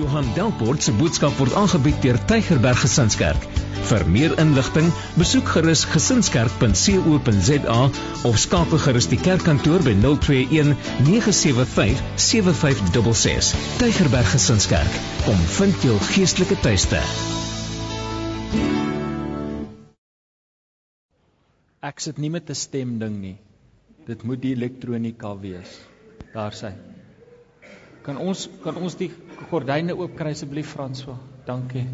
Johan 0.00 0.28
Delport 0.34 0.80
se 0.82 0.92
boodskap 0.96 1.34
word 1.36 1.52
aangebied 1.60 1.98
deur 2.04 2.16
Tygerberg 2.30 2.78
Gesinskerk. 2.80 3.42
Vir 3.90 4.04
meer 4.08 4.32
inligting, 4.40 4.86
besoek 5.20 5.50
gerus 5.54 5.82
gesinskerk.co.za 5.92 7.80
of 8.30 8.38
skakel 8.40 8.80
gerus 8.84 9.08
die 9.12 9.18
kerkkantoor 9.20 9.84
by 9.84 9.92
021 10.00 10.72
975 11.08 12.00
7566. 12.16 13.52
Tygerberg 13.82 14.30
Gesinskerk, 14.32 14.96
kom 15.26 15.42
vind 15.58 15.84
jou 15.84 15.98
geestelike 16.14 16.56
tuiste. 16.64 17.02
Ek 21.90 22.00
sit 22.00 22.16
nie 22.20 22.32
met 22.32 22.48
'n 22.48 22.56
stemding 22.56 23.20
nie. 23.20 23.36
Dit 24.06 24.24
moet 24.24 24.40
die 24.40 24.54
elektronika 24.56 25.36
wees. 25.44 25.76
Daar 26.32 26.56
sê. 26.56 26.72
Kan 28.02 28.16
ons 28.16 28.46
kan 28.64 28.76
ons 28.80 28.96
die 28.96 29.10
gordyne 29.50 29.92
oopkry 29.92 30.32
asseblief 30.32 30.72
Franswa? 30.72 31.18
Dankie. 31.46 31.84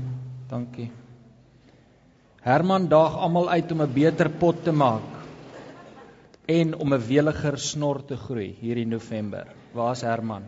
Dankie. 0.50 0.90
Herman 2.46 2.86
daag 2.86 3.16
almal 3.18 3.48
uit 3.50 3.72
om 3.72 3.82
'n 3.82 3.92
beter 3.92 4.28
pot 4.30 4.62
te 4.64 4.72
maak 4.72 5.02
en 6.46 6.74
om 6.74 6.94
'n 6.94 7.06
weliger 7.08 7.58
snor 7.58 8.04
te 8.06 8.16
groei 8.16 8.56
hierdie 8.60 8.86
November. 8.86 9.46
Waar's 9.74 10.02
Herman? 10.02 10.44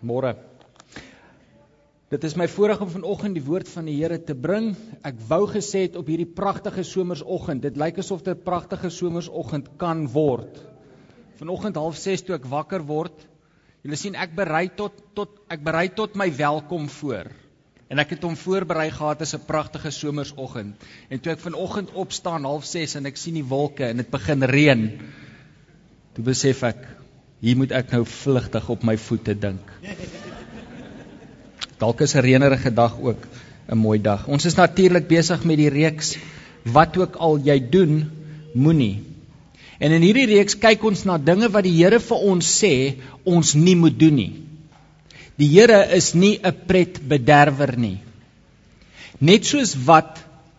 Môre. 0.00 0.36
Dit 2.08 2.24
is 2.24 2.36
my 2.36 2.46
voorreg 2.48 2.80
om 2.80 2.88
vanoggend 2.88 3.34
die 3.34 3.44
woord 3.44 3.68
van 3.68 3.84
die 3.84 3.96
Here 3.96 4.18
te 4.24 4.34
bring. 4.34 4.76
Ek 5.02 5.14
wou 5.28 5.46
gesê 5.46 5.80
het 5.88 5.96
op 5.96 6.06
hierdie 6.06 6.32
pragtige 6.34 6.82
somersoggend. 6.82 7.62
Dit 7.62 7.76
lyk 7.76 7.98
asof 7.98 8.22
dit 8.22 8.36
'n 8.36 8.42
pragtige 8.42 8.90
somersoggend 8.90 9.68
kan 9.76 10.06
word. 10.08 10.75
Vanoggend 11.36 11.76
half 11.76 11.98
6 12.00 12.24
toe 12.24 12.36
ek 12.38 12.46
wakker 12.48 12.84
word, 12.88 13.16
julle 13.84 13.96
sien 14.00 14.14
ek 14.16 14.32
berei 14.36 14.70
tot 14.72 14.94
tot 15.16 15.34
ek 15.52 15.60
berei 15.64 15.90
tot 15.92 16.16
my 16.16 16.30
welkom 16.32 16.88
voor. 16.88 17.28
En 17.92 18.00
ek 18.02 18.16
het 18.16 18.24
hom 18.26 18.34
voorberei 18.40 18.88
gehad 18.90 19.20
as 19.22 19.34
'n 19.36 19.44
pragtige 19.46 19.92
somersoggend. 19.92 20.74
En 21.10 21.20
toe 21.20 21.32
ek 21.32 21.44
vanoggend 21.44 21.92
opstaan 21.92 22.48
half 22.48 22.64
6 22.64 22.96
en 22.96 23.06
ek 23.06 23.16
sien 23.16 23.34
die 23.34 23.44
wolke 23.44 23.84
en 23.84 23.96
dit 23.96 24.10
begin 24.10 24.42
reën, 24.42 24.98
toe 26.14 26.24
besef 26.24 26.62
ek 26.62 26.88
hier 27.40 27.56
moet 27.56 27.72
ek 27.72 27.92
nou 27.92 28.04
vlugtig 28.04 28.68
op 28.68 28.82
my 28.82 28.96
voete 28.96 29.38
dink. 29.38 29.60
Dalk 31.82 32.00
is 32.00 32.16
'n 32.16 32.24
reënerige 32.24 32.74
dag 32.74 32.98
ook 32.98 33.28
'n 33.68 33.76
mooi 33.76 33.98
dag. 33.98 34.28
Ons 34.28 34.44
is 34.44 34.56
natuurlik 34.56 35.08
besig 35.08 35.44
met 35.44 35.56
die 35.56 35.68
reeks 35.68 36.16
wat 36.64 36.96
ook 36.96 37.16
al 37.16 37.38
jy 37.38 37.60
doen, 37.70 38.10
moenie 38.54 39.15
En 39.78 39.92
in 39.92 40.04
hierdie 40.04 40.28
reeks 40.30 40.56
kyk 40.60 40.84
ons 40.88 41.04
na 41.04 41.18
dinge 41.20 41.50
wat 41.52 41.66
die 41.66 41.74
Here 41.76 42.00
vir 42.00 42.26
ons 42.32 42.48
sê 42.62 42.96
ons 43.28 43.54
nie 43.54 43.76
moet 43.76 43.96
doen 43.98 44.16
nie. 44.16 44.32
Die 45.36 45.48
Here 45.52 45.82
is 45.96 46.14
nie 46.14 46.38
'n 46.42 46.54
pretbederwer 46.66 47.76
nie. 47.76 47.98
Net 49.20 49.44
soos 49.44 49.76
wat 49.86 50.18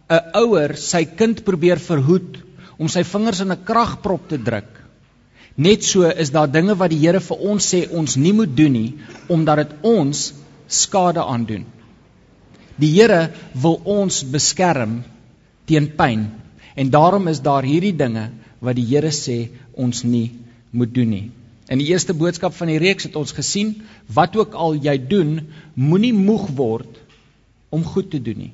'n 0.10 0.22
ouer 0.34 0.76
sy 0.78 1.06
kind 1.06 1.44
probeer 1.46 1.80
verhoed 1.80 2.38
om 2.78 2.88
sy 2.88 3.04
vingers 3.04 3.42
in 3.42 3.52
'n 3.52 3.64
kragprop 3.66 4.30
te 4.30 4.38
druk. 4.38 4.70
Net 5.58 5.84
so 5.84 6.06
is 6.06 6.30
daar 6.30 6.48
dinge 6.48 6.76
wat 6.78 6.92
die 6.92 7.02
Here 7.02 7.20
vir 7.20 7.38
ons 7.38 7.74
sê 7.74 7.88
ons 7.90 8.18
nie 8.18 8.34
moet 8.34 8.56
doen 8.56 8.72
nie 8.72 8.94
omdat 9.28 9.58
dit 9.58 9.72
ons 9.82 10.34
skade 10.68 11.24
aandoen. 11.24 11.66
Die 12.78 12.92
Here 12.94 13.32
wil 13.54 13.82
ons 13.84 14.24
beskerm 14.24 15.04
teen 15.66 15.88
pyn 15.98 16.28
en 16.76 16.90
daarom 16.90 17.28
is 17.28 17.42
daar 17.42 17.64
hierdie 17.64 17.96
dinge 17.98 18.30
wat 18.60 18.78
die 18.78 18.86
Here 18.88 19.12
sê 19.14 19.50
ons 19.74 20.04
nie 20.04 20.32
moet 20.72 20.94
doen 20.94 21.10
nie. 21.10 21.26
In 21.68 21.82
die 21.82 21.90
eerste 21.92 22.16
boodskap 22.16 22.56
van 22.56 22.72
die 22.72 22.80
reeks 22.80 23.10
het 23.10 23.18
ons 23.20 23.36
gesien 23.36 23.76
wat 24.14 24.36
ook 24.40 24.56
al 24.56 24.78
jy 24.80 24.96
doen, 25.10 25.42
moenie 25.76 26.14
moeg 26.16 26.48
word 26.56 27.02
om 27.70 27.84
goed 27.84 28.10
te 28.14 28.22
doen 28.24 28.40
nie. 28.46 28.54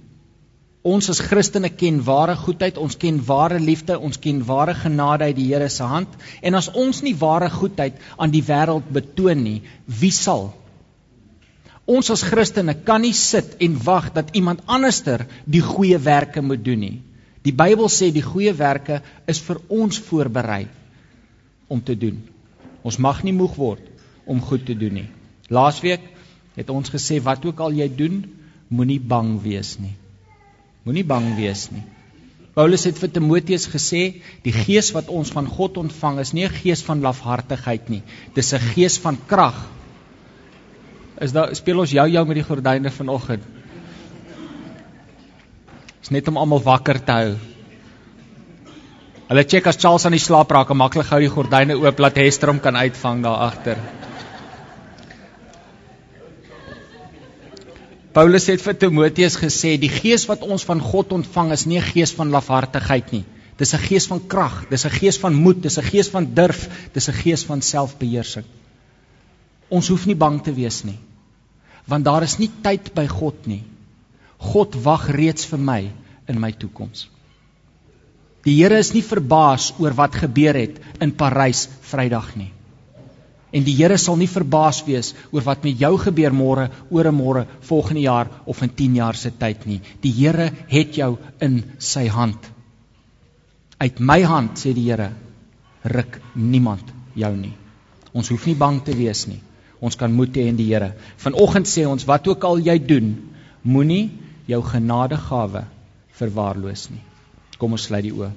Ons 0.84 1.08
as 1.14 1.22
Christene 1.24 1.70
ken 1.72 2.02
ware 2.04 2.34
goedheid, 2.36 2.76
ons 2.82 2.98
ken 3.00 3.22
ware 3.24 3.60
liefde, 3.62 3.96
ons 3.96 4.20
ken 4.20 4.42
ware 4.48 4.74
genade 4.76 5.30
uit 5.30 5.38
die 5.38 5.46
Here 5.54 5.70
se 5.72 5.86
hand 5.88 6.18
en 6.42 6.60
as 6.60 6.68
ons 6.74 7.00
nie 7.06 7.16
ware 7.16 7.48
goedheid 7.54 8.02
aan 8.18 8.34
die 8.34 8.44
wêreld 8.44 8.90
betoon 8.92 9.46
nie, 9.46 9.62
wie 9.88 10.12
sal? 10.12 10.50
Ons 11.88 12.10
as 12.12 12.26
Christene 12.28 12.76
kan 12.88 13.04
nie 13.04 13.16
sit 13.16 13.56
en 13.64 13.80
wag 13.86 14.12
dat 14.18 14.36
iemand 14.36 14.64
anderster 14.66 15.26
die 15.46 15.64
goeie 15.64 16.00
werke 16.00 16.42
moet 16.42 16.64
doen 16.66 16.80
nie. 16.80 16.98
Die 17.44 17.52
Bybel 17.52 17.90
sê 17.92 18.12
die 18.16 18.24
goeie 18.24 18.54
werke 18.56 19.02
is 19.28 19.42
vir 19.44 19.60
ons 19.70 20.00
voorberei 20.00 20.68
om 21.68 21.82
te 21.82 21.96
doen. 21.96 22.22
Ons 22.84 23.00
mag 23.00 23.24
nie 23.24 23.36
moeg 23.36 23.58
word 23.60 23.90
om 24.26 24.40
goed 24.42 24.66
te 24.68 24.76
doen 24.76 25.02
nie. 25.02 25.10
Laasweek 25.52 26.06
het 26.56 26.70
ons 26.70 26.92
gesê 26.94 27.20
wat 27.24 27.44
ook 27.46 27.60
al 27.60 27.76
jy 27.76 27.90
doen, 27.92 28.24
moenie 28.70 29.00
bang 29.00 29.36
wees 29.44 29.76
nie. 29.82 29.96
Moenie 30.88 31.06
bang 31.08 31.34
wees 31.36 31.68
nie. 31.72 31.84
Paulus 32.54 32.86
het 32.86 33.00
vir 33.02 33.10
Timoteus 33.10 33.66
gesê, 33.72 34.02
die 34.46 34.54
gees 34.54 34.92
wat 34.94 35.10
ons 35.10 35.32
van 35.34 35.48
God 35.50 35.80
ontvang 35.82 36.20
is 36.22 36.34
nie 36.34 36.46
'n 36.46 36.54
gees 36.62 36.84
van 36.86 37.02
lafhartigheid 37.02 37.90
nie. 37.90 38.04
Dis 38.36 38.54
'n 38.54 38.60
gees 38.60 38.98
van 38.98 39.18
krag. 39.28 39.58
Is 41.22 41.32
daar 41.32 41.56
speel 41.56 41.80
ons 41.80 41.92
jou 41.92 42.08
jou 42.10 42.26
met 42.26 42.36
die 42.36 42.44
gordyne 42.44 42.92
vanoggend? 42.92 43.44
Dis 46.04 46.12
net 46.12 46.28
om 46.28 46.36
almal 46.36 46.60
wakker 46.60 46.98
te 47.00 47.14
hou. 47.16 47.36
Hulle 49.30 49.44
check 49.48 49.70
as 49.72 49.78
Charles 49.80 50.04
aan 50.04 50.18
die 50.18 50.20
slaap 50.20 50.52
raak, 50.52 50.74
maklik 50.76 51.08
gou 51.08 51.20
die 51.24 51.32
gordyne 51.32 51.78
oop 51.80 52.02
laat 52.04 52.20
Hester 52.20 52.52
hom 52.52 52.60
kan 52.60 52.76
uitvang 52.76 53.22
daar 53.24 53.46
agter. 53.46 53.80
Paulus 58.14 58.50
het 58.52 58.62
vir 58.62 58.76
Timoteus 58.82 59.40
gesê 59.40 59.78
die 59.80 59.90
gees 59.90 60.28
wat 60.28 60.44
ons 60.44 60.68
van 60.68 60.84
God 60.84 61.16
ontvang 61.16 61.56
is 61.56 61.66
nie 61.66 61.80
'n 61.80 61.88
gees 61.94 62.12
van 62.12 62.36
lafhartigheid 62.36 63.16
nie. 63.16 63.24
Dis 63.58 63.74
'n 63.74 63.88
gees 63.88 64.06
van 64.12 64.20
krag, 64.28 64.68
dis 64.70 64.86
'n 64.86 64.92
gees 65.00 65.18
van 65.18 65.34
moed, 65.34 65.64
dis 65.64 65.80
'n 65.80 65.88
gees 65.88 66.10
van 66.10 66.28
durf, 66.36 66.68
dis 66.94 67.08
'n 67.08 67.14
gees 67.24 67.44
van 67.46 67.62
selfbeheersing. 67.62 68.46
Ons 69.70 69.88
hoef 69.88 70.06
nie 70.06 70.16
bang 70.16 70.44
te 70.44 70.54
wees 70.54 70.84
nie. 70.84 71.00
Want 71.88 72.06
daar 72.06 72.24
is 72.24 72.38
nie 72.40 72.52
tyd 72.62 72.94
by 72.94 73.08
God 73.08 73.48
nie. 73.48 73.64
God 74.44 74.76
wag 74.84 75.10
reeds 75.16 75.48
vir 75.50 75.60
my 75.60 75.82
in 76.28 76.40
my 76.40 76.52
toekoms. 76.52 77.08
Die 78.44 78.58
Here 78.58 78.78
is 78.78 78.92
nie 78.94 79.04
verbaas 79.06 79.72
oor 79.80 79.96
wat 79.96 80.18
gebeur 80.20 80.58
het 80.60 80.80
in 81.02 81.14
Parys 81.16 81.68
Vrydag 81.88 82.34
nie. 82.36 82.52
En 83.54 83.64
die 83.64 83.76
Here 83.78 83.98
sal 84.02 84.18
nie 84.20 84.28
verbaas 84.28 84.82
wees 84.88 85.14
oor 85.32 85.46
wat 85.46 85.64
met 85.64 85.80
jou 85.80 85.94
gebeur 86.02 86.34
môre, 86.36 86.70
oor 86.90 87.08
'n 87.08 87.16
môre, 87.16 87.46
volgende 87.62 88.02
jaar 88.02 88.28
of 88.46 88.62
in 88.62 88.70
10 88.70 88.96
jaar 88.96 89.16
se 89.16 89.32
tyd 89.32 89.66
nie. 89.66 89.82
Die 90.02 90.12
Here 90.12 90.52
het 90.68 90.96
jou 90.96 91.18
in 91.40 91.64
sy 91.78 92.08
hand. 92.08 92.40
Uit 93.80 94.00
my 94.00 94.22
hand 94.24 94.58
sê 94.58 94.74
die 94.74 94.90
Here, 94.90 95.12
ruk 95.84 96.20
niemand 96.36 96.84
jou 97.16 97.36
nie. 97.36 97.54
Ons 98.14 98.30
hoef 98.30 98.46
nie 98.46 98.56
bang 98.56 98.84
te 98.84 98.96
wees 98.96 99.28
nie. 99.28 99.42
Ons 99.80 99.96
kan 99.96 100.12
moed 100.12 100.36
hê 100.36 100.48
in 100.48 100.58
die 100.58 100.74
Here. 100.74 100.94
Vanoggend 101.18 101.68
sê 101.68 101.86
ons 101.86 102.06
wat 102.06 102.28
ook 102.28 102.44
al 102.44 102.60
jy 102.60 102.78
doen, 102.80 103.16
moenie 103.64 104.12
jou 104.50 104.60
genadegawe 104.66 105.66
verwaarloos 106.18 106.90
nie. 106.92 107.04
Kom 107.60 107.76
ons 107.78 107.88
sluit 107.88 108.04
die 108.06 108.14
oë. 108.14 108.32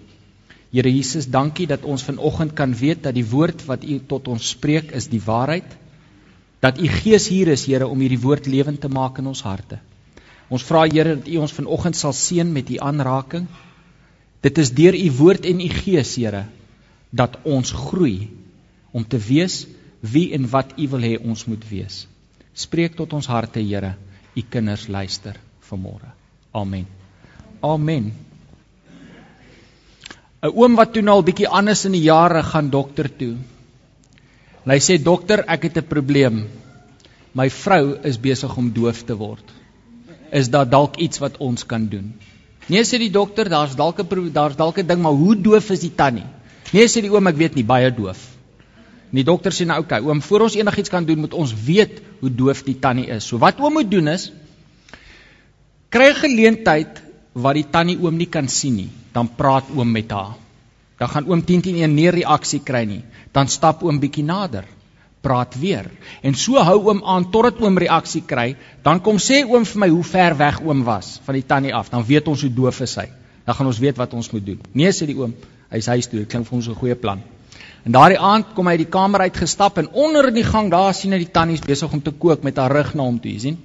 Here 0.75 0.91
Jesus, 0.93 1.29
dankie 1.31 1.67
dat 1.71 1.87
ons 1.89 2.05
vanoggend 2.05 2.55
kan 2.59 2.75
weet 2.77 3.05
dat 3.07 3.15
die 3.17 3.27
woord 3.27 3.65
wat 3.69 3.85
U 3.87 3.99
tot 4.11 4.29
ons 4.29 4.51
spreek 4.55 4.93
is 4.99 5.09
die 5.09 5.23
waarheid. 5.23 5.69
Dat 6.61 6.81
U 6.83 6.89
Gees 6.91 7.29
hier 7.31 7.49
is, 7.53 7.67
Here, 7.67 7.87
om 7.87 8.01
hierdie 8.03 8.21
woord 8.21 8.49
lewend 8.51 8.83
te 8.83 8.91
maak 8.93 9.21
in 9.23 9.31
ons 9.31 9.45
harte. 9.47 9.79
Ons 10.53 10.67
vra 10.67 10.85
Here 10.85 11.17
dat 11.17 11.31
U 11.31 11.39
ons 11.45 11.55
vanoggend 11.55 11.97
sal 11.97 12.13
seën 12.17 12.51
met 12.53 12.71
U 12.71 12.81
aanraking. 12.83 13.47
Dit 14.45 14.59
is 14.59 14.75
deur 14.75 14.95
U 14.95 15.07
woord 15.23 15.47
en 15.49 15.63
U 15.65 15.71
Gees, 15.81 16.17
Here, 16.19 16.45
dat 17.11 17.39
ons 17.45 17.73
groei 17.73 18.29
om 18.93 19.07
te 19.07 19.21
wees 19.23 19.65
wie 20.01 20.29
en 20.37 20.51
wat 20.51 20.77
U 20.77 20.91
wil 20.93 21.09
hê 21.09 21.17
ons 21.19 21.47
moet 21.47 21.65
wees. 21.71 22.05
Spreek 22.53 22.99
tot 22.99 23.17
ons 23.17 23.31
harte, 23.31 23.63
Here. 23.63 23.97
U 24.37 24.45
kinders 24.51 24.91
luister 24.93 25.46
vanmôre. 25.71 26.09
Amen. 26.53 26.87
Amen. 27.63 28.13
'n 30.43 30.53
Oom 30.55 30.77
wat 30.77 30.93
toe 30.93 31.03
nou 31.03 31.17
al 31.19 31.27
bietjie 31.27 31.49
anders 31.49 31.85
in 31.89 31.93
die 31.97 32.07
jare 32.07 32.43
gaan 32.43 32.71
dokter 32.71 33.09
toe. 33.09 33.35
En 34.65 34.73
hy 34.75 34.79
sê 34.83 34.99
dokter, 35.03 35.45
ek 35.49 35.63
het 35.69 35.79
'n 35.79 35.89
probleem. 35.89 36.47
My 37.35 37.49
vrou 37.51 37.97
is 38.03 38.19
besig 38.19 38.57
om 38.57 38.73
doof 38.73 39.03
te 39.05 39.17
word. 39.17 39.45
Is 40.33 40.49
daar 40.51 40.69
dalk 40.69 40.97
iets 40.97 41.19
wat 41.19 41.37
ons 41.39 41.67
kan 41.67 41.89
doen? 41.89 42.15
Nee 42.67 42.83
sê 42.83 42.99
die 42.99 43.11
dokter, 43.11 43.49
daar's 43.49 43.77
dalk 43.77 44.01
'n 44.01 44.33
daar's 44.33 44.57
dalk 44.57 44.79
'n 44.79 44.87
ding, 44.87 45.03
maar 45.03 45.13
hoe 45.13 45.37
doof 45.37 45.71
is 45.71 45.81
die 45.81 45.95
tannie? 45.95 46.27
Nee 46.73 46.87
sê 46.87 47.01
die 47.01 47.11
oom, 47.11 47.27
ek 47.27 47.37
weet 47.37 47.55
nie, 47.55 47.65
baie 47.65 47.91
doof. 47.91 48.19
En 49.11 49.17
die 49.17 49.25
dokter 49.25 49.53
sê 49.53 49.67
nou, 49.67 49.81
okay, 49.81 50.01
oom, 50.01 50.23
voor 50.23 50.41
ons 50.41 50.55
enigiets 50.55 50.89
kan 50.89 51.05
doen, 51.05 51.19
moet 51.19 51.35
ons 51.35 51.55
weet 51.55 52.03
hoe 52.21 52.31
doof 52.31 52.63
die 52.63 52.79
tannie 52.79 53.07
is. 53.07 53.25
So 53.25 53.39
wat 53.39 53.61
oom 53.61 53.73
moet 53.73 53.91
doen 53.91 54.09
is 54.09 54.33
kry 55.91 56.11
'n 56.11 56.23
geleentheid 56.23 57.03
wat 57.35 57.55
die 57.55 57.69
tannie 57.71 57.99
oom 57.99 58.17
nie 58.17 58.31
kan 58.31 58.49
sien 58.49 58.77
nie, 58.77 58.91
dan 59.13 59.29
praat 59.29 59.65
oom 59.75 59.93
met 59.93 60.11
haar. 60.11 60.35
Dan 60.99 61.09
gaan 61.09 61.29
oom 61.29 61.45
10 61.45 61.61
teen 61.61 61.77
1 61.77 61.95
nie 61.95 62.11
reaksie 62.11 62.61
kry 62.61 62.85
nie. 62.85 63.03
Dan 63.33 63.49
stap 63.49 63.83
oom 63.83 64.01
bietjie 64.01 64.25
nader. 64.25 64.65
praat 65.27 65.57
weer. 65.59 65.91
En 66.23 66.37
so 66.39 66.63
hou 66.63 66.77
oom 66.87 67.03
aan 67.05 67.29
totdat 67.35 67.61
oom 67.63 67.79
reaksie 67.83 68.23
kry, 68.27 68.55
dan 68.87 69.01
kom 69.03 69.19
sê 69.23 69.43
oom 69.43 69.65
vir 69.67 69.81
my 69.83 69.89
hoe 69.91 70.05
ver 70.07 70.37
weg 70.39 70.61
oom 70.63 70.85
was 70.87 71.17
van 71.27 71.39
die 71.39 71.47
tannie 71.47 71.75
af, 71.75 71.91
dan 71.91 72.05
weet 72.07 72.29
ons 72.31 72.45
hoe 72.47 72.53
doof 72.61 72.81
is 72.87 72.95
hy. 73.01 73.09
Dan 73.47 73.59
gaan 73.59 73.71
ons 73.71 73.81
weet 73.83 73.99
wat 73.99 74.15
ons 74.15 74.31
moet 74.35 74.47
doen. 74.47 74.61
Nee 74.75 74.93
sê 74.95 75.09
die 75.11 75.17
oom, 75.19 75.35
hy's 75.73 75.89
huis 75.91 76.11
toe, 76.13 76.25
klink 76.31 76.47
vir 76.47 76.57
ons 76.59 76.69
'n 76.69 76.79
goeie 76.79 76.95
plan. 76.95 77.23
En 77.87 77.93
daardie 77.93 78.19
aand 78.19 78.55
kom 78.55 78.67
hy 78.67 78.77
uit 78.77 78.85
die 78.85 78.95
kamer 78.99 79.21
uit 79.21 79.37
gestap 79.37 79.79
en 79.79 79.89
onder 79.93 80.29
in 80.29 80.35
die 80.35 80.47
gang 80.47 80.71
daar 80.71 80.95
sien 80.95 81.13
hy 81.13 81.19
die 81.19 81.33
tannies 81.33 81.61
besig 81.61 81.93
om 81.93 82.03
te 82.03 82.11
kook 82.11 82.43
met 82.43 82.57
haar 82.57 82.73
rug 82.73 82.95
na 82.95 83.03
hom 83.03 83.19
toe, 83.19 83.39
sien? 83.39 83.59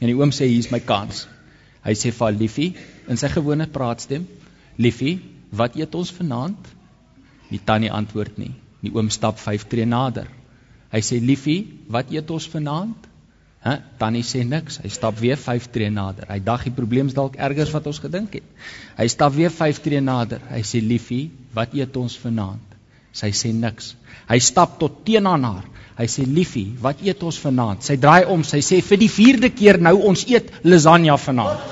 En 0.00 0.06
die 0.06 0.16
oom 0.16 0.30
sê 0.30 0.48
hier's 0.48 0.70
my 0.70 0.80
kans. 0.80 1.26
Hy 1.84 1.94
sê 1.96 2.12
vir 2.14 2.38
Liefie 2.38 2.72
in 3.08 3.16
sy 3.16 3.30
gewone 3.32 3.66
praatstem, 3.70 4.26
Liefie, 4.78 5.18
wat 5.50 5.76
eet 5.76 5.94
ons 5.98 6.10
vanaand? 6.14 6.68
Die 7.50 7.60
tannie 7.64 7.90
antwoord 7.92 8.36
nie. 8.38 8.52
Die 8.84 8.92
oom 8.94 9.08
stap 9.10 9.40
5 9.42 9.66
tree 9.70 9.86
nader. 9.88 10.28
Hy 10.92 11.00
sê 11.04 11.18
liefie, 11.20 11.66
wat 11.92 12.12
eet 12.12 12.30
ons 12.32 12.46
vanaand? 12.48 13.08
Hæ? 13.64 13.74
Tannie 14.00 14.24
sê 14.24 14.44
niks. 14.46 14.78
Hy 14.84 14.90
stap 14.92 15.18
weer 15.20 15.40
5 15.40 15.66
tree 15.74 15.90
nader. 15.90 16.28
Hy 16.30 16.38
dag 16.44 16.64
die 16.68 16.74
probleem 16.76 17.10
is 17.10 17.16
dalk 17.16 17.36
ergers 17.48 17.72
wat 17.74 17.88
ons 17.90 18.00
gedink 18.04 18.38
het. 18.38 18.46
Hy 19.00 19.08
stap 19.10 19.34
weer 19.34 19.50
5 19.52 19.82
tree 19.84 20.00
nader. 20.04 20.44
Hy 20.52 20.62
sê 20.62 20.80
liefie, 20.84 21.28
wat 21.56 21.74
eet 21.76 21.96
ons 21.98 22.16
vanaand? 22.22 22.67
Sy 23.18 23.32
sê 23.34 23.50
niks. 23.54 23.94
Hy 24.28 24.38
stap 24.44 24.78
tot 24.78 25.00
teenoor 25.06 25.42
haar. 25.42 25.64
Hy 25.98 26.06
sê 26.06 26.22
liefie, 26.22 26.76
wat 26.78 27.00
eet 27.02 27.22
ons 27.26 27.38
vanaand? 27.42 27.82
Sy 27.82 27.96
draai 27.98 28.28
om. 28.30 28.44
Sy 28.46 28.60
sê 28.62 28.78
vir 28.86 29.00
die 29.00 29.10
4de 29.10 29.50
keer 29.50 29.80
nou 29.82 29.96
ons 30.10 30.22
eet 30.30 30.52
lasagne 30.62 31.16
vanaand. 31.18 31.64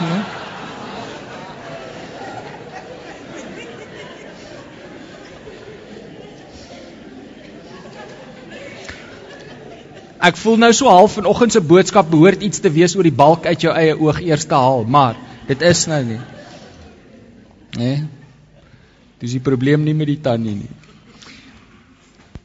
Hm? 0.00 0.20
Ek 10.30 10.36
voel 10.36 10.58
nou 10.60 10.70
so 10.76 10.92
half 10.92 11.16
vanoggend 11.16 11.56
se 11.56 11.64
boodskap 11.64 12.10
behoort 12.12 12.42
iets 12.44 12.60
te 12.60 12.70
wees 12.70 12.94
oor 12.94 13.08
die 13.08 13.18
balk 13.22 13.46
uit 13.48 13.64
jou 13.64 13.72
eie 13.72 13.96
oog 13.96 14.20
eers 14.20 14.44
te 14.46 14.54
haal, 14.54 14.84
maar 14.84 15.16
dit 15.48 15.62
is 15.64 15.86
nou 15.88 16.00
nie. 16.04 16.22
Né? 17.74 17.82
Nee? 17.82 18.19
Dis 19.20 19.36
die 19.36 19.44
probleem 19.44 19.84
nie 19.84 19.94
met 19.94 20.08
die 20.08 20.20
tannie 20.24 20.54
nie. 20.54 20.70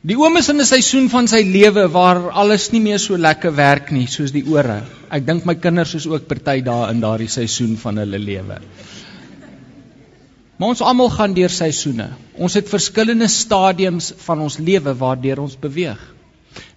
Die 0.05 0.17
oom 0.19 0.37
is 0.37 0.49
in 0.51 0.59
'n 0.61 0.65
seisoen 0.69 1.07
van 1.09 1.27
sy 1.27 1.41
lewe 1.41 1.87
waar 1.89 2.29
alles 2.29 2.71
nie 2.71 2.81
meer 2.81 2.99
so 2.99 3.17
lekker 3.17 3.55
werk 3.55 3.91
nie 3.91 4.05
soos 4.05 4.31
die 4.31 4.43
ore. 4.45 4.83
Ek 5.09 5.25
dink 5.25 5.45
my 5.45 5.55
kinders 5.55 5.95
is 5.95 6.05
ook 6.05 6.27
party 6.27 6.61
daar 6.61 6.91
in 6.91 6.99
daardie 7.01 7.27
seisoen 7.27 7.77
van 7.77 7.97
hulle 7.97 8.19
lewe. 8.19 8.59
Maar 10.57 10.69
ons 10.69 10.81
almal 10.81 11.09
gaan 11.09 11.33
deur 11.33 11.49
seisoene. 11.49 12.09
Ons 12.37 12.53
het 12.53 12.69
verskillende 12.69 13.27
stadiums 13.27 14.13
van 14.27 14.39
ons 14.39 14.59
lewe 14.59 14.93
waardeur 14.93 15.39
ons 15.39 15.55
beweeg. 15.55 15.99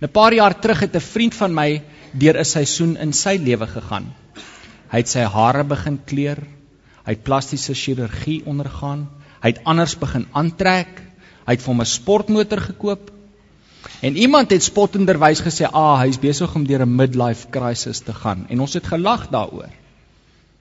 'n 0.01 0.09
Paar 0.09 0.33
jaar 0.33 0.61
terug 0.61 0.81
het 0.81 0.97
'n 0.97 1.01
vriend 1.01 1.35
van 1.35 1.55
my 1.55 1.83
deur 2.13 2.39
'n 2.39 2.45
seisoen 2.45 2.97
in 2.97 3.13
sy 3.13 3.37
lewe 3.37 3.67
gegaan. 3.67 4.07
Hy 4.91 4.99
het 4.99 5.09
sy 5.09 5.21
hare 5.21 5.65
begin 5.65 5.99
kleur, 6.07 6.39
hy 7.05 7.13
het 7.13 7.25
plastiese 7.25 7.75
chirurgie 7.75 8.43
ondergaan, 8.47 9.09
hy 9.43 9.53
het 9.55 9.65
anders 9.65 9.95
begin 9.99 10.27
aantrek, 10.33 11.01
hy 11.47 11.57
het 11.57 11.63
vir 11.63 11.73
hom 11.73 11.81
'n 11.81 11.87
sportmotor 11.87 12.61
gekoop. 12.61 13.11
En 14.03 14.17
iemand 14.17 14.51
het 14.51 14.63
spottenderwys 14.63 15.41
gesê, 15.41 15.65
"Ag, 15.65 15.73
ah, 15.75 16.01
hy's 16.01 16.19
besig 16.19 16.55
om 16.55 16.67
deur 16.67 16.83
'n 16.83 16.97
midlife 16.97 17.47
crisis 17.51 18.01
te 18.01 18.15
gaan." 18.15 18.47
En 18.49 18.61
ons 18.61 18.75
het 18.75 18.87
gelag 18.87 19.29
daaroor. 19.29 19.71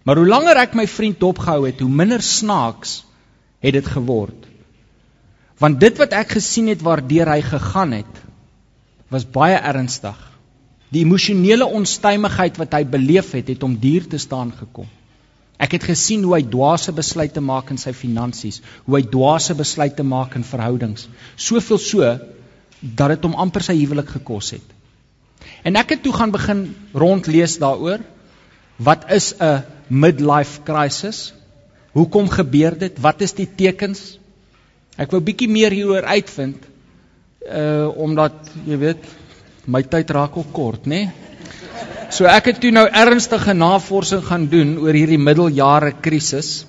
Maar 0.04 0.16
hoe 0.16 0.28
langer 0.28 0.58
ek 0.58 0.74
my 0.74 0.88
vriend 0.88 1.20
dopgehou 1.20 1.66
het, 1.66 1.80
hoe 1.80 1.90
minder 1.90 2.22
snaaks 2.22 3.04
het 3.60 3.74
dit 3.74 3.86
geword. 3.86 4.46
Want 5.58 5.80
dit 5.80 5.98
wat 5.98 6.14
ek 6.16 6.30
gesien 6.38 6.68
het 6.68 6.82
waardeur 6.82 7.28
hy 7.28 7.42
gegaan 7.42 7.92
het, 7.92 8.22
was 9.10 9.26
baie 9.26 9.58
ernstig. 9.58 10.18
Die 10.94 11.04
emosionele 11.04 11.66
onstuimigheid 11.66 12.58
wat 12.58 12.74
hy 12.74 12.86
beleef 12.86 13.32
het, 13.32 13.48
het 13.48 13.62
hom 13.62 13.76
duur 13.82 14.08
te 14.08 14.18
staan 14.18 14.54
gekom. 14.56 14.88
Ek 15.58 15.74
het 15.74 15.88
gesien 15.90 16.24
hoe 16.26 16.36
hy 16.36 16.44
dwaase 16.46 16.94
besluite 16.94 17.42
maak 17.42 17.72
in 17.74 17.80
sy 17.82 17.94
finansies, 17.98 18.62
hoe 18.86 19.00
hy 19.00 19.04
dwaase 19.10 19.56
besluite 19.58 20.06
maak 20.06 20.36
in 20.38 20.46
verhoudings, 20.46 21.08
soveel 21.36 21.82
so 21.82 22.12
dat 22.82 23.16
dit 23.16 23.26
hom 23.26 23.34
amper 23.42 23.66
sy 23.66 23.74
huwelik 23.80 24.12
gekos 24.20 24.54
het. 24.54 24.76
En 25.66 25.80
ek 25.80 25.96
het 25.96 26.04
toe 26.06 26.14
gaan 26.14 26.34
begin 26.34 26.68
rondlees 26.94 27.58
daaroor. 27.62 28.04
Wat 28.78 29.10
is 29.12 29.34
'n 29.40 29.64
midlife 29.90 30.62
crisis? 30.64 31.34
Hoekom 31.94 32.30
gebeur 32.30 32.78
dit? 32.78 33.00
Wat 33.02 33.22
is 33.22 33.34
die 33.34 33.50
tekens? 33.50 34.20
Ek 34.98 35.12
wou 35.12 35.22
bietjie 35.22 35.50
meer 35.50 35.72
hieroor 35.72 36.06
uitvind 36.06 36.58
uh 37.48 37.88
omdat 37.98 38.34
jy 38.68 38.78
weet 38.78 39.04
my 39.66 39.82
tyd 39.84 40.10
raak 40.10 40.36
al 40.36 40.46
kort, 40.52 40.86
nê? 40.86 41.06
Nee? 41.06 41.12
So 42.14 42.26
ek 42.32 42.52
het 42.52 42.62
toe 42.64 42.72
nou 42.72 42.86
ernstige 42.88 43.54
navorsing 43.54 44.24
gaan 44.26 44.48
doen 44.52 44.78
oor 44.80 44.96
hierdie 44.96 45.20
middeljare 45.20 45.92
krisis. 46.02 46.66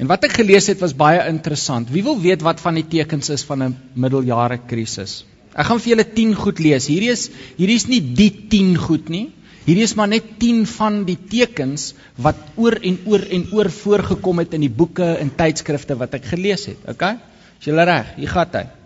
En 0.00 0.08
wat 0.08 0.24
ek 0.24 0.38
gelees 0.40 0.68
het 0.72 0.80
was 0.80 0.96
baie 0.96 1.20
interessant. 1.28 1.90
Wie 1.92 2.04
wil 2.04 2.20
weet 2.20 2.44
wat 2.44 2.60
van 2.60 2.78
die 2.78 2.86
tekens 2.88 3.28
is 3.30 3.44
van 3.44 3.62
'n 3.62 3.76
middeljare 3.94 4.58
krisis? 4.66 5.24
Ek 5.54 5.66
gaan 5.66 5.80
vir 5.80 5.90
julle 5.92 6.06
10 6.14 6.34
goed 6.34 6.58
lees. 6.58 6.86
Hierdie 6.86 7.10
is 7.10 7.30
hierdie 7.56 7.76
is 7.76 7.88
nie 7.88 8.00
die 8.00 8.30
10 8.48 8.76
goed 8.78 9.08
nie. 9.08 9.30
Hierdie 9.66 9.84
is 9.84 9.94
maar 9.94 10.08
net 10.08 10.38
10 10.38 10.64
van 10.66 11.04
die 11.04 11.18
tekens 11.30 11.94
wat 12.16 12.36
oor 12.56 12.78
en 12.82 12.98
oor 13.06 13.20
en 13.20 13.46
oor 13.52 13.70
voorgekom 13.70 14.38
het 14.38 14.54
in 14.54 14.60
die 14.60 14.72
boeke 14.72 15.16
en 15.20 15.34
tydskrifte 15.36 15.98
wat 16.00 16.14
ek 16.14 16.24
gelees 16.24 16.66
het, 16.66 16.78
okay? 16.88 17.18
Is 17.60 17.66
jy 17.68 17.72
reg? 17.72 18.16
Hier 18.16 18.28
gaan 18.28 18.56
hy. 18.56 18.79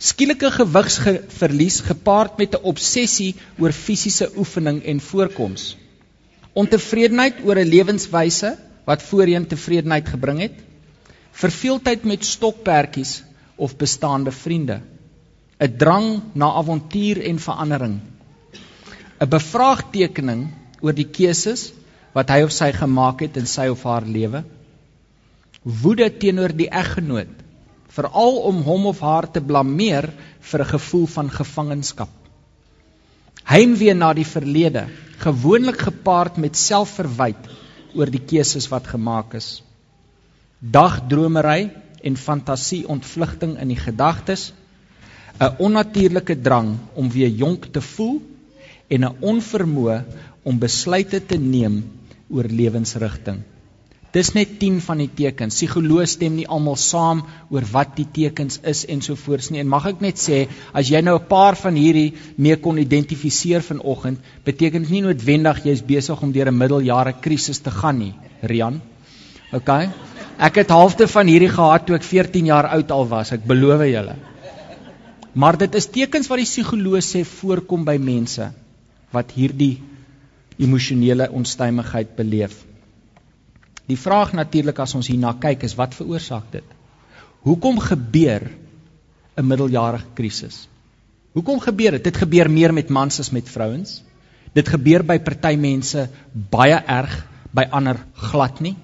Skielike 0.00 0.48
gewigsverlies 0.54 1.82
gepaard 1.84 2.38
met 2.40 2.54
'n 2.56 2.64
obsessie 2.72 3.34
oor 3.60 3.72
fisiese 3.72 4.30
oefening 4.36 4.78
en 4.82 5.00
voorkoms. 5.00 5.76
Ontevredenheid 6.52 7.42
oor 7.44 7.58
'n 7.60 7.68
lewenswyse 7.68 8.56
wat 8.86 9.02
voorheen 9.02 9.46
tevredenheid 9.46 10.08
gebring 10.08 10.40
het. 10.40 10.56
Verveeldheid 11.32 12.04
met 12.04 12.24
stokperdjies 12.24 13.22
of 13.56 13.76
bestaande 13.76 14.32
vriende. 14.32 14.80
'n 15.60 15.76
Drang 15.76 16.22
na 16.32 16.48
avontuur 16.62 17.20
en 17.22 17.38
verandering. 17.38 18.00
'n 19.20 19.28
Bevraagtekening 19.28 20.48
oor 20.80 20.92
die 20.92 21.10
keuses 21.18 21.72
wat 22.14 22.30
hy 22.30 22.40
of 22.42 22.52
sy 22.52 22.72
gemaak 22.72 23.20
het 23.20 23.36
in 23.36 23.46
sy 23.46 23.68
of 23.68 23.82
haar 23.82 24.06
lewe. 24.06 24.44
Woede 25.62 26.16
teenoor 26.16 26.56
die 26.56 26.70
eggenoot 26.70 27.49
veral 27.90 28.38
om 28.50 28.62
hom 28.62 28.86
of 28.86 29.00
haar 29.00 29.26
te 29.30 29.40
blameer 29.40 30.10
vir 30.50 30.60
'n 30.60 30.72
gevoel 30.72 31.06
van 31.06 31.30
gevangenskap. 31.30 32.10
Heimwee 33.44 33.94
na 33.94 34.12
die 34.14 34.26
verlede, 34.26 34.86
gewoonlik 35.18 35.80
gepaard 35.80 36.36
met 36.36 36.56
selfverwyd 36.56 37.50
oor 37.94 38.06
die 38.06 38.22
keuses 38.32 38.68
wat 38.68 38.86
gemaak 38.86 39.34
is. 39.34 39.62
Dagdromery 40.60 41.70
en 42.02 42.16
fantasie 42.16 42.86
ontvlugting 42.88 43.58
in 43.58 43.68
die 43.68 43.80
gedagtes, 43.80 44.52
'n 45.40 45.56
onnatuurlike 45.58 46.36
drang 46.40 46.78
om 46.94 47.10
weer 47.10 47.28
jonk 47.28 47.66
te 47.72 47.80
voel 47.80 48.20
en 48.88 49.04
'n 49.04 49.16
onvermoë 49.20 50.04
om 50.42 50.58
besluite 50.58 51.26
te 51.26 51.38
neem 51.38 51.82
oor 52.30 52.44
lewensrigting. 52.44 53.42
Dis 54.10 54.32
net 54.34 54.56
10 54.58 54.80
van 54.82 54.98
die 54.98 55.10
tekens. 55.14 55.54
Psigoloë 55.54 56.06
stem 56.10 56.34
nie 56.34 56.46
almal 56.50 56.74
saam 56.82 57.20
oor 57.54 57.66
wat 57.70 57.92
die 57.94 58.08
tekens 58.10 58.58
is 58.66 58.82
en 58.90 59.02
so 59.06 59.14
voorts 59.14 59.52
nie. 59.54 59.60
En 59.62 59.68
mag 59.70 59.86
ek 59.86 60.00
net 60.02 60.18
sê, 60.18 60.48
as 60.74 60.90
jy 60.90 61.00
nou 61.00 61.14
'n 61.18 61.28
paar 61.28 61.54
van 61.54 61.76
hierdie 61.78 62.14
mee 62.36 62.56
kon 62.56 62.78
identifiseer 62.78 63.62
vanoggend, 63.62 64.18
beteken 64.44 64.82
dit 64.82 64.90
nie 64.90 65.02
noodwendig 65.02 65.64
jy's 65.64 65.82
besig 65.82 66.22
om 66.22 66.32
deur 66.32 66.48
'n 66.48 66.58
middeljare 66.58 67.14
krisis 67.20 67.58
te 67.58 67.70
gaan 67.70 67.98
nie, 67.98 68.14
Rian. 68.42 68.80
OK? 69.52 69.68
Ek 70.38 70.56
het 70.56 70.70
halfte 70.70 71.06
van 71.06 71.26
hierdie 71.26 71.48
gehad 71.48 71.86
toe 71.86 71.96
ek 71.96 72.02
14 72.02 72.46
jaar 72.46 72.66
oud 72.66 72.90
al 72.90 73.08
was, 73.08 73.32
ek 73.32 73.46
beloof 73.46 73.84
julle. 73.86 74.16
Maar 75.34 75.56
dit 75.56 75.74
is 75.74 75.86
tekens 75.86 76.26
wat 76.28 76.38
die 76.38 76.46
psigoloë 76.46 77.00
sê 77.00 77.24
voorkom 77.24 77.84
by 77.84 77.96
mense 77.96 78.50
wat 79.12 79.30
hierdie 79.30 79.78
emosionele 80.58 81.30
onstuimigheid 81.30 82.16
beleef. 82.16 82.69
Die 83.90 83.98
vraag 83.98 84.32
natuurlik 84.38 84.78
as 84.78 84.94
ons 84.94 85.08
hierna 85.10 85.32
kyk 85.42 85.64
is 85.66 85.74
wat 85.78 85.96
veroorsaak 85.98 86.50
dit? 86.54 86.76
Hoekom 87.46 87.80
gebeur 87.82 88.50
'n 89.36 89.46
middeljarige 89.46 90.06
krisis? 90.14 90.68
Hoekom 91.34 91.60
gebeur 91.60 91.96
dit? 91.96 92.04
Dit 92.04 92.16
gebeur 92.16 92.50
meer 92.50 92.72
met 92.74 92.88
mans 92.88 93.20
as 93.20 93.30
met 93.30 93.48
vrouens. 93.48 94.02
Dit 94.54 94.68
gebeur 94.68 95.02
by 95.06 95.18
party 95.18 95.54
mense 95.56 96.08
baie 96.32 96.78
erg, 96.86 97.26
by 97.54 97.66
ander 97.70 97.96
glad 98.14 98.60
nie. 98.60 98.76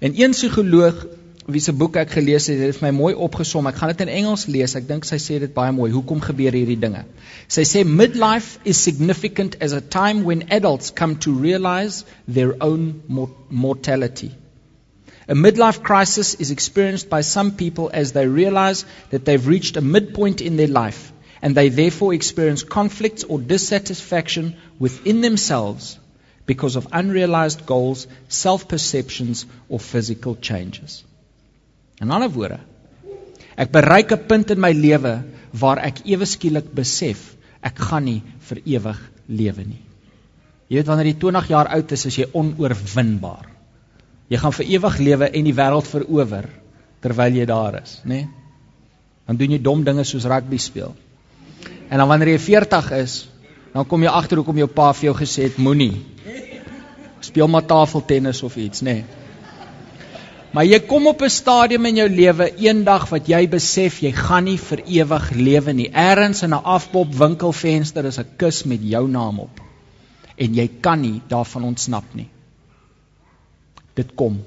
En 0.00 0.12
een 0.20 0.30
psigoloog 0.30 1.06
wie 1.46 1.60
se 1.60 1.72
boek 1.76 1.96
ek 2.00 2.14
gelees 2.16 2.46
het, 2.48 2.60
het 2.62 2.76
vir 2.78 2.86
my 2.86 2.92
mooi 2.96 3.12
opgesom. 3.26 3.66
Ek 3.68 3.76
gaan 3.80 3.90
dit 3.92 4.04
in 4.06 4.12
Engels 4.12 4.46
lees. 4.48 4.74
Ek 4.78 4.86
dink 4.88 5.04
sy 5.08 5.18
sê 5.22 5.38
dit 5.42 5.52
baie 5.54 5.72
mooi. 5.76 5.90
Hoekom 5.92 6.22
gebeur 6.24 6.56
hierdie 6.56 6.78
dinge? 6.80 7.04
Sy 7.52 7.66
sê 7.68 7.82
midlife 7.84 8.58
is 8.64 8.80
significant 8.80 9.58
as 9.60 9.76
a 9.76 9.82
time 9.96 10.24
when 10.24 10.46
adults 10.50 10.90
come 10.90 11.18
to 11.26 11.34
realize 11.34 12.04
their 12.26 12.56
own 12.60 13.02
mortality. 13.50 14.32
A 15.28 15.34
midlife 15.34 15.82
crisis 15.82 16.34
is 16.34 16.50
experienced 16.50 17.08
by 17.08 17.20
some 17.22 17.52
people 17.52 17.90
as 17.92 18.12
they 18.12 18.26
realize 18.26 18.84
that 19.10 19.24
they've 19.24 19.46
reached 19.46 19.76
a 19.76 19.80
midpoint 19.80 20.40
in 20.40 20.56
their 20.56 20.68
life 20.68 21.12
and 21.40 21.54
they 21.54 21.68
therefore 21.68 22.12
experience 22.14 22.62
conflicts 22.62 23.24
or 23.24 23.38
dissatisfaction 23.38 24.56
within 24.78 25.20
themselves 25.20 25.98
because 26.46 26.76
of 26.76 26.88
unrealized 26.92 27.66
goals, 27.66 28.06
self 28.28 28.68
perceptions, 28.68 29.46
or 29.68 29.78
physical 29.78 30.36
changes. 30.36 31.04
In 32.02 32.10
ander 32.10 32.30
woorde, 32.30 32.58
ek 33.56 33.70
bereik 33.70 34.12
'n 34.12 34.26
punt 34.26 34.50
in 34.50 34.60
my 34.60 34.72
lewe 34.72 35.22
waar 35.52 35.78
ek 35.78 36.04
ewe 36.06 36.26
skielik 36.26 36.72
besef 36.74 37.36
ek 37.62 37.78
gaan 37.78 38.04
nie 38.04 38.22
vir 38.48 38.60
ewig 38.64 39.00
lewe 39.28 39.64
nie. 39.64 39.82
Jy 40.68 40.76
weet 40.76 40.86
wanneer 40.86 41.06
jy 41.06 41.18
20 41.20 41.48
jaar 41.48 41.68
oud 41.68 41.92
is, 41.92 42.06
is 42.06 42.16
jy 42.18 42.26
onoorwinbaar. 42.32 43.46
Jy 44.28 44.38
gaan 44.38 44.52
vir 44.52 44.66
ewig 44.66 44.98
lewe 44.98 45.28
en 45.30 45.44
die 45.44 45.54
wêreld 45.54 45.86
verower 45.86 46.48
terwyl 47.00 47.36
jy 47.36 47.44
daar 47.46 47.82
is, 47.82 48.00
nê? 48.04 48.24
Nee? 48.24 48.28
Dan 49.26 49.36
doen 49.36 49.50
jy 49.50 49.58
dom 49.62 49.84
dinge 49.84 50.04
soos 50.04 50.24
rugby 50.24 50.58
speel. 50.58 50.94
En 51.88 51.98
dan 51.98 52.08
wanneer 52.08 52.28
jy 52.34 52.38
40 52.38 52.90
is, 52.92 53.28
dan 53.72 53.86
kom 53.86 54.02
jy 54.02 54.08
agter 54.08 54.36
hoekom 54.36 54.58
jou 54.58 54.68
pa 54.68 54.92
vir 54.92 55.10
jou 55.10 55.14
gesê 55.14 55.48
het 55.48 55.56
moenie 55.58 56.04
speel 57.24 57.48
maar 57.48 57.64
tafeltennis 57.64 58.42
of 58.42 58.56
iets, 58.56 58.82
nê. 58.84 58.92
Nee. 59.00 59.23
Maar 60.54 60.68
jy 60.70 60.78
kom 60.86 61.08
op 61.10 61.22
'n 61.22 61.30
stadium 61.34 61.86
in 61.86 61.96
jou 61.96 62.08
lewe 62.08 62.46
eendag 62.62 63.08
wat 63.10 63.26
jy 63.26 63.48
besef 63.50 63.98
jy 64.02 64.12
gaan 64.12 64.44
nie 64.44 64.58
vir 64.58 64.82
ewig 64.86 65.30
lewe 65.30 65.72
nie. 65.72 65.90
Ergens 65.90 66.42
in 66.42 66.54
'n 66.54 66.62
afpop 66.62 67.14
winkelvenster 67.14 68.04
is 68.04 68.18
'n 68.18 68.36
kus 68.36 68.64
met 68.64 68.80
jou 68.82 69.08
naam 69.08 69.40
op. 69.40 69.60
En 70.38 70.54
jy 70.54 70.68
kan 70.80 71.00
nie 71.00 71.22
daarvan 71.28 71.64
ontsnap 71.64 72.04
nie. 72.14 72.28
Dit 73.94 74.14
kom. 74.14 74.42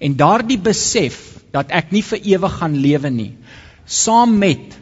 En 0.00 0.16
daardie 0.16 0.58
besef 0.58 1.42
dat 1.50 1.70
ek 1.70 1.90
nie 1.90 2.02
vir 2.02 2.18
ewig 2.18 2.52
gaan 2.52 2.76
lewe 2.76 3.10
nie, 3.10 3.34
saam 3.84 4.38
met 4.38 4.78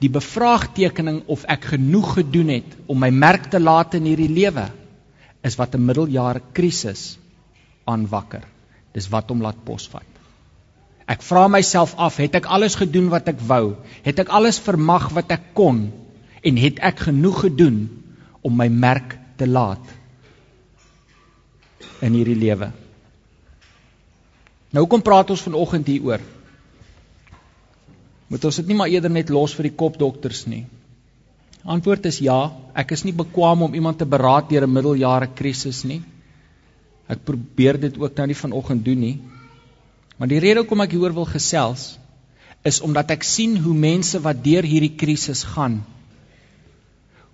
die 0.00 0.10
bevraagtekening 0.10 1.22
of 1.26 1.44
ek 1.44 1.64
genoeg 1.64 2.14
gedoen 2.14 2.48
het 2.48 2.76
om 2.86 2.98
my 2.98 3.10
merk 3.10 3.50
te 3.50 3.60
laat 3.60 3.94
in 3.94 4.04
hierdie 4.04 4.34
lewe, 4.34 4.70
is 5.42 5.56
wat 5.56 5.74
'n 5.74 5.84
middeljare 5.84 6.42
krisis 6.52 7.18
aanwakker. 7.84 8.57
Dis 8.96 9.08
wat 9.12 9.28
hom 9.32 9.42
laat 9.44 9.58
posvat. 9.64 10.06
Ek 11.08 11.22
vra 11.24 11.46
myself 11.48 11.94
af, 11.96 12.18
het 12.20 12.34
ek 12.36 12.48
alles 12.52 12.76
gedoen 12.76 13.08
wat 13.12 13.28
ek 13.32 13.40
wou? 13.48 13.78
Het 14.04 14.18
ek 14.24 14.32
alles 14.34 14.58
vermag 14.60 15.08
wat 15.16 15.30
ek 15.32 15.54
kon? 15.56 15.86
En 16.44 16.60
het 16.60 16.82
ek 16.84 17.06
genoeg 17.08 17.40
gedoen 17.46 17.78
om 18.44 18.54
my 18.56 18.68
merk 18.68 19.16
te 19.40 19.48
laat 19.48 19.94
in 22.04 22.14
hierdie 22.14 22.36
lewe? 22.38 22.68
Nou 24.76 24.84
kom 24.86 25.00
praat 25.02 25.32
ons 25.32 25.46
vanoggend 25.46 25.88
hieroor. 25.88 26.20
Moet 28.28 28.44
ons 28.44 28.60
dit 28.60 28.68
nie 28.68 28.76
maar 28.76 28.92
eerder 28.92 29.12
net 29.12 29.32
los 29.32 29.54
vir 29.56 29.70
die 29.70 29.76
kopdokters 29.80 30.44
nie? 30.50 30.66
Antwoord 31.64 32.04
is 32.10 32.20
ja, 32.20 32.36
ek 32.76 32.92
is 32.96 33.02
nie 33.04 33.16
bekwam 33.16 33.64
om 33.64 33.74
iemand 33.74 33.98
te 33.98 34.06
beraad 34.06 34.52
deur 34.52 34.66
'n 34.66 34.72
middeljare 34.72 35.28
krisis 35.40 35.84
nie. 35.84 36.02
Ek 37.08 37.24
probeer 37.24 37.80
dit 37.80 37.98
ook 37.98 38.16
nou 38.16 38.26
nie 38.26 38.36
vanoggend 38.36 38.84
doen 38.84 39.00
nie. 39.00 39.16
Maar 40.18 40.28
die 40.28 40.40
rede 40.42 40.60
hoekom 40.60 40.80
ek 40.84 40.92
hieroor 40.92 41.14
wil 41.14 41.28
gesels 41.28 41.96
is 42.66 42.80
omdat 42.82 43.10
ek 43.14 43.22
sien 43.24 43.56
hoe 43.62 43.74
mense 43.74 44.18
wat 44.20 44.42
deur 44.44 44.66
hierdie 44.66 44.96
krisis 44.98 45.44
gaan 45.54 45.78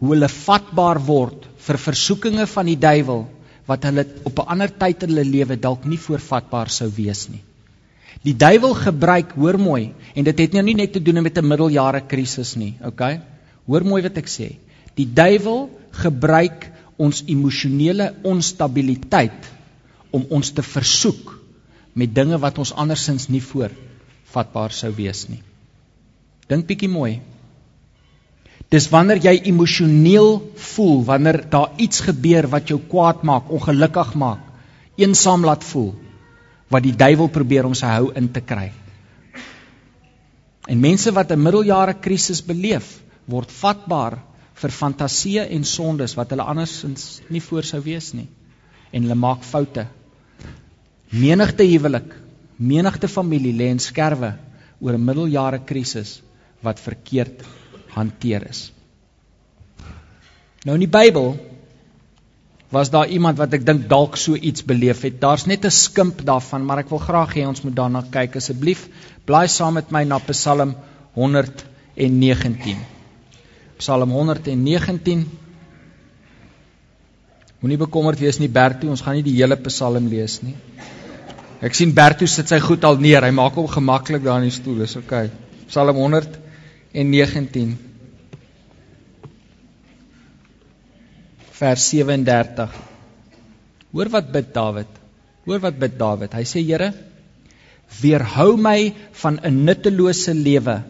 hoe 0.04 0.12
hulle 0.12 0.28
vatbaar 0.28 1.00
word 1.07 1.47
vir 1.66 1.81
versoekinge 1.81 2.45
van 2.50 2.69
die 2.69 2.78
duiwel 2.81 3.25
wat 3.71 3.87
hulle 3.88 4.04
op 4.28 4.40
'n 4.40 4.50
ander 4.54 4.71
tyd 4.83 5.02
in 5.02 5.14
hulle 5.14 5.25
lewe 5.25 5.57
dalk 5.57 5.87
nie 5.88 6.00
voorvatbaar 6.07 6.69
sou 6.69 6.90
wees 6.97 7.28
nie. 7.28 7.40
Die 8.25 8.37
duiwel 8.37 8.75
gebruik, 8.75 9.33
hoor 9.37 9.59
mooi, 9.59 9.93
en 10.14 10.25
dit 10.25 10.38
het 10.38 10.52
nou 10.52 10.62
nie 10.62 10.75
net 10.75 10.93
te 10.93 11.00
doen 11.00 11.23
met 11.23 11.38
'n 11.38 11.49
middeljare 11.49 12.00
krisis 12.07 12.57
nie, 12.57 12.75
okay? 12.85 13.21
Hoor 13.66 13.85
mooi 13.85 14.02
wat 14.02 14.16
ek 14.19 14.28
sê. 14.28 14.57
Die 14.95 15.07
duiwel 15.07 15.71
gebruik 15.90 16.71
ons 16.97 17.25
emosionele 17.26 18.14
onstabiliteit 18.23 19.50
om 20.14 20.26
ons 20.30 20.52
te 20.54 20.62
versoek 20.62 21.35
met 21.99 22.14
dinge 22.14 22.38
wat 22.42 22.59
ons 22.59 22.75
andersins 22.75 23.28
nie 23.30 23.42
voor 23.42 23.75
vatbaar 24.35 24.75
sou 24.75 24.90
wees 24.94 25.26
nie. 25.30 25.42
Dink 26.50 26.66
bietjie 26.68 26.90
mooi. 26.90 27.21
Dis 28.73 28.88
wanneer 28.90 29.21
jy 29.23 29.35
emosioneel 29.50 30.40
voel, 30.75 31.02
wanneer 31.06 31.44
daar 31.50 31.76
iets 31.78 32.02
gebeur 32.04 32.49
wat 32.50 32.71
jou 32.71 32.80
kwaad 32.90 33.23
maak, 33.23 33.50
ongelukkig 33.52 34.14
maak, 34.18 34.42
eensaam 34.99 35.44
laat 35.47 35.64
voel, 35.64 35.92
wat 36.73 36.83
die 36.83 36.94
duiwel 36.97 37.30
probeer 37.30 37.68
om 37.68 37.76
sy 37.78 37.92
hou 37.92 38.11
in 38.18 38.30
te 38.35 38.42
kry. 38.42 38.71
En 40.66 40.80
mense 40.80 41.12
wat 41.12 41.30
'n 41.30 41.42
middeljare 41.42 41.94
krisis 41.94 42.40
beleef, 42.42 43.00
word 43.26 43.50
vatbaar 43.52 44.18
vir 44.54 44.71
fantasieë 44.71 45.50
en 45.50 45.64
sondes 45.64 46.14
wat 46.16 46.30
hulle 46.30 46.42
andersins 46.42 47.21
nie 47.28 47.40
voor 47.40 47.62
sou 47.62 47.80
wees 47.83 48.12
nie. 48.14 48.28
En 48.92 49.02
hulle 49.02 49.14
maak 49.14 49.42
foute 49.42 49.87
Menigte 51.11 51.65
huwelik, 51.65 52.15
menigte 52.57 53.09
familie 53.09 53.53
lê 53.53 53.69
in 53.71 53.79
skerwe 53.79 54.35
oor 54.81 54.95
'n 54.95 55.05
middeljare 55.05 55.61
krisis 55.65 56.23
wat 56.63 56.81
verkeerd 56.81 57.43
hanteer 57.95 58.47
is. 58.49 58.73
Nou 60.65 60.75
in 60.75 60.81
die 60.81 60.97
Bybel 60.99 61.37
was 62.71 62.91
daar 62.91 63.09
iemand 63.09 63.39
wat 63.39 63.53
ek 63.55 63.67
dink 63.67 63.89
dalk 63.89 64.17
so 64.17 64.35
iets 64.35 64.65
beleef 64.65 65.03
het. 65.03 65.21
Daar's 65.21 65.47
net 65.47 65.65
'n 65.65 65.71
skimp 65.71 66.25
daarvan, 66.25 66.65
maar 66.65 66.79
ek 66.79 66.91
wil 66.91 66.99
graag 66.99 67.35
hê 67.35 67.47
ons 67.47 67.63
moet 67.63 67.77
daarna 67.77 68.03
kyk 68.11 68.37
asseblief. 68.37 68.89
Blaai 69.25 69.49
saam 69.49 69.75
met 69.75 69.91
my 69.91 70.05
na 70.05 70.19
Psalm 70.19 70.75
119. 71.15 72.77
Psalm 73.79 74.11
119 74.11 75.29
Moenie 77.64 77.80
bekommerd 77.80 78.21
wees 78.21 78.37
nie 78.37 78.50
Bertie, 78.52 78.90
ons 78.92 79.00
gaan 79.00 79.14
nie 79.16 79.25
die 79.25 79.38
hele 79.38 79.56
Psalm 79.56 80.11
lees 80.12 80.42
nie. 80.44 80.52
Ek 81.64 81.73
sien 81.73 81.94
Bertus 81.97 82.35
sit 82.37 82.50
sy 82.52 82.59
goed 82.61 82.85
al 82.85 82.99
neer. 83.00 83.25
Hy 83.25 83.33
maak 83.33 83.54
hom 83.56 83.71
gemaklik 83.73 84.21
daar 84.26 84.42
in 84.42 84.50
die 84.50 84.52
stoel. 84.52 84.83
Dis 84.83 84.99
oukei. 85.00 85.30
Okay. 85.30 85.68
Psalm 85.71 85.97
119 85.97 87.73
vers 91.56 91.87
37. 91.88 92.76
Hoor 93.97 94.12
wat 94.12 94.28
bid 94.35 94.52
Dawid. 94.52 95.00
Hoor 95.49 95.64
wat 95.64 95.80
bid 95.80 95.97
Dawid. 95.97 96.37
Hy 96.37 96.44
sê 96.44 96.61
Here, 96.61 96.90
weerhou 98.02 98.59
my 98.61 98.92
van 99.23 99.40
'n 99.40 99.64
nuttelose 99.64 100.37
lewe. 100.37 100.83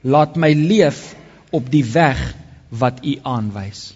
Laat 0.00 0.40
my 0.40 0.54
leef 0.54 1.12
op 1.52 1.68
die 1.68 1.84
weg 1.84 2.24
wat 2.70 3.04
U 3.04 3.18
aanwys. 3.20 3.95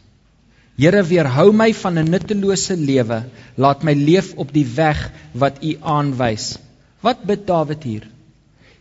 Here 0.81 1.03
weerhou 1.05 1.51
my 1.53 1.73
van 1.77 1.99
'n 1.99 2.11
nuttelose 2.11 2.77
lewe. 2.77 3.19
Laat 3.57 3.83
my 3.85 3.93
leef 3.95 4.33
op 4.37 4.53
die 4.53 4.65
weg 4.65 5.01
wat 5.33 5.61
U 5.63 5.77
aanwys. 5.81 6.57
Wat 7.03 7.25
bid 7.25 7.47
Dawid 7.47 7.83
hier? 7.85 8.07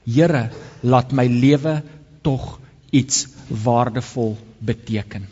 Here, 0.05 0.49
laat 0.81 1.11
my 1.11 1.27
lewe 1.27 1.81
tog 2.21 2.59
iets 2.91 3.27
waardevol 3.65 4.37
beteken. 4.59 5.27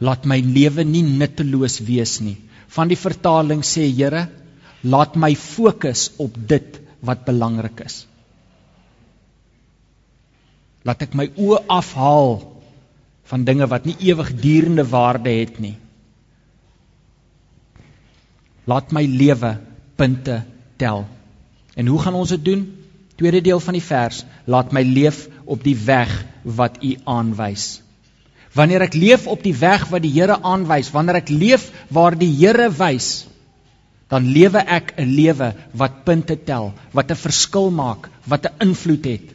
Laat 0.00 0.24
my 0.24 0.40
lewe 0.40 0.84
nie 0.84 1.02
nutteloos 1.02 1.78
wees 1.80 2.20
nie. 2.20 2.36
Van 2.68 2.88
die 2.88 2.98
vertaling 2.98 3.62
sê 3.62 3.84
Here, 3.84 4.28
laat 4.82 5.16
my 5.16 5.34
fokus 5.34 6.10
op 6.16 6.36
dit 6.48 6.80
wat 7.00 7.24
belangrik 7.24 7.84
is. 7.84 8.06
Laat 10.84 11.02
ek 11.02 11.14
my 11.14 11.28
oë 11.36 11.64
afhaal 11.68 12.53
van 13.30 13.44
dinge 13.44 13.66
wat 13.66 13.84
nie 13.88 13.96
ewigdurende 14.10 14.84
waarde 14.88 15.30
het 15.30 15.58
nie. 15.58 15.76
Laat 18.64 18.92
my 18.92 19.04
lewe 19.04 19.56
punte 19.96 20.42
tel. 20.80 21.04
En 21.74 21.86
hoe 21.86 22.00
gaan 22.00 22.14
ons 22.14 22.32
dit 22.36 22.44
doen? 22.44 22.64
Tweede 23.16 23.40
deel 23.40 23.60
van 23.60 23.76
die 23.76 23.84
vers, 23.84 24.24
laat 24.44 24.72
my 24.72 24.82
leef 24.82 25.26
op 25.44 25.62
die 25.62 25.76
weg 25.86 26.12
wat 26.42 26.80
U 26.82 26.94
aanwys. 27.04 27.80
Wanneer 28.54 28.86
ek 28.86 28.96
leef 28.98 29.26
op 29.30 29.42
die 29.42 29.54
weg 29.58 29.88
wat 29.90 30.02
die 30.02 30.12
Here 30.14 30.38
aanwys, 30.42 30.90
wanneer 30.94 31.20
ek 31.22 31.30
leef 31.30 31.70
waar 31.94 32.16
die 32.18 32.30
Here 32.30 32.68
wys, 32.70 33.26
dan 34.08 34.28
lewe 34.30 34.60
ek 34.62 34.94
'n 34.98 35.10
lewe 35.10 35.54
wat 35.72 36.04
punte 36.04 36.36
tel, 36.36 36.72
wat 36.92 37.10
'n 37.10 37.22
verskil 37.26 37.70
maak, 37.70 38.10
wat 38.26 38.46
'n 38.46 38.68
invloed 38.68 39.04
het. 39.04 39.26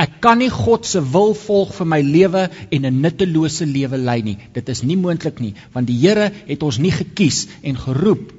Ek 0.00 0.16
kan 0.24 0.40
nie 0.42 0.50
God 0.50 0.86
se 0.88 0.98
wil 1.00 1.36
volg 1.38 1.74
vir 1.76 1.86
my 1.86 2.00
lewe 2.02 2.48
en 2.70 2.86
'n 2.86 3.00
nuttelose 3.00 3.66
lewe 3.66 3.96
lei 3.96 4.22
nie. 4.22 4.38
Dit 4.52 4.68
is 4.68 4.82
nie 4.82 4.96
moontlik 4.96 5.40
nie, 5.40 5.54
want 5.72 5.86
die 5.86 5.98
Here 5.98 6.32
het 6.46 6.62
ons 6.62 6.78
nie 6.78 6.90
gekies 6.90 7.46
en 7.62 7.76
geroep 7.76 8.32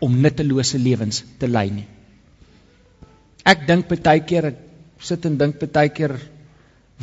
om 0.00 0.20
nuttelose 0.20 0.78
lewens 0.78 1.24
te 1.38 1.48
lei 1.48 1.70
nie. 1.70 1.86
Ek 3.44 3.66
dink 3.66 3.88
baie 3.88 4.20
keer 4.20 4.46
ek 4.46 4.58
sit 5.00 5.24
en 5.26 5.38
dink 5.38 5.58
baie 5.72 5.88
keer 5.88 6.18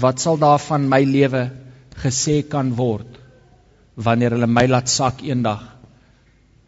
wat 0.01 0.19
sal 0.19 0.37
daarvan 0.37 0.87
my 0.89 1.03
lewe 1.03 1.49
gesê 2.03 2.41
kan 2.47 2.75
word 2.75 3.19
wanneer 3.95 4.31
hulle 4.31 4.47
my 4.47 4.65
laat 4.67 4.89
sak 4.89 5.21
eendag 5.23 5.61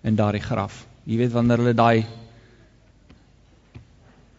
in 0.03 0.15
daardie 0.15 0.43
graf. 0.43 0.85
Jy 1.05 1.17
weet 1.17 1.33
wanneer 1.33 1.63
hulle 1.63 1.73
daai 1.73 2.05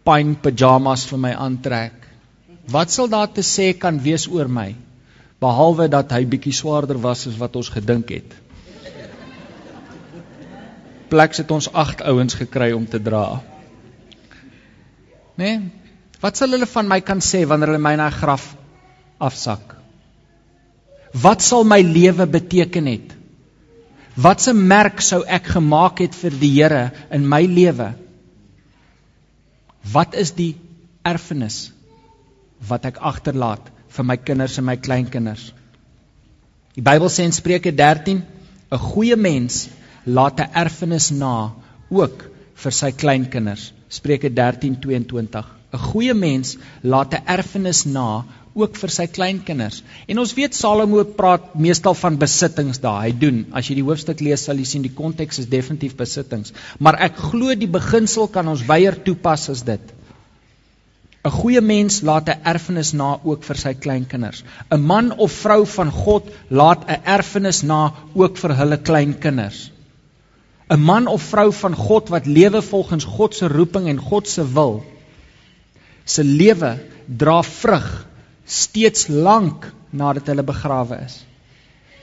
pine 0.04 0.36
pyjamas 0.44 1.06
vir 1.08 1.18
my 1.18 1.32
aantrek. 1.32 2.03
Wat 2.70 2.90
sal 2.90 3.08
daar 3.08 3.28
te 3.28 3.42
sê 3.44 3.72
kan 3.76 4.00
wees 4.00 4.26
oor 4.28 4.48
my 4.48 4.74
behalwe 5.44 5.88
dat 5.92 6.12
hy 6.16 6.24
bietjie 6.24 6.54
swaarder 6.56 6.96
was 7.00 7.26
as 7.28 7.36
wat 7.36 7.56
ons 7.60 7.68
gedink 7.68 8.08
het? 8.14 8.36
Pleks 11.12 11.42
het 11.42 11.50
ons 11.52 11.68
8 11.68 12.00
ouens 12.08 12.34
gekry 12.34 12.72
om 12.72 12.86
te 12.88 13.00
dra. 13.02 13.42
Né? 15.36 15.44
Nee? 15.44 15.58
Wat 16.24 16.38
sal 16.40 16.54
hulle 16.56 16.64
van 16.64 16.88
my 16.88 17.02
kan 17.04 17.20
sê 17.20 17.42
wanneer 17.44 17.74
hulle 17.74 17.82
my 17.84 17.96
na 18.00 18.06
'n 18.08 18.16
graf 18.16 18.56
afsak? 19.20 19.74
Wat 21.12 21.42
sal 21.42 21.64
my 21.64 21.82
lewe 21.82 22.26
beteken 22.26 22.86
het? 22.86 23.12
Watse 24.16 24.54
merk 24.54 25.00
sou 25.00 25.22
ek 25.26 25.46
gemaak 25.56 25.98
het 25.98 26.14
vir 26.14 26.30
die 26.30 26.62
Here 26.62 26.92
in 27.10 27.28
my 27.28 27.42
lewe? 27.46 27.94
Wat 29.92 30.14
is 30.14 30.32
die 30.32 30.56
erfenis 31.04 31.73
wat 32.68 32.86
ek 32.90 33.00
agterlaat 33.00 33.70
vir 33.96 34.04
my 34.04 34.16
kinders 34.16 34.58
en 34.58 34.66
my 34.68 34.76
kleinkinders? 34.76 35.52
Die 36.74 36.82
Bybel 36.82 37.10
sê 37.12 37.26
in 37.28 37.32
Spreuke 37.32 37.72
13, 37.72 38.22
'n 38.72 38.78
goeie 38.78 39.16
mens 39.16 39.68
laat 40.04 40.40
'n 40.40 40.50
erfenis 40.64 41.10
na 41.10 41.52
ook 41.90 42.24
vir 42.62 42.72
sy 42.72 42.90
kleinkinders. 42.92 43.72
Spreuke 43.88 44.30
13:22. 44.30 45.44
'n 45.74 45.78
Goeie 45.78 46.14
mens 46.14 46.56
laat 46.82 47.14
'n 47.14 47.22
erfenis 47.26 47.84
na 47.86 48.24
ook 48.54 48.76
vir 48.78 48.90
sy 48.90 49.06
kleinkinders. 49.06 49.82
En 50.06 50.18
ons 50.22 50.34
weet 50.34 50.54
Salomo 50.54 51.02
praat 51.18 51.54
meestal 51.58 51.94
van 51.94 52.18
besittings 52.18 52.78
daar. 52.78 53.02
Hy 53.02 53.12
doen, 53.18 53.46
as 53.52 53.68
jy 53.68 53.74
die 53.80 53.86
hoofstuk 53.88 54.20
lees, 54.20 54.44
sal 54.46 54.56
jy 54.56 54.64
sien 54.64 54.82
die 54.82 54.94
konteks 54.94 55.38
is 55.42 55.50
definitief 55.50 55.96
besittings. 55.98 56.54
Maar 56.78 57.00
ek 57.08 57.16
glo 57.16 57.54
die 57.54 57.70
beginsel 57.70 58.28
kan 58.28 58.48
ons 58.48 58.62
weier 58.66 59.02
toepas 59.02 59.48
as 59.50 59.64
dit. 59.66 59.80
'n 61.24 61.32
Goeie 61.32 61.60
mens 61.60 62.00
laat 62.02 62.28
'n 62.28 62.42
erfenis 62.52 62.92
na 62.92 63.18
ook 63.24 63.44
vir 63.48 63.56
sy 63.56 63.72
kleinkinders. 63.74 64.44
'n 64.70 64.80
Man 64.80 65.12
of 65.26 65.32
vrou 65.32 65.64
van 65.66 65.90
God 65.90 66.28
laat 66.48 66.84
'n 66.88 67.00
erfenis 67.04 67.62
na 67.62 67.92
ook 68.14 68.36
vir 68.36 68.54
hulle 68.56 68.76
kleinkinders. 68.76 69.70
'n 70.70 70.80
Man 70.80 71.06
of 71.06 71.22
vrou 71.22 71.52
van 71.52 71.74
God 71.74 72.08
wat 72.08 72.26
lewe 72.26 72.62
volgens 72.62 73.04
God 73.04 73.34
se 73.34 73.48
roeping 73.48 73.88
en 73.88 73.98
God 73.98 74.28
se 74.28 74.44
wil, 74.52 74.84
se 76.04 76.24
lewe 76.24 76.78
dra 77.06 77.42
vrug 77.42 78.06
steeds 78.44 79.08
lank 79.08 79.72
nadat 79.90 80.26
hulle 80.26 80.42
begrawe 80.42 81.04
is. 81.04 81.24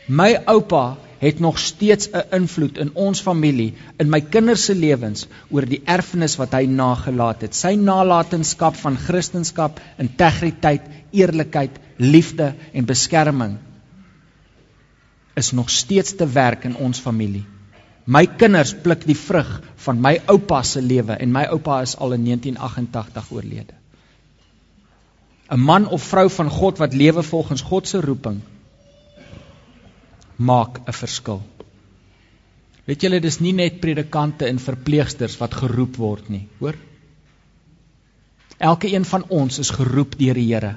My 0.07 0.35
oupa 0.45 0.97
het 1.21 1.39
nog 1.39 1.59
steeds 1.59 2.09
'n 2.09 2.23
invloed 2.35 2.77
in 2.77 2.89
ons 2.93 3.21
familie, 3.21 3.73
in 3.97 4.09
my 4.09 4.21
kinders 4.21 4.65
se 4.65 4.75
lewens 4.75 5.27
oor 5.49 5.65
die 5.65 5.81
erfenis 5.85 6.35
wat 6.35 6.53
hy 6.57 6.65
nagelaat 6.65 7.41
het. 7.41 7.55
Sy 7.55 7.75
nalatenskap 7.75 8.75
van 8.75 8.97
Christendom, 8.97 9.71
integriteit, 9.97 10.81
eerlikheid, 11.11 11.79
liefde 11.97 12.53
en 12.73 12.85
beskerming 12.85 13.57
is 15.33 15.51
nog 15.51 15.69
steeds 15.69 16.15
te 16.15 16.27
werk 16.27 16.63
in 16.63 16.75
ons 16.75 16.99
familie. 16.99 17.45
My 18.05 18.25
kinders 18.25 18.73
pluk 18.73 19.05
die 19.05 19.17
vrug 19.17 19.61
van 19.75 20.01
my 20.01 20.21
oupa 20.25 20.63
se 20.63 20.81
lewe 20.81 21.13
en 21.13 21.31
my 21.31 21.45
oupa 21.45 21.81
is 21.81 21.97
al 21.97 22.13
in 22.13 22.23
1988 22.23 23.31
oorlede. 23.31 23.73
'n 25.51 25.59
man 25.59 25.87
of 25.87 26.01
vrou 26.01 26.29
van 26.29 26.49
God 26.49 26.77
wat 26.77 26.93
lewe 26.93 27.23
volgens 27.23 27.61
God 27.61 27.87
se 27.87 28.01
roeping 28.01 28.41
maak 30.49 30.81
'n 30.87 30.93
verskil. 30.93 31.41
Weet 32.85 33.03
julle 33.05 33.19
dis 33.21 33.39
nie 33.39 33.53
net 33.53 33.81
predikante 33.81 34.47
en 34.47 34.59
verpleegsters 34.59 35.37
wat 35.39 35.53
geroep 35.53 35.97
word 36.01 36.29
nie, 36.29 36.47
hoor? 36.59 36.75
Elke 38.57 38.93
een 38.93 39.05
van 39.05 39.23
ons 39.29 39.59
is 39.59 39.69
geroep 39.69 40.17
deur 40.17 40.37
die 40.37 40.53
Here. 40.53 40.75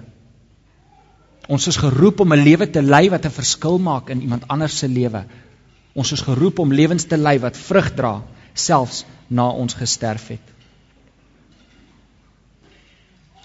Ons 1.49 1.67
is 1.69 1.77
geroep 1.77 2.21
om 2.21 2.33
'n 2.33 2.45
lewe 2.45 2.71
te 2.71 2.83
lei 2.83 3.09
wat 3.11 3.27
'n 3.27 3.39
verskil 3.41 3.79
maak 3.79 4.11
in 4.11 4.21
iemand 4.21 4.49
anders 4.49 4.79
se 4.79 4.89
lewe. 4.89 5.25
Ons 5.95 6.13
is 6.13 6.21
geroep 6.21 6.59
om 6.59 6.73
lewens 6.73 7.05
te 7.05 7.17
lei 7.17 7.39
wat 7.39 7.57
vrug 7.57 7.95
dra 7.95 8.23
selfs 8.55 9.05
na 9.29 9.49
ons 9.49 9.75
gesterf 9.75 10.29
het. 10.29 10.55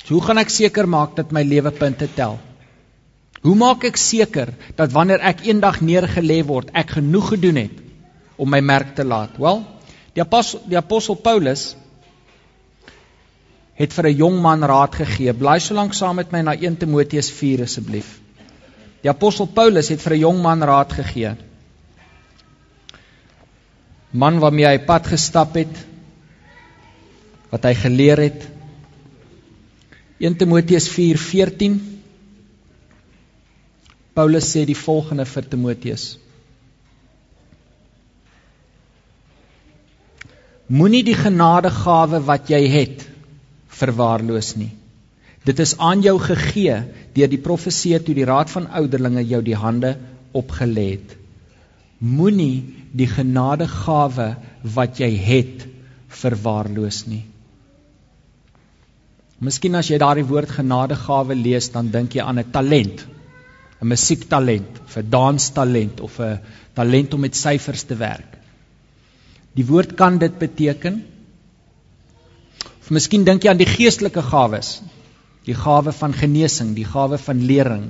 So 0.05 0.13
hoe 0.13 0.23
gaan 0.23 0.37
ek 0.37 0.49
seker 0.49 0.87
maak 0.87 1.15
dat 1.15 1.31
my 1.31 1.43
lewe 1.43 1.71
punte 1.71 2.07
tel? 2.15 2.39
Hoe 3.41 3.55
maak 3.55 3.85
ek 3.87 3.97
seker 3.99 4.51
dat 4.75 4.91
wanneer 4.91 5.21
ek 5.23 5.45
eendag 5.47 5.79
neergelê 5.81 6.41
word, 6.45 6.71
ek 6.75 6.97
genoeg 6.97 7.35
gedoen 7.35 7.61
het 7.61 7.77
om 8.39 8.49
my 8.51 8.59
merk 8.59 8.95
te 8.95 9.05
laat? 9.07 9.37
Wel, 9.39 9.61
die 10.15 10.23
apostel 10.23 10.65
die 10.67 10.79
apostel 10.79 11.15
Paulus 11.15 11.75
het 13.79 13.93
vir 13.95 14.09
'n 14.09 14.17
jong 14.17 14.41
man 14.41 14.63
raad 14.63 14.95
gegee. 14.95 15.33
Blaai 15.33 15.59
so 15.59 15.73
lank 15.73 15.93
saam 15.93 16.15
met 16.15 16.31
my 16.31 16.41
na 16.41 16.53
1 16.53 16.77
Timoteus 16.77 17.31
4 17.31 17.63
asseblief. 17.63 18.19
Die 19.01 19.09
apostel 19.09 19.47
Paulus 19.47 19.87
het 19.89 20.01
vir 20.01 20.13
'n 20.13 20.19
jong 20.19 20.41
man 20.41 20.63
raad 20.63 20.91
gegee. 20.93 21.35
Man 24.11 24.39
waarmee 24.39 24.65
hy 24.65 24.79
pad 24.79 25.07
gestap 25.07 25.55
het, 25.55 25.85
wat 27.51 27.63
hy 27.63 27.73
geleer 27.73 28.17
het, 28.17 28.47
1 30.19 30.35
Timoteus 30.35 30.89
4:14 30.89 31.98
Paulus 34.13 34.49
sê 34.53 34.65
die 34.65 34.77
volgende 34.77 35.25
vir 35.25 35.47
Timoteus 35.49 36.09
Moenie 40.69 41.01
die 41.01 41.17
genadegawe 41.17 42.19
wat 42.27 42.51
jy 42.53 42.59
het 42.69 43.07
verwaarloos 43.79 44.51
nie. 44.59 44.69
Dit 45.47 45.61
is 45.63 45.73
aan 45.81 46.03
jou 46.05 46.19
gegee 46.21 46.75
deur 47.15 47.31
die 47.31 47.41
profeseë 47.41 48.03
toe 48.05 48.13
die 48.13 48.27
raad 48.29 48.51
van 48.53 48.67
ouderlinge 48.77 49.23
jou 49.31 49.39
die 49.45 49.57
hande 49.57 49.95
opgelê 50.37 50.85
het. 50.91 51.15
Moenie 51.99 52.85
die 52.93 53.09
genadegawe 53.09 54.29
wat 54.75 55.01
jy 55.01 55.09
het 55.25 55.65
verwaarloos 56.21 57.01
nie. 57.09 57.23
Miskien 59.39 59.79
as 59.79 59.89
jy 59.89 59.97
daardie 59.97 60.27
woord 60.27 60.51
genadegawe 60.51 61.35
lees, 61.39 61.71
dan 61.73 61.89
dink 61.89 62.13
jy 62.13 62.21
aan 62.21 62.39
'n 62.39 62.51
talent, 62.51 63.05
'n 63.81 63.87
musiektalent, 63.87 64.79
of 64.85 64.97
'n 64.97 65.09
danstalent 65.09 66.01
of 66.01 66.19
'n 66.19 66.39
talent 66.73 67.13
om 67.13 67.19
met 67.19 67.35
syfers 67.35 67.83
te 67.83 67.95
werk. 67.95 68.37
Die 69.55 69.65
woord 69.65 69.95
kan 69.95 70.17
dit 70.17 70.37
beteken. 70.37 71.03
Of 72.81 72.89
miskien 72.89 73.23
dink 73.23 73.43
jy 73.43 73.49
aan 73.49 73.61
die 73.61 73.69
geestelike 73.69 74.21
gawes, 74.21 74.81
die 75.45 75.55
gawe 75.55 75.91
van 75.91 76.13
genesing, 76.13 76.75
die 76.75 76.85
gawe 76.85 77.17
van 77.17 77.45
lering, 77.45 77.89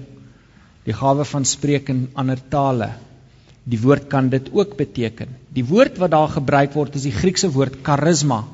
die 0.86 0.94
gawe 0.94 1.26
van 1.26 1.46
spreek 1.46 1.90
in 1.90 2.10
ander 2.14 2.40
tale. 2.50 2.94
Die 3.70 3.82
woord 3.82 4.08
kan 4.10 4.30
dit 4.30 4.50
ook 4.54 4.78
beteken. 4.78 5.36
Die 5.54 5.66
woord 5.66 5.98
wat 5.98 6.12
daar 6.12 6.30
gebruik 6.30 6.74
word 6.74 6.96
is 6.96 7.04
die 7.04 7.12
Griekse 7.14 7.52
woord 7.52 7.82
charisma 7.84 8.46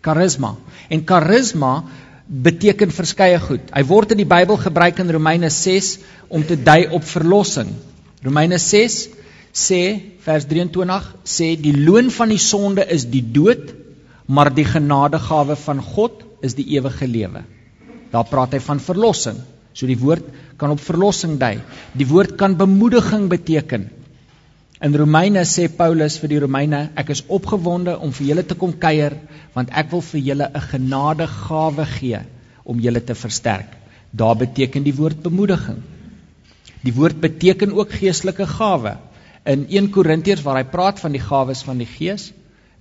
Charisma. 0.00 0.54
En 0.88 1.02
charisma 1.04 1.84
beteken 2.28 2.92
verskeie 2.92 3.38
goed. 3.40 3.70
Hy 3.72 3.82
word 3.88 4.12
in 4.12 4.20
die 4.20 4.28
Bybel 4.28 4.58
gebruik 4.60 5.00
in 5.00 5.10
Romeine 5.10 5.48
6 5.50 5.94
om 6.28 6.44
te 6.44 6.58
dui 6.60 6.84
op 6.92 7.04
verlossing. 7.08 7.70
Romeine 8.24 8.58
6 8.60 8.98
sê 9.56 9.82
vers 10.24 10.44
23 10.50 11.06
sê 11.24 11.54
die 11.56 11.72
loon 11.72 12.12
van 12.12 12.28
die 12.28 12.42
sonde 12.42 12.84
is 12.84 13.06
die 13.08 13.24
dood, 13.24 13.72
maar 14.28 14.52
die 14.52 14.66
genadegawe 14.68 15.56
van 15.56 15.80
God 15.80 16.20
is 16.44 16.54
die 16.58 16.68
ewige 16.76 17.08
lewe. 17.08 17.46
Daar 18.12 18.28
praat 18.28 18.52
hy 18.56 18.60
van 18.60 18.80
verlossing. 18.80 19.40
So 19.72 19.88
die 19.88 19.98
woord 19.98 20.26
kan 20.60 20.74
op 20.74 20.82
verlossing 20.84 21.38
dui. 21.40 21.56
Die 21.96 22.06
woord 22.08 22.36
kan 22.36 22.58
bemoediging 22.60 23.28
beteken. 23.32 23.88
In 24.78 24.94
Romeine 24.94 25.42
sê 25.42 25.66
Paulus 25.66 26.20
vir 26.22 26.30
die 26.30 26.38
Romeine, 26.38 26.84
ek 26.94 27.08
is 27.10 27.24
opgewonde 27.34 27.96
om 27.98 28.12
vir 28.14 28.28
julle 28.28 28.44
te 28.46 28.54
kom 28.54 28.76
kuier 28.78 29.16
want 29.56 29.72
ek 29.74 29.88
wil 29.90 30.02
vir 30.06 30.20
julle 30.28 30.46
'n 30.46 30.66
genadegawe 30.72 31.86
gee 31.98 32.20
om 32.64 32.78
julle 32.84 33.00
te 33.00 33.14
versterk. 33.14 33.72
Daar 34.14 34.36
beteken 34.36 34.84
die 34.84 34.94
woord 34.94 35.22
bemoediging. 35.22 35.82
Die 36.84 36.94
woord 36.94 37.20
beteken 37.20 37.74
ook 37.74 37.90
geestelike 38.00 38.46
gawe. 38.46 38.96
In 39.44 39.66
1 39.68 39.90
Korintiërs 39.90 40.44
waar 40.46 40.60
hy 40.62 40.66
praat 40.70 41.00
van 41.00 41.12
die 41.12 41.24
gawes 41.26 41.62
van 41.62 41.78
die 41.78 41.90
Gees, 41.98 42.32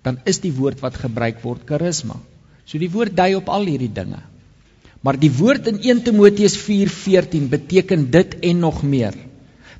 dan 0.03 0.19
is 0.25 0.39
die 0.39 0.53
woord 0.53 0.79
wat 0.86 0.99
gebruik 1.01 1.41
word 1.41 1.65
charisma. 1.65 2.19
So 2.65 2.77
die 2.77 2.91
woord 2.91 3.15
dui 3.15 3.33
op 3.36 3.49
al 3.49 3.65
hierdie 3.65 3.93
dinge. 3.93 4.21
Maar 5.01 5.17
die 5.17 5.31
woord 5.31 5.67
in 5.67 5.81
1 5.81 6.03
Timoteus 6.03 6.57
4:14 6.57 7.49
beteken 7.49 8.12
dit 8.12 8.39
en 8.39 8.60
nog 8.60 8.83
meer. 8.83 9.17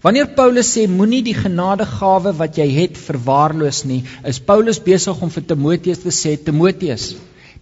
Wanneer 0.04 0.30
Paulus 0.38 0.70
sê 0.76 0.86
moenie 0.88 1.24
die 1.26 1.36
genadegawe 1.38 2.34
wat 2.38 2.58
jy 2.60 2.68
het 2.76 3.00
verwaarloos 3.02 3.84
nie, 3.90 4.04
is 4.28 4.40
Paulus 4.40 4.80
besig 4.84 5.22
om 5.22 5.32
vir 5.34 5.46
Timoteus 5.50 6.04
te 6.04 6.14
sê 6.14 6.36
Timoteus, 6.38 7.16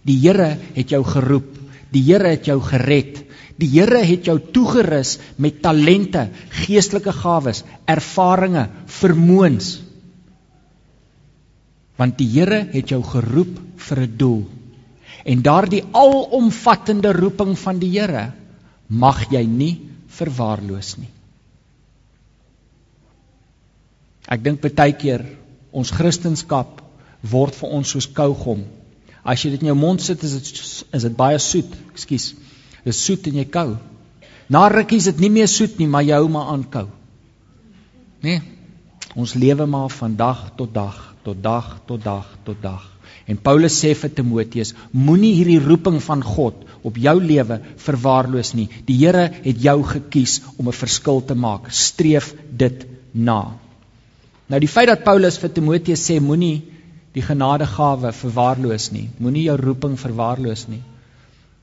die 0.06 0.18
Here 0.22 0.56
het 0.74 0.92
jou 0.92 1.02
geroep. 1.04 1.48
Die 1.92 2.02
Here 2.02 2.34
het 2.34 2.46
jou 2.46 2.58
gered. 2.60 3.22
Die 3.56 3.70
Here 3.72 4.02
het 4.04 4.28
jou 4.28 4.36
toegerus 4.38 5.16
met 5.40 5.62
talente, 5.64 6.28
geestelike 6.64 7.14
gawes, 7.16 7.64
ervarings, 7.88 8.68
vermoëns. 9.00 9.70
Want 11.96 12.18
die 12.20 12.28
Here 12.36 12.66
het 12.74 12.92
jou 12.92 13.02
geroep 13.02 13.56
vir 13.88 14.00
'n 14.04 14.16
doel. 14.16 14.44
en 15.26 15.42
daardie 15.42 15.82
alomvattende 15.96 17.12
roeping 17.16 17.56
van 17.58 17.80
die 17.82 17.90
Here 17.96 18.30
mag 18.86 19.24
jy 19.32 19.42
nie 19.50 19.72
verwaarloos 20.18 20.96
nie. 21.00 21.10
Ek 24.26 24.42
dink 24.42 24.60
baie 24.60 24.92
keer 24.92 25.24
ons 25.72 25.90
kristendom 25.90 26.66
word 27.30 27.54
vir 27.54 27.68
ons 27.70 27.90
soos 27.90 28.06
kougom. 28.06 28.64
As 29.24 29.42
jy 29.42 29.50
dit 29.54 29.62
in 29.64 29.72
jou 29.72 29.78
mond 29.78 30.02
sit, 30.02 30.22
is 30.22 30.34
dit 30.38 30.60
is 30.94 31.06
dit 31.08 31.16
baie 31.16 31.38
soet. 31.38 31.70
Ekskuus. 31.94 32.34
Dit 32.84 32.94
is 32.94 33.04
soet 33.04 33.26
en 33.26 33.38
jy 33.40 33.46
kou. 33.50 33.76
Na 34.48 34.68
rukkie 34.70 35.00
is 35.02 35.08
dit 35.10 35.24
nie 35.24 35.32
meer 35.34 35.48
soet 35.50 35.78
nie, 35.80 35.88
maar 35.90 36.04
jy 36.06 36.14
hou 36.14 36.28
maar 36.30 36.52
aan 36.52 36.62
kou. 36.70 36.86
Nee. 38.22 38.42
Ons 39.16 39.34
lewe 39.34 39.66
maar 39.66 39.90
van 39.90 40.14
dag 40.16 40.50
tot 40.58 40.72
dag, 40.74 41.00
tot 41.24 41.42
dag 41.42 41.72
tot 41.88 42.04
dag 42.04 42.30
tot 42.46 42.62
dag. 42.62 42.84
En 43.26 43.38
Paulus 43.42 43.74
sê 43.74 43.90
vir 43.98 44.12
Timoteus, 44.14 44.74
moenie 44.92 45.32
hierdie 45.34 45.58
roeping 45.62 45.98
van 46.02 46.22
God 46.22 46.62
op 46.86 46.98
jou 47.02 47.16
lewe 47.18 47.58
verwaarloos 47.82 48.52
nie. 48.54 48.68
Die 48.86 48.98
Here 49.00 49.30
het 49.42 49.62
jou 49.62 49.80
gekies 49.82 50.40
om 50.56 50.68
'n 50.68 50.80
verskil 50.82 51.24
te 51.26 51.34
maak. 51.34 51.70
Streef 51.70 52.34
dit 52.50 52.86
na. 53.12 53.58
Nou 54.46 54.60
die 54.62 54.70
feit 54.70 54.88
dat 54.88 55.04
Paulus 55.04 55.38
vir 55.42 55.52
Timoteus 55.52 56.04
sê 56.06 56.20
moenie 56.22 56.62
die 57.16 57.24
genadegawe 57.24 58.12
verwaarloos 58.12 58.90
nie. 58.92 59.08
Moenie 59.18 59.46
jou 59.48 59.56
roeping 59.58 59.96
verwaarloos 59.98 60.66
nie. 60.68 60.82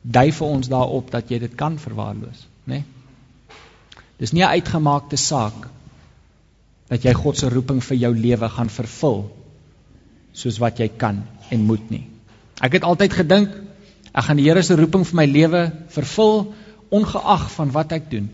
Dui 0.04 0.32
vir 0.36 0.48
ons 0.48 0.68
daarop 0.68 1.12
dat 1.14 1.30
jy 1.32 1.40
dit 1.46 1.54
kan 1.56 1.78
verwaarloos, 1.80 2.48
né? 2.66 2.82
Nee? 2.82 2.84
Dis 4.20 4.34
nie 4.34 4.44
'n 4.44 4.56
uitgemaakte 4.60 5.18
saak 5.18 5.68
dat 6.90 7.04
jy 7.04 7.14
God 7.14 7.38
se 7.38 7.50
roeping 7.50 7.82
vir 7.84 7.98
jou 7.98 8.14
lewe 8.16 8.50
gaan 8.50 8.70
vervul 8.70 9.32
soos 10.34 10.60
wat 10.60 10.80
jy 10.80 10.88
kan 10.88 11.24
en 11.50 11.66
moet 11.66 11.90
nie. 11.90 12.08
Ek 12.62 12.74
het 12.74 12.84
altyd 12.84 13.14
gedink 13.14 13.50
ek 14.14 14.24
gaan 14.24 14.38
die 14.38 14.46
Here 14.46 14.62
se 14.64 14.76
roeping 14.76 15.06
vir 15.06 15.16
my 15.16 15.26
lewe 15.26 15.72
vervul 15.90 16.54
ongeag 16.90 17.52
van 17.52 17.72
wat 17.72 17.92
ek 17.92 18.12
doen. 18.12 18.30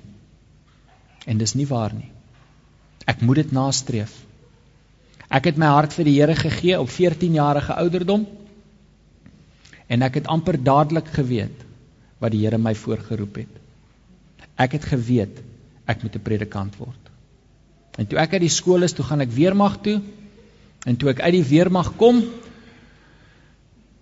En 1.26 1.38
dis 1.38 1.56
nie 1.56 1.68
waar 1.68 1.94
nie. 1.94 2.12
Ek 3.08 3.22
moet 3.22 3.36
dit 3.36 3.52
nastreef. 3.52 4.29
Ek 5.30 5.46
het 5.46 5.60
my 5.62 5.70
hart 5.70 5.94
vir 5.94 6.08
die 6.10 6.16
Here 6.18 6.36
gegee 6.36 6.80
op 6.80 6.90
14 6.90 7.34
jarige 7.38 7.76
ouderdom. 7.78 8.26
En 9.88 10.02
ek 10.06 10.22
het 10.22 10.28
amper 10.28 10.58
dadelik 10.58 11.08
geweet 11.14 11.66
wat 12.20 12.34
die 12.34 12.42
Here 12.46 12.58
my 12.58 12.74
voorgeroep 12.76 13.44
het. 13.44 13.54
Ek 14.58 14.74
het 14.78 14.86
geweet 14.90 15.44
ek 15.90 16.04
moet 16.04 16.16
'n 16.16 16.22
predikant 16.22 16.76
word. 16.78 17.04
En 17.98 18.08
toe 18.08 18.20
ek 18.20 18.34
uit 18.34 18.42
die 18.42 18.54
skool 18.54 18.84
is, 18.84 18.94
toe 18.94 19.06
gaan 19.06 19.22
ek 19.22 19.32
weermag 19.34 19.82
toe. 19.82 20.02
En 20.86 20.96
toe 20.96 21.10
ek 21.10 21.20
uit 21.20 21.34
die 21.34 21.50
weermag 21.50 21.96
kom, 21.98 22.24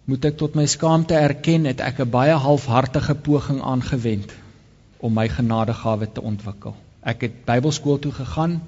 moet 0.05 0.25
ek 0.25 0.37
tot 0.37 0.55
my 0.55 0.65
skaamte 0.65 1.15
erken 1.15 1.65
het 1.65 1.81
ek 1.81 1.99
'n 1.99 2.09
baie 2.09 2.35
halfhartige 2.35 3.15
poging 3.15 3.61
aangewend 3.61 4.31
om 4.99 5.13
my 5.13 5.27
genadegawe 5.27 6.07
te 6.13 6.21
ontwikkel. 6.21 6.75
Ek 7.03 7.21
het 7.21 7.45
Bybelskool 7.45 7.99
toe 7.99 8.11
gegaan 8.11 8.61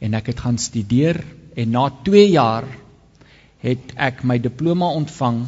en 0.00 0.14
ek 0.14 0.26
het 0.26 0.40
gaan 0.40 0.58
studeer 0.58 1.24
En 1.54 1.70
na 1.70 1.88
2 2.02 2.28
jaar 2.30 2.66
het 3.64 3.94
ek 3.96 4.24
my 4.24 4.38
diploma 4.38 4.90
ontvang 4.98 5.44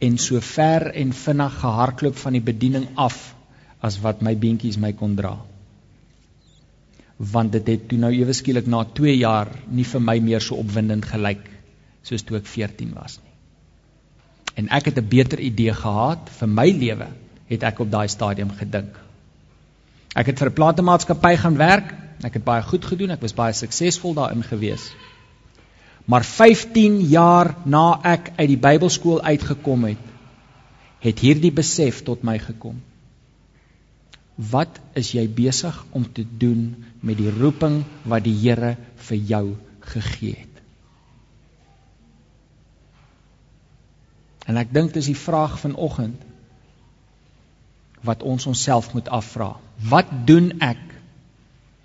en 0.00 0.18
so 0.18 0.40
ver 0.40 0.90
en 0.96 1.12
vinnig 1.12 1.58
gehardloop 1.60 2.16
van 2.16 2.36
die 2.38 2.44
bediening 2.44 2.88
af 2.96 3.18
as 3.80 4.00
wat 4.04 4.22
my 4.24 4.34
beentjies 4.36 4.78
my 4.80 4.92
kon 4.92 5.16
dra. 5.16 5.36
Want 7.32 7.52
dit 7.52 7.66
het 7.68 7.88
toe 7.88 7.98
nou 8.00 8.12
ewe 8.16 8.32
skielik 8.32 8.66
na 8.66 8.84
2 8.84 9.16
jaar 9.16 9.52
nie 9.68 9.84
vir 9.84 10.00
my 10.00 10.16
meer 10.24 10.44
so 10.44 10.56
opwindend 10.62 11.04
gelyk 11.04 11.44
soos 12.02 12.24
toe 12.24 12.40
ek 12.40 12.48
14 12.48 12.94
was 12.96 13.18
nie. 13.20 13.30
En 14.56 14.68
ek 14.76 14.90
het 14.90 14.98
'n 14.98 15.08
beter 15.08 15.40
idee 15.40 15.74
gehad 15.74 16.30
vir 16.38 16.48
my 16.48 16.68
lewe, 16.70 17.08
het 17.46 17.62
ek 17.62 17.80
op 17.80 17.90
daai 17.90 18.08
stadium 18.08 18.50
gedink. 18.50 18.96
Ek 20.14 20.26
het 20.26 20.38
vir 20.38 20.48
'n 20.48 20.58
platemaatskappy 20.60 21.36
gaan 21.36 21.56
werk. 21.56 21.94
Ek 22.26 22.36
het 22.36 22.44
baie 22.44 22.62
goed 22.62 22.84
gedoen. 22.84 23.14
Ek 23.14 23.22
was 23.24 23.36
baie 23.36 23.56
suksesvol 23.56 24.14
daarin 24.18 24.44
gewees. 24.44 24.90
Maar 26.10 26.24
15 26.24 27.00
jaar 27.08 27.54
na 27.64 28.00
ek 28.04 28.32
uit 28.36 28.48
die 28.50 28.60
Bybelskool 28.60 29.20
uitgekom 29.22 29.84
het, 29.88 30.06
het 31.00 31.20
hierdie 31.22 31.52
besef 31.54 32.02
tot 32.04 32.24
my 32.26 32.36
gekom. 32.42 32.80
Wat 34.50 34.80
is 34.96 35.12
jy 35.12 35.26
besig 35.28 35.76
om 35.96 36.06
te 36.12 36.24
doen 36.24 36.72
met 37.04 37.18
die 37.20 37.30
roeping 37.32 37.82
wat 38.08 38.24
die 38.24 38.36
Here 38.36 38.76
vir 39.08 39.20
jou 39.32 39.44
gegee 39.92 40.36
het? 40.36 40.62
En 44.48 44.58
ek 44.58 44.72
dink 44.74 44.96
dis 44.96 45.12
die 45.12 45.18
vraag 45.18 45.60
vanoggend 45.62 46.20
wat 48.02 48.24
ons 48.24 48.48
onsself 48.48 48.94
moet 48.96 49.08
afvra. 49.12 49.52
Wat 49.92 50.08
doen 50.26 50.54
ek 50.64 50.89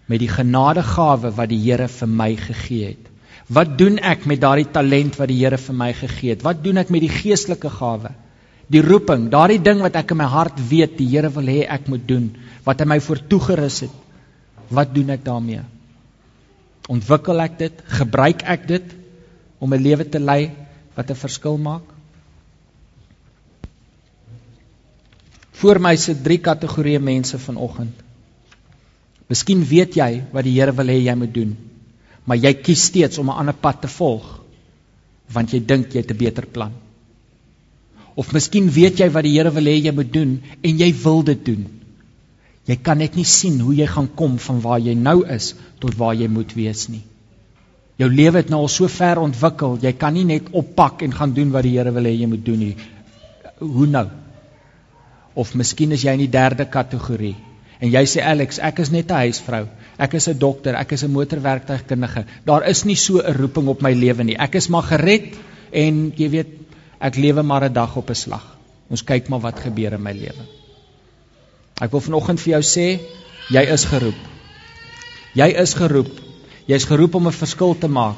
met 0.06 0.22
die 0.22 0.30
genadegawe 0.30 1.32
wat 1.36 1.50
die 1.50 1.62
Here 1.64 1.88
vir 1.90 2.10
my 2.10 2.36
gegee 2.38 2.94
het? 2.94 3.12
Wat 3.48 3.76
doen 3.78 3.98
ek 4.02 4.26
met 4.26 4.42
daardie 4.42 4.70
talent 4.74 5.18
wat 5.20 5.30
die 5.30 5.40
Here 5.42 5.58
vir 5.62 5.78
my 5.78 5.92
gegee 5.94 6.34
het? 6.34 6.46
Wat 6.46 6.64
doen 6.64 6.82
ek 6.82 6.90
met 6.94 7.04
die 7.06 7.14
geestelike 7.14 7.70
gawe? 7.70 8.12
Die 8.74 8.82
roeping, 8.82 9.30
daardie 9.30 9.62
ding 9.62 9.84
wat 9.86 9.98
ek 10.00 10.16
in 10.16 10.22
my 10.24 10.30
hart 10.30 10.58
weet 10.70 10.98
die 10.98 11.10
Here 11.12 11.30
wil 11.34 11.50
hê 11.50 11.66
ek 11.70 11.90
moet 11.92 12.06
doen, 12.10 12.32
wat 12.66 12.82
hy 12.82 12.90
my 12.90 13.00
voor 13.00 13.22
toegerus 13.30 13.84
het. 13.86 13.98
Wat 14.74 14.94
doen 14.94 15.14
ek 15.14 15.26
daarmee? 15.26 15.62
Ontwikkel 16.90 17.42
ek 17.42 17.60
dit? 17.60 17.84
Gebruik 18.00 18.42
ek 18.46 18.66
dit 18.70 18.96
om 19.60 19.74
'n 19.74 19.82
lewe 19.82 20.06
te 20.10 20.20
lei 20.20 20.52
wat 20.96 21.10
'n 21.10 21.22
verskil 21.22 21.58
maak? 21.58 21.86
Voor 25.62 25.80
my 25.80 25.96
sit 25.96 26.24
drie 26.24 26.38
kategorieë 26.38 27.00
mense 27.00 27.38
vanoggend. 27.40 28.05
Miskien 29.30 29.64
weet 29.64 29.96
jy 29.96 30.24
wat 30.32 30.44
die 30.44 30.60
Here 30.60 30.72
wil 30.72 30.88
hê 30.88 31.00
jy 31.02 31.16
moet 31.16 31.34
doen 31.34 31.56
maar 32.26 32.42
jy 32.42 32.54
kies 32.66 32.88
steeds 32.90 33.22
om 33.22 33.30
'n 33.30 33.40
ander 33.42 33.54
pad 33.54 33.82
te 33.82 33.88
volg 33.88 34.26
want 35.36 35.54
jy 35.54 35.60
dink 35.60 35.94
jy 35.94 36.02
het 36.02 36.12
'n 36.12 36.18
beter 36.18 36.46
plan. 36.46 36.72
Of 38.16 38.34
miskien 38.34 38.70
weet 38.70 39.00
jy 39.00 39.10
wat 39.10 39.24
die 39.24 39.38
Here 39.38 39.52
wil 39.52 39.66
hê 39.66 39.84
jy 39.84 39.92
moet 39.92 40.14
doen 40.14 40.42
en 40.62 40.78
jy 40.78 40.94
wil 41.04 41.24
dit 41.24 41.46
doen. 41.46 41.66
Jy 42.66 42.76
kan 42.76 42.98
net 42.98 43.16
nie 43.16 43.26
sien 43.26 43.60
hoe 43.60 43.76
jy 43.76 43.88
gaan 43.88 44.10
kom 44.16 44.38
van 44.38 44.62
waar 44.62 44.80
jy 44.80 44.94
nou 44.94 45.26
is 45.28 45.56
tot 45.80 45.96
waar 45.96 46.16
jy 46.16 46.28
moet 46.28 46.54
wees 46.54 46.88
nie. 46.90 47.04
Jou 47.98 48.10
lewe 48.10 48.38
het 48.38 48.50
nou 48.50 48.62
al 48.62 48.68
so 48.68 48.88
ver 48.88 49.20
ontwikkel, 49.20 49.78
jy 49.82 49.94
kan 49.94 50.14
nie 50.14 50.24
net 50.24 50.50
oppak 50.52 51.02
en 51.02 51.14
gaan 51.14 51.34
doen 51.34 51.52
wat 51.52 51.64
die 51.64 51.78
Here 51.78 51.92
wil 51.92 52.04
hê 52.04 52.20
jy 52.20 52.28
moet 52.28 52.46
doen 52.46 52.60
nie. 52.60 52.76
Hoe 53.60 53.88
nou? 53.88 54.10
Of 55.36 55.56
miskien 55.56 55.92
is 55.92 56.02
jy 56.02 56.12
in 56.12 56.20
die 56.20 56.32
derde 56.32 56.66
kategorie 56.66 57.36
en 57.80 57.92
jy 57.92 58.04
sê 58.06 58.24
Alex, 58.24 58.60
ek 58.60 58.80
is 58.80 58.92
net 58.92 59.12
'n 59.12 59.26
huisvrou. 59.26 59.68
Ek 59.98 60.14
is 60.14 60.28
'n 60.28 60.38
dokter, 60.38 60.76
ek 60.76 60.92
is 60.92 61.04
'n 61.04 61.12
motorwerktuigkundige. 61.12 62.26
Daar 62.46 62.68
is 62.68 62.86
nie 62.86 62.96
so 62.96 63.20
'n 63.20 63.34
roeping 63.34 63.68
op 63.68 63.82
my 63.82 63.94
lewe 63.94 64.24
nie. 64.24 64.38
Ek 64.38 64.56
is 64.56 64.70
maar 64.70 64.84
gered 64.84 65.36
en 65.72 66.14
jy 66.16 66.30
weet, 66.30 66.48
ek 67.00 67.16
lewe 67.16 67.44
maar 67.44 67.64
'n 67.64 67.74
dag 67.74 67.96
op 67.96 68.10
'n 68.10 68.16
slag. 68.16 68.58
Ons 68.90 69.04
kyk 69.04 69.30
maar 69.30 69.40
wat 69.40 69.60
gebeur 69.60 69.94
in 69.94 70.04
my 70.04 70.14
lewe. 70.14 70.46
Ek 71.82 71.92
wil 71.92 72.02
vanoggend 72.02 72.40
vir 72.40 72.52
jou 72.52 72.62
sê, 72.62 73.00
jy 73.50 73.62
is 73.74 73.86
geroep. 73.86 74.22
Jy 75.36 75.48
is 75.62 75.74
geroep. 75.74 76.12
Jy's 76.68 76.86
geroep 76.86 77.16
om 77.16 77.28
'n 77.28 77.32
verskil 77.32 77.78
te 77.78 77.88
maak. 77.88 78.16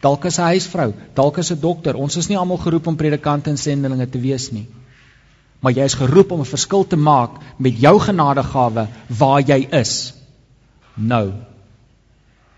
Dalk 0.00 0.24
as 0.24 0.38
'n 0.38 0.42
huisvrou, 0.42 0.94
dalk 1.14 1.38
as 1.38 1.50
'n 1.50 1.60
dokter. 1.60 1.96
Ons 1.96 2.16
is 2.16 2.28
nie 2.28 2.36
almal 2.36 2.56
geroep 2.56 2.86
om 2.86 2.96
predikante 2.96 3.50
en 3.50 3.56
sendelinge 3.56 4.08
te 4.08 4.18
wees 4.18 4.50
nie. 4.52 4.66
Maar 5.64 5.72
jy 5.72 5.84
is 5.88 5.96
geroep 5.96 6.32
om 6.36 6.40
'n 6.44 6.52
verskil 6.52 6.86
te 6.86 6.96
maak 6.96 7.40
met 7.56 7.80
jou 7.80 7.98
genadegawe 8.00 8.86
waar 9.08 9.40
jy 9.40 9.66
is. 9.70 10.14
Nou. 10.94 11.32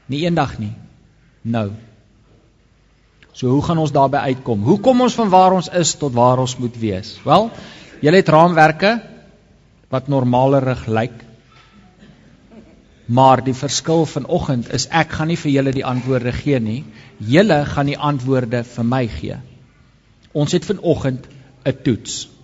Nie 0.06 0.24
eendag 0.26 0.58
nie. 0.58 0.72
Nou. 1.42 1.70
So 3.32 3.48
hoe 3.52 3.62
gaan 3.62 3.78
ons 3.78 3.92
daarby 3.92 4.16
uitkom? 4.16 4.62
Hoe 4.62 4.80
kom 4.80 5.00
ons 5.00 5.14
van 5.14 5.28
waar 5.28 5.52
ons 5.52 5.68
is 5.68 5.94
tot 5.94 6.12
waar 6.12 6.38
ons 6.38 6.56
moet 6.56 6.76
wees? 6.80 7.18
Wel, 7.24 7.50
julle 8.00 8.16
het 8.16 8.28
raamwerke 8.28 9.00
wat 9.88 10.08
normalerig 10.08 10.86
lyk. 10.86 11.24
Maar 13.06 13.44
die 13.44 13.54
verskil 13.54 14.06
vanoggend 14.06 14.72
is 14.72 14.88
ek 14.88 15.12
gaan 15.18 15.28
nie 15.30 15.38
vir 15.38 15.52
julle 15.52 15.72
die 15.72 15.84
antwoorde 15.84 16.32
gee 16.32 16.58
nie. 16.60 16.84
Julle 17.18 17.64
gaan 17.64 17.86
die 17.86 17.98
antwoorde 17.98 18.64
vir 18.64 18.84
my 18.84 19.06
gee. 19.06 19.36
Ons 20.32 20.52
het 20.52 20.64
vanoggend 20.64 21.28
'n 21.64 21.76
toets. 21.84 22.35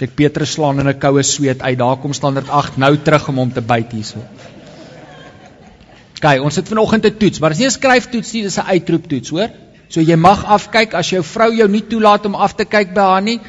Ek 0.00 0.14
Petrus 0.14 0.52
slaan 0.52 0.80
in 0.80 0.88
'n 0.88 0.98
koue 0.98 1.22
sweet 1.22 1.62
uit. 1.62 1.78
Daar 1.78 1.96
kom 1.96 2.12
standaard 2.12 2.48
8 2.48 2.76
nou 2.76 2.96
terug 2.96 3.28
om 3.28 3.36
hom 3.36 3.52
te 3.52 3.60
byt 3.60 3.92
hierso. 3.92 4.18
Kyk, 6.20 6.42
ons 6.42 6.56
het 6.56 6.68
vanoggend 6.68 7.06
'n 7.06 7.16
toets, 7.16 7.38
maar 7.38 7.50
dit 7.50 7.58
is 7.58 7.64
nie 7.64 7.68
'n 7.68 7.78
skryftoets 7.78 8.32
nie, 8.32 8.42
dis 8.42 8.58
'n 8.58 8.68
uitroeptoets, 8.68 9.30
hoor? 9.30 9.50
So 9.88 10.00
jy 10.00 10.16
mag 10.16 10.44
afkyk 10.44 10.94
as 10.94 11.10
jou 11.10 11.22
vrou 11.22 11.54
jou 11.54 11.68
nie 11.68 11.84
toelaat 11.86 12.26
om 12.26 12.34
af 12.34 12.54
te 12.54 12.64
kyk 12.64 12.94
by 12.94 13.00
haar 13.00 13.22
nie. 13.22 13.40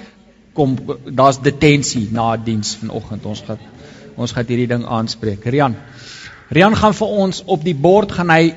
Kom, 0.53 0.77
daar's 1.05 1.41
detensie 1.41 2.07
na 2.11 2.37
diens 2.37 2.75
vanoggend. 2.75 3.25
Ons 3.25 3.43
gaan 3.47 3.59
ons 4.17 4.31
gaan 4.31 4.45
hierdie 4.47 4.67
ding 4.67 4.85
aanspreek. 4.85 5.45
Rian. 5.45 5.75
Rian 6.49 6.75
gaan 6.75 6.93
vir 6.93 7.07
ons 7.07 7.43
op 7.45 7.63
die 7.63 7.75
bord 7.75 8.11
gaan 8.11 8.29
hy 8.29 8.55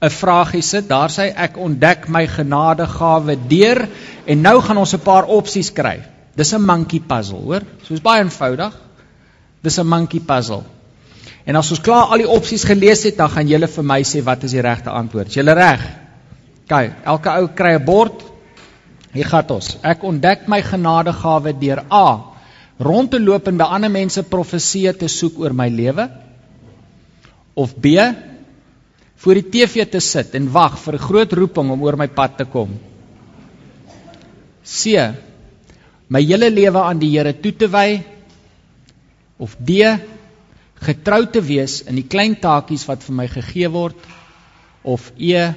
'n 0.00 0.10
vraagie 0.10 0.62
sit. 0.62 0.88
Daar 0.88 1.10
sê 1.10 1.32
ek 1.34 1.56
ontdek 1.56 2.08
my 2.08 2.26
genadegawe 2.26 3.36
deur 3.48 3.88
en 4.26 4.40
nou 4.42 4.60
gaan 4.60 4.78
ons 4.78 4.94
'n 4.94 5.00
paar 5.00 5.26
opsies 5.26 5.72
kry. 5.72 6.00
Dis 6.38 6.54
'n 6.54 6.62
monkey 6.62 7.00
puzzle, 7.00 7.42
hoor? 7.42 7.62
Soos 7.82 8.00
baie 8.00 8.22
eenvoudig. 8.22 8.74
Dis 9.62 9.78
'n 9.78 9.86
monkey 9.86 10.20
puzzle. 10.20 10.62
En 11.44 11.56
as 11.56 11.70
ons 11.70 11.80
klaar 11.80 12.12
al 12.12 12.22
die 12.22 12.28
opsies 12.28 12.64
gelees 12.64 13.02
het, 13.02 13.16
dan 13.16 13.30
gaan 13.30 13.48
julle 13.48 13.66
vir 13.66 13.84
my 13.84 14.02
sê 14.02 14.22
wat 14.24 14.44
is 14.44 14.54
die 14.54 14.60
regte 14.60 14.90
antwoord. 14.90 15.28
Is 15.28 15.34
julle 15.34 15.54
reg? 15.54 15.82
Kyk, 16.68 16.92
elke 17.04 17.30
ou 17.40 17.48
kry 17.48 17.74
'n 17.74 17.84
bord. 17.84 18.22
Hier 19.12 19.24
gaan 19.24 19.50
ons. 19.50 19.76
Ek 19.82 20.02
ontdek 20.04 20.48
my 20.48 20.62
genadegawe 20.62 21.52
deur 21.58 21.84
A 21.90 22.24
rond 22.78 23.10
te 23.10 23.20
loop 23.20 23.48
en 23.48 23.56
by 23.56 23.64
ander 23.64 23.90
mense 23.90 24.22
profeseë 24.22 24.96
te 24.98 25.08
soek 25.08 25.38
oor 25.38 25.52
my 25.52 25.68
lewe 25.68 26.08
of 27.54 27.74
B 27.74 27.96
voor 29.16 29.34
die 29.34 29.48
TV 29.50 29.88
te 29.90 30.00
sit 30.00 30.34
en 30.34 30.52
wag 30.52 30.78
vir 30.78 30.94
'n 30.94 31.06
groot 31.08 31.32
roeping 31.32 31.70
om 31.70 31.82
oor 31.82 31.96
my 31.96 32.06
pad 32.06 32.36
te 32.36 32.44
kom. 32.44 32.78
C 34.62 34.94
my 36.08 36.22
hele 36.24 36.50
lewe 36.50 36.82
aan 36.82 37.00
die 37.00 37.10
Here 37.14 37.32
toe 37.36 37.52
te 37.52 37.68
wy 37.72 38.02
of 39.38 39.56
D 39.60 39.84
getrou 40.82 41.24
te 41.30 41.42
wees 41.42 41.82
in 41.90 41.98
die 41.98 42.06
klein 42.06 42.36
taakies 42.38 42.86
wat 42.88 43.02
vir 43.06 43.16
my 43.20 43.26
gegee 43.30 43.70
word 43.72 43.98
of 44.84 45.10
E 45.16 45.50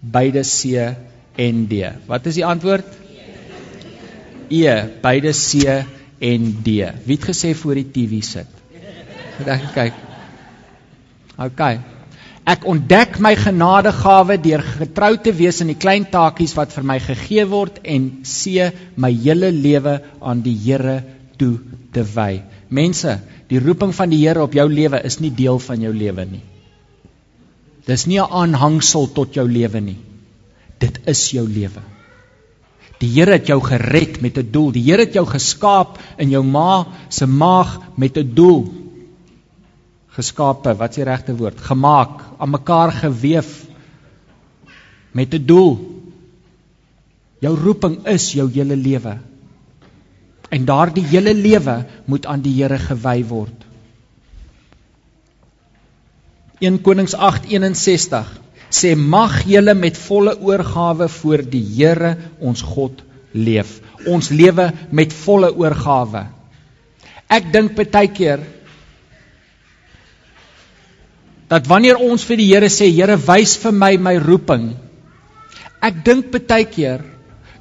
beide 0.00 0.42
C 0.44 0.74
en 1.40 1.66
D. 1.70 1.84
Wat 2.08 2.26
is 2.26 2.40
die 2.40 2.46
antwoord? 2.46 2.86
E 4.50 4.66
beide 5.02 5.32
C 5.36 5.62
en 6.20 6.50
D. 6.64 6.82
Wie 7.06 7.16
het 7.16 7.28
gesê 7.30 7.54
voor 7.54 7.78
die 7.78 7.88
TV 7.94 8.20
sit? 8.26 8.58
Ek 9.46 9.70
kyk. 9.72 10.02
OK. 11.40 11.62
Ek 12.48 12.64
ontdek 12.64 13.18
my 13.20 13.34
genadegawe 13.36 14.36
deur 14.40 14.62
getrou 14.64 15.16
te 15.22 15.32
wees 15.36 15.60
in 15.60 15.68
die 15.72 15.78
klein 15.78 16.06
taakies 16.10 16.56
wat 16.56 16.72
vir 16.72 16.86
my 16.88 16.98
gegee 16.98 17.44
word 17.48 17.82
en 17.84 18.22
C 18.24 18.70
my 18.96 19.12
hele 19.12 19.50
lewe 19.52 20.00
aan 20.20 20.40
die 20.42 20.56
Here 20.56 21.02
toe 21.38 21.58
te 21.92 22.04
wy. 22.14 22.42
Mense, 22.70 23.18
die 23.50 23.60
roeping 23.60 23.92
van 23.94 24.10
die 24.10 24.22
Here 24.24 24.42
op 24.42 24.54
jou 24.56 24.66
lewe 24.70 25.02
is 25.04 25.20
nie 25.20 25.30
deel 25.30 25.58
van 25.58 25.84
jou 25.84 25.92
lewe 25.92 26.24
nie. 26.24 26.42
Dis 27.86 28.06
nie 28.06 28.20
'n 28.20 28.30
aanhangsel 28.30 29.12
tot 29.12 29.34
jou 29.34 29.46
lewe 29.48 29.80
nie. 29.80 29.98
Dit 30.78 31.00
is 31.06 31.30
jou 31.30 31.46
lewe. 31.46 31.82
Die 33.00 33.08
Here 33.08 33.32
het 33.32 33.46
jou 33.48 33.60
gered 33.60 34.20
met 34.20 34.38
'n 34.38 34.50
doel. 34.52 34.72
Die 34.72 34.84
Here 34.84 35.04
het 35.04 35.14
jou 35.14 35.26
geskaap 35.26 35.98
in 36.18 36.30
jou 36.30 36.42
ma 36.44 36.86
se 37.08 37.26
maag 37.26 37.80
met 37.96 38.16
'n 38.16 38.34
doel. 38.34 38.79
Geskape, 40.20 40.76
wat 40.76 40.92
is 40.92 41.00
die 41.00 41.08
regte 41.08 41.34
woord? 41.36 41.60
Gemaak, 41.64 42.20
aan 42.38 42.52
mekaar 42.52 42.92
gewewe 42.92 43.68
met 45.12 45.34
'n 45.34 45.46
doel. 45.46 45.72
Jou 47.40 47.56
roeping 47.56 48.06
is 48.06 48.32
jou 48.32 48.48
hele 48.52 48.76
lewe. 48.76 49.18
En 50.50 50.64
daardie 50.64 51.04
hele 51.04 51.34
lewe 51.34 51.86
moet 52.04 52.26
aan 52.26 52.40
die 52.40 52.54
Here 52.54 52.78
gewy 52.78 53.24
word. 53.24 53.64
1 56.60 56.80
Konings 56.82 57.14
8:61 57.14 58.26
sê 58.70 58.94
mag 58.96 59.42
julle 59.48 59.74
met 59.74 59.96
volle 59.98 60.34
oorgawe 60.40 61.08
voor 61.08 61.42
die 61.50 61.64
Here 61.76 62.16
ons 62.38 62.62
God 62.62 63.02
leef. 63.32 63.80
Ons 64.06 64.28
lewe 64.28 64.72
met 64.90 65.12
volle 65.12 65.54
oorgawe. 65.56 66.26
Ek 67.28 67.52
dink 67.52 67.74
baie 67.78 68.08
keer 68.08 68.40
dat 71.50 71.66
wanneer 71.66 71.98
ons 71.98 72.24
vir 72.24 72.38
die 72.38 72.50
Here 72.52 72.70
sê 72.70 72.90
Here 72.94 73.16
wys 73.16 73.56
vir 73.58 73.72
my 73.72 73.96
my 73.96 74.16
roeping. 74.22 74.76
Ek 75.82 76.04
dink 76.04 76.30
baie 76.30 76.64
keer 76.64 77.02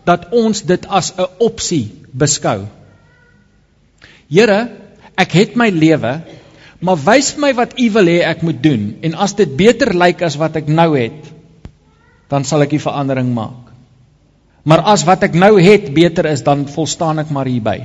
dat 0.06 0.30
ons 0.32 0.62
dit 0.62 0.86
as 0.86 1.13
'n 1.17 1.28
opsie 1.39 1.91
beskou. 2.13 2.67
Here, 4.30 4.69
ek 5.17 5.32
het 5.32 5.56
my 5.56 5.69
lewe, 5.69 6.21
Maar 6.80 6.99
wys 7.04 7.34
my 7.36 7.52
wat 7.58 7.75
u 7.75 7.89
wil 7.91 8.08
hê 8.08 8.19
ek 8.23 8.43
moet 8.45 8.62
doen 8.63 8.84
en 9.04 9.15
as 9.19 9.36
dit 9.36 9.52
beter 9.60 9.91
lyk 9.91 10.21
as 10.23 10.38
wat 10.39 10.56
ek 10.56 10.69
nou 10.71 10.93
het, 10.95 11.28
dan 12.32 12.45
sal 12.47 12.63
ek 12.63 12.71
die 12.78 12.84
verandering 12.84 13.34
maak. 13.36 13.73
Maar 14.63 14.86
as 14.93 15.04
wat 15.08 15.25
ek 15.28 15.36
nou 15.36 15.58
het 15.60 15.89
beter 15.95 16.30
is, 16.30 16.43
dan 16.45 16.67
volstaan 16.71 17.19
ek 17.19 17.34
maar 17.36 17.49
hierby. 17.49 17.82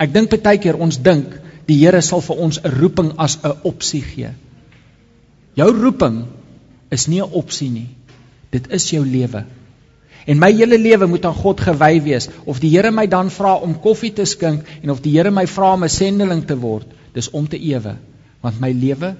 Ek 0.00 0.12
dink 0.12 0.32
baie 0.34 0.60
keer 0.60 0.76
ons 0.76 0.98
dink 1.00 1.38
die 1.68 1.78
Here 1.80 2.02
sal 2.02 2.20
vir 2.20 2.40
ons 2.44 2.58
'n 2.60 2.72
roeping 2.80 3.12
as 3.16 3.38
'n 3.40 3.56
opsie 3.64 4.02
gee. 4.02 4.32
Jou 5.54 5.68
roeping 5.76 6.24
is 6.90 7.08
nie 7.08 7.20
'n 7.20 7.32
opsie 7.32 7.70
nie. 7.70 7.88
Dit 8.50 8.70
is 8.72 8.90
jou 8.90 9.04
lewe. 9.06 9.44
En 10.26 10.38
my 10.38 10.52
hele 10.52 10.78
lewe 10.78 11.06
moet 11.06 11.24
aan 11.24 11.34
God 11.34 11.60
gewy 11.60 12.02
wees 12.02 12.28
of 12.44 12.60
die 12.60 12.70
Here 12.70 12.90
my 12.90 13.06
dan 13.06 13.30
vra 13.30 13.54
om 13.54 13.80
koffie 13.80 14.12
te 14.12 14.24
skink 14.24 14.66
en 14.82 14.90
of 14.90 15.00
die 15.02 15.16
Here 15.16 15.30
my 15.30 15.46
vra 15.46 15.72
om 15.74 15.84
'n 15.84 15.88
sendeling 15.88 16.44
te 16.46 16.56
word 16.56 16.86
dis 17.14 17.30
om 17.30 17.48
te 17.48 17.58
ewe 17.58 17.96
want 18.40 18.60
my 18.60 18.72
lewe 18.72 19.16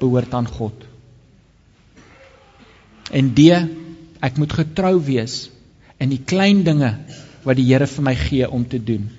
behoort 0.00 0.34
aan 0.34 0.46
God. 0.46 0.74
En 3.10 3.34
D 3.34 3.38
ek 4.22 4.38
moet 4.38 4.52
getrou 4.52 5.00
wees 5.02 5.50
in 5.98 6.10
die 6.10 6.22
klein 6.24 6.62
dinge 6.64 6.98
wat 7.44 7.56
die 7.56 7.66
Here 7.66 7.86
vir 7.86 8.04
my 8.04 8.14
gee 8.14 8.50
om 8.50 8.64
te 8.68 8.78
doen. 8.78 9.10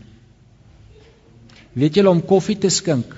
Weet 1.73 1.95
julle 1.95 2.09
om 2.09 2.21
koffie 2.21 2.57
te 2.57 2.69
skink 2.69 3.15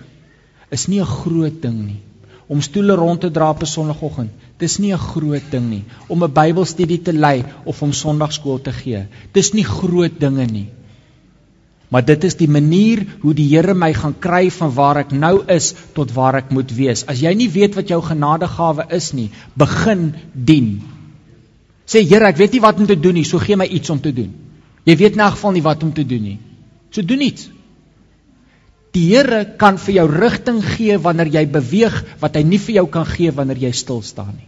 is 0.71 0.87
nie 0.87 1.01
'n 1.01 1.05
groot 1.05 1.61
ding 1.61 1.85
nie. 1.85 2.01
Om 2.47 2.61
stoele 2.61 2.93
rond 2.93 3.21
te 3.21 3.31
dra 3.31 3.49
op 3.49 3.61
'n 3.61 3.65
sonoggend, 3.65 4.31
dis 4.57 4.77
nie 4.77 4.93
'n 4.93 4.97
groot 4.97 5.51
ding 5.51 5.69
nie. 5.69 5.83
Om 6.07 6.23
'n 6.23 6.33
Bybelstudie 6.33 7.01
te 7.01 7.13
lei 7.13 7.43
of 7.63 7.81
om 7.81 7.93
Sondagskool 7.93 8.61
te 8.61 8.71
gee, 8.71 9.05
dis 9.31 9.53
nie 9.53 9.63
groot 9.63 10.19
dinge 10.19 10.45
nie. 10.45 10.67
Maar 11.89 12.05
dit 12.05 12.23
is 12.23 12.35
die 12.35 12.49
manier 12.49 13.05
hoe 13.21 13.33
die 13.33 13.47
Here 13.47 13.73
my 13.73 13.93
gaan 13.93 14.15
kry 14.19 14.49
van 14.51 14.73
waar 14.73 14.97
ek 14.97 15.11
nou 15.11 15.43
is 15.47 15.73
tot 15.93 16.11
waar 16.11 16.35
ek 16.35 16.49
moet 16.51 16.71
wees. 16.75 17.05
As 17.05 17.21
jy 17.21 17.33
nie 17.33 17.49
weet 17.49 17.75
wat 17.75 17.87
jou 17.87 18.01
genadegawe 18.01 18.87
is 18.89 19.13
nie, 19.13 19.29
begin 19.53 20.13
dien. 20.33 20.81
Sê 21.85 22.01
Here, 22.01 22.25
ek 22.25 22.37
weet 22.37 22.57
nie 22.57 22.61
wat 22.61 22.79
om 22.81 22.85
te 22.89 22.99
doen 22.99 23.13
nie, 23.13 23.23
so 23.23 23.39
gee 23.39 23.55
my 23.55 23.65
iets 23.65 23.89
om 23.89 24.01
te 24.01 24.13
doen. 24.13 24.33
Jy 24.85 24.95
weet 24.97 25.13
in 25.13 25.23
elk 25.25 25.37
geval 25.37 25.51
nie 25.51 25.65
wat 25.65 25.83
om 25.83 25.93
te 25.93 26.05
doen 26.05 26.21
nie. 26.21 26.39
So 26.91 27.01
doen 27.01 27.21
iets. 27.21 27.49
Die 28.95 29.09
Here 29.11 29.43
kan 29.59 29.77
vir 29.81 29.97
jou 29.97 30.05
rigting 30.07 30.61
gee 30.63 30.95
wanneer 31.03 31.27
jy 31.27 31.45
beweeg 31.51 31.95
wat 32.21 32.37
hy 32.39 32.43
nie 32.47 32.59
vir 32.63 32.77
jou 32.77 32.85
kan 32.91 33.07
gee 33.09 33.31
wanneer 33.35 33.59
jy 33.67 33.71
stil 33.75 34.01
staan 34.07 34.37
nie. 34.37 34.47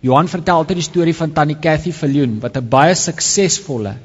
Johan 0.00 0.30
vertel 0.32 0.62
altyd 0.62 0.78
die 0.80 0.86
storie 0.86 1.16
van 1.16 1.34
Tannie 1.36 1.58
Cathy 1.60 1.92
Viljoen 1.92 2.38
wat 2.40 2.56
'n 2.56 2.68
baie 2.72 2.94
suksesvolle 2.96 3.98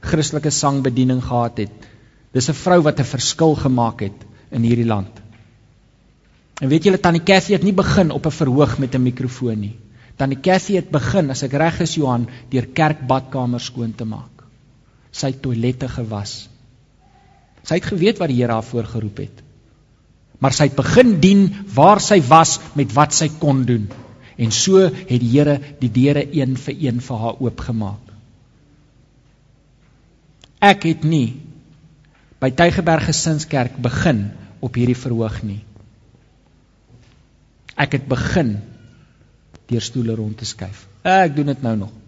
Christelike 0.00 0.50
sangbediening 0.50 1.20
gehad 1.20 1.58
het. 1.58 1.74
Dis 2.32 2.48
'n 2.48 2.56
vrou 2.64 2.80
wat 2.82 3.00
'n 3.00 3.12
verskil 3.12 3.54
gemaak 3.54 4.00
het 4.00 4.24
in 4.50 4.62
hierdie 4.62 4.88
land. 4.88 5.12
En 6.62 6.68
weet 6.68 6.84
julle 6.84 7.00
tannie 7.00 7.22
Cathy 7.22 7.52
het 7.52 7.62
nie 7.62 7.74
begin 7.74 8.10
op 8.10 8.26
'n 8.26 8.30
verhoog 8.30 8.78
met 8.78 8.94
'n 8.94 9.02
mikrofoon 9.02 9.60
nie. 9.60 9.76
Tannie 10.16 10.40
Cathy 10.40 10.74
het 10.76 10.90
begin, 10.90 11.30
as 11.30 11.42
ek 11.42 11.52
reg 11.52 11.80
is 11.80 11.94
Johan, 11.94 12.28
deur 12.50 12.66
kerkbadkamers 12.66 13.64
skoon 13.64 13.94
te 13.94 14.04
maak. 14.04 14.44
Sy 15.10 15.26
het 15.26 15.42
toilette 15.42 15.88
gewas. 15.88 16.48
Sy 17.62 17.78
het 17.78 17.88
geweet 17.92 18.20
wat 18.20 18.32
die 18.32 18.40
Here 18.40 18.56
haar 18.56 18.66
voorgeroep 18.66 19.22
het. 19.22 19.42
Maar 20.42 20.54
sy 20.56 20.66
het 20.70 20.78
begin 20.78 21.18
dien 21.22 21.44
waar 21.74 22.02
sy 22.02 22.18
was 22.26 22.56
met 22.78 22.90
wat 22.96 23.14
sy 23.14 23.28
kon 23.42 23.62
doen. 23.66 23.86
En 24.36 24.50
so 24.54 24.82
het 24.82 25.20
die 25.22 25.30
Here 25.30 25.58
die 25.80 25.90
deure 25.92 26.24
een 26.34 26.56
vir 26.58 26.74
een 26.88 27.00
vir 27.04 27.22
haar 27.22 27.38
oopgemaak. 27.38 28.10
Ek 30.62 30.86
het 30.86 31.06
nie 31.06 31.40
by 32.42 32.50
Tygerberg 32.54 33.06
Gesinskerk 33.06 33.78
begin 33.82 34.28
op 34.62 34.78
hierdie 34.78 34.98
verhoog 34.98 35.40
nie. 35.46 35.60
Ek 37.78 37.96
het 37.98 38.06
begin 38.10 38.56
deur 39.70 39.82
stoele 39.82 40.14
rond 40.18 40.38
te 40.38 40.46
skuif. 40.46 40.86
Ek 41.06 41.34
doen 41.36 41.50
dit 41.50 41.62
nou 41.62 41.76
nog. 41.86 42.01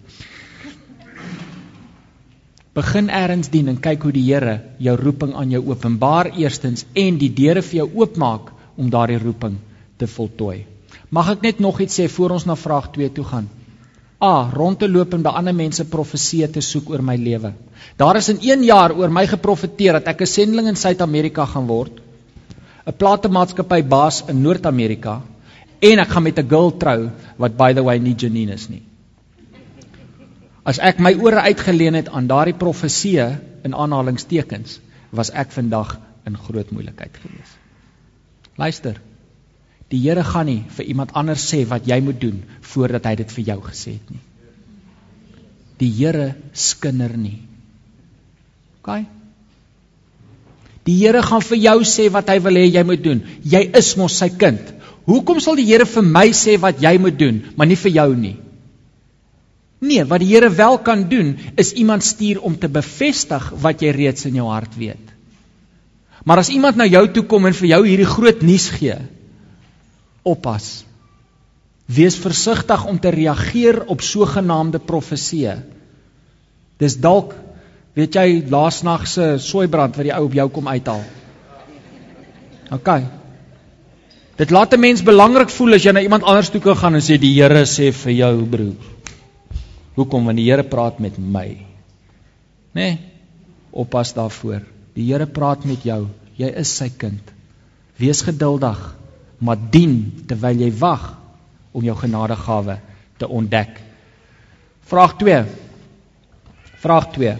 Begin 2.74 3.08
ergens 3.08 3.48
dien 3.52 3.68
en 3.70 3.76
kyk 3.78 4.02
hoe 4.02 4.12
die 4.12 4.24
Here 4.26 4.54
jou 4.82 4.96
roeping 4.98 5.34
aan 5.38 5.50
jou 5.54 5.60
openbaar 5.70 6.32
eerstens 6.34 6.86
en 6.98 7.18
die 7.20 7.30
deure 7.30 7.62
vir 7.62 7.84
jou 7.84 7.90
oopmaak 8.02 8.48
om 8.76 8.88
daardie 8.90 9.18
roeping 9.22 9.60
te 9.96 10.08
voltooi. 10.10 10.64
Mag 11.14 11.28
ek 11.36 11.44
net 11.46 11.60
nog 11.62 11.78
iets 11.80 12.00
sê 12.00 12.08
voor 12.10 12.34
ons 12.34 12.46
na 12.48 12.56
vraag 12.58 12.88
2 12.96 13.12
toe 13.14 13.24
gaan? 13.28 13.46
A 14.24 14.50
rond 14.50 14.78
te 14.78 14.88
loop 14.88 15.14
en 15.14 15.22
by 15.22 15.34
ander 15.38 15.54
mense 15.54 15.84
profeseë 15.90 16.48
te 16.56 16.62
soek 16.62 16.90
oor 16.90 17.02
my 17.02 17.14
lewe. 17.20 17.52
Daar 18.00 18.18
is 18.18 18.30
in 18.32 18.40
1 18.42 18.64
jaar 18.66 18.94
oor 18.98 19.12
my 19.12 19.26
geprofeteer 19.30 20.00
dat 20.00 20.08
ek 20.14 20.22
'n 20.22 20.26
sendeling 20.26 20.68
in 20.68 20.76
Suid-Amerika 20.76 21.46
gaan 21.46 21.66
word. 21.66 22.00
'n 22.86 22.96
Platemaatskappy 22.98 23.82
baas 23.82 24.24
in 24.28 24.42
Noord-Amerika 24.42 25.20
en 25.80 25.98
ek 25.98 26.08
gaan 26.08 26.22
met 26.22 26.38
'n 26.38 26.48
girl 26.48 26.76
trou 26.76 27.10
wat 27.38 27.56
by 27.56 27.72
the 27.72 27.82
way 27.82 27.98
nie 27.98 28.14
Janine 28.14 28.52
is 28.52 28.68
nie. 28.68 28.82
As 30.64 30.80
ek 30.80 31.00
my 31.04 31.12
ore 31.20 31.44
uitgeleen 31.44 31.98
het 31.98 32.08
aan 32.08 32.28
daardie 32.28 32.56
profeseë 32.56 33.28
in 33.68 33.74
aanhalingstekens, 33.76 34.78
was 35.12 35.30
ek 35.30 35.52
vandag 35.52 35.98
in 36.26 36.38
groot 36.40 36.70
moeilikheid 36.72 37.18
gewees. 37.20 37.50
Luister. 38.56 39.00
Die 39.92 40.00
Here 40.00 40.24
gaan 40.24 40.48
nie 40.48 40.62
vir 40.76 40.88
iemand 40.88 41.12
anders 41.14 41.44
sê 41.50 41.60
wat 41.68 41.84
jy 41.86 41.98
moet 42.02 42.16
doen 42.20 42.40
voordat 42.72 43.04
hy 43.10 43.18
dit 43.20 43.34
vir 43.36 43.44
jou 43.50 43.58
gesê 43.66 43.98
het 43.98 44.14
nie. 44.14 44.22
Die 45.82 45.90
Here 45.92 46.30
skinder 46.56 47.12
nie. 47.18 47.42
OK? 48.80 49.04
Die 50.88 50.96
Here 51.02 51.20
gaan 51.22 51.44
vir 51.44 51.60
jou 51.60 51.76
sê 51.88 52.08
wat 52.12 52.32
hy 52.32 52.38
wil 52.46 52.62
hê 52.62 52.64
jy 52.70 52.86
moet 52.88 53.04
doen. 53.04 53.20
Jy 53.44 53.62
is 53.76 53.92
mos 54.00 54.16
sy 54.16 54.30
kind. 54.40 54.72
Hoekom 55.04 55.44
sal 55.44 55.60
die 55.60 55.68
Here 55.68 55.84
vir 55.84 56.08
my 56.08 56.30
sê 56.32 56.56
wat 56.60 56.80
jy 56.80 56.96
moet 56.98 57.20
doen, 57.20 57.42
maar 57.54 57.68
nie 57.68 57.78
vir 57.80 57.94
jou 58.00 58.08
nie? 58.16 58.36
Nee, 59.84 60.04
wat 60.08 60.22
die 60.22 60.30
Here 60.32 60.48
wel 60.50 60.78
kan 60.86 61.04
doen 61.10 61.34
is 61.60 61.74
iemand 61.76 62.04
stuur 62.04 62.40
om 62.40 62.56
te 62.58 62.70
bevestig 62.72 63.50
wat 63.60 63.84
jy 63.84 63.92
reeds 63.92 64.24
in 64.30 64.40
jou 64.40 64.48
hart 64.48 64.78
weet. 64.80 65.12
Maar 66.24 66.40
as 66.40 66.48
iemand 66.48 66.80
na 66.80 66.86
jou 66.88 67.04
toe 67.12 67.26
kom 67.28 67.46
en 67.46 67.56
vir 67.56 67.68
jou 67.74 67.82
hierdie 67.84 68.08
groot 68.08 68.42
nuus 68.42 68.70
gee, 68.72 68.96
oppas. 70.24 70.84
Wees 71.84 72.16
versigtig 72.16 72.86
om 72.88 72.96
te 72.98 73.12
reageer 73.12 73.82
op 73.92 74.00
sogenaamde 74.00 74.80
profeseë. 74.80 75.58
Dis 76.80 76.96
dalk 76.96 77.34
Weet 77.94 78.16
jy 78.18 78.30
laasnag 78.50 79.04
se 79.06 79.36
soeibrand 79.38 79.94
wat 79.94 80.06
die 80.08 80.14
ou 80.14 80.24
op 80.26 80.32
jou 80.34 80.48
kom 80.56 80.66
uithaal? 80.66 81.04
OK. 82.74 82.88
Dit 84.34 84.50
laat 84.50 84.74
'n 84.74 84.80
mens 84.80 85.02
belangrik 85.02 85.50
voel 85.50 85.74
as 85.74 85.84
jy 85.84 85.92
na 85.92 86.02
iemand 86.02 86.24
anders 86.24 86.50
toe 86.50 86.60
kan 86.60 86.76
gaan 86.76 86.94
en 86.94 87.00
sê 87.00 87.18
die 87.18 87.34
Here 87.34 87.62
sê 87.66 87.92
vir 87.92 88.12
jou 88.12 88.44
broer. 88.44 88.93
Hoekom 89.94 90.26
want 90.26 90.40
die 90.40 90.48
Here 90.48 90.64
praat 90.66 90.98
met 90.98 91.18
my? 91.18 91.48
Nê? 92.74 92.88
Nee, 92.88 92.98
oppas 93.70 94.14
daarvoor. 94.14 94.64
Die 94.94 95.06
Here 95.10 95.26
praat 95.26 95.64
met 95.66 95.82
jou. 95.86 96.06
Jy 96.38 96.50
is 96.62 96.72
sy 96.78 96.88
kind. 96.90 97.30
Wees 97.98 98.24
geduldig, 98.26 98.78
maar 99.38 99.58
dien 99.70 100.24
terwyl 100.26 100.64
jy 100.64 100.70
wag 100.80 101.12
om 101.74 101.84
jou 101.86 101.94
genadegawe 101.98 102.78
te 103.18 103.28
ontdek. 103.28 103.78
Vraag 104.90 105.14
2. 105.22 105.42
Vraag 106.82 107.10
2. 107.14 107.36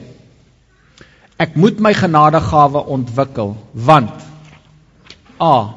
Ek 1.43 1.57
moet 1.59 1.81
my 1.83 1.91
genadegawe 1.95 2.85
ontwikkel 2.95 3.57
want 3.75 4.23
A 5.43 5.75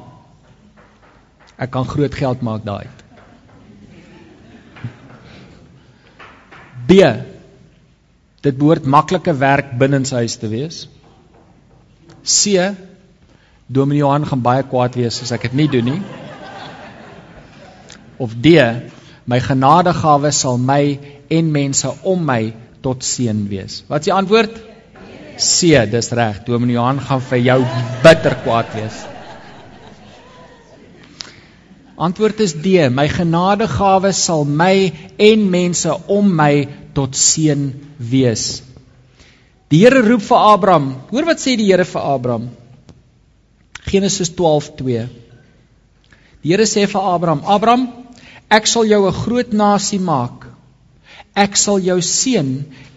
ek 1.58 1.72
kan 1.74 1.88
groot 1.90 2.14
geld 2.14 2.42
maak 2.46 2.62
daai. 2.62 2.86
B 6.88 7.00
dit 8.42 8.54
behoort 8.56 8.86
maklike 8.86 9.34
werk 9.36 9.74
binne 9.80 9.98
sy 10.06 10.22
huis 10.22 10.36
te 10.40 10.48
wees. 10.48 10.84
C 12.22 12.70
Dominee 13.68 14.00
Johan 14.00 14.24
gaan 14.24 14.40
baie 14.40 14.64
kwaad 14.64 14.94
wees 14.96 15.18
as 15.22 15.32
ek 15.36 15.50
dit 15.50 15.58
nie 15.60 15.68
doen 15.68 15.90
nie. 15.90 15.98
Of 18.18 18.32
D 18.40 18.54
my 19.28 19.40
genadegawe 19.44 20.30
sal 20.32 20.56
my 20.56 20.96
en 21.28 21.50
mense 21.52 21.90
om 22.08 22.24
my 22.24 22.54
tot 22.80 23.04
seën 23.04 23.44
wees. 23.50 23.82
Wat 23.90 24.00
is 24.00 24.08
die 24.08 24.14
antwoord? 24.16 24.56
C, 25.38 25.76
dis 25.92 26.10
reg. 26.16 26.40
Dominee 26.46 26.78
Johan 26.78 27.02
gaan 27.04 27.20
vir 27.28 27.44
jou 27.44 27.58
bitter 28.02 28.38
kwaad 28.46 28.72
wees. 28.78 29.04
Antwoord 31.98 32.40
is 32.40 32.54
D. 32.54 32.88
My 32.94 33.08
genadegawe 33.10 34.12
sal 34.14 34.44
my 34.44 34.92
en 35.18 35.44
mense 35.50 35.94
om 36.06 36.30
my 36.40 36.68
tot 36.94 37.18
seën 37.18 37.72
wees. 37.98 38.62
Die 39.68 39.82
Here 39.82 40.02
roep 40.06 40.22
vir 40.22 40.44
Abraham. 40.54 40.92
Hoor 41.10 41.26
wat 41.28 41.42
sê 41.42 41.56
die 41.58 41.66
Here 41.68 41.84
vir 41.84 42.02
Abraham? 42.02 42.50
Genesis 43.88 44.30
12:2. 44.30 45.08
Die 46.42 46.54
Here 46.54 46.66
sê 46.70 46.86
vir 46.86 47.02
Abraham: 47.02 47.42
"Abraham, 47.44 47.88
ek 48.48 48.66
sal 48.66 48.86
jou 48.86 49.06
'n 49.06 49.18
groot 49.24 49.52
nasie 49.52 50.00
maak 50.00 50.48
ek 51.38 51.58
sal 51.60 51.78
jou 51.82 51.98
seën 52.02 52.48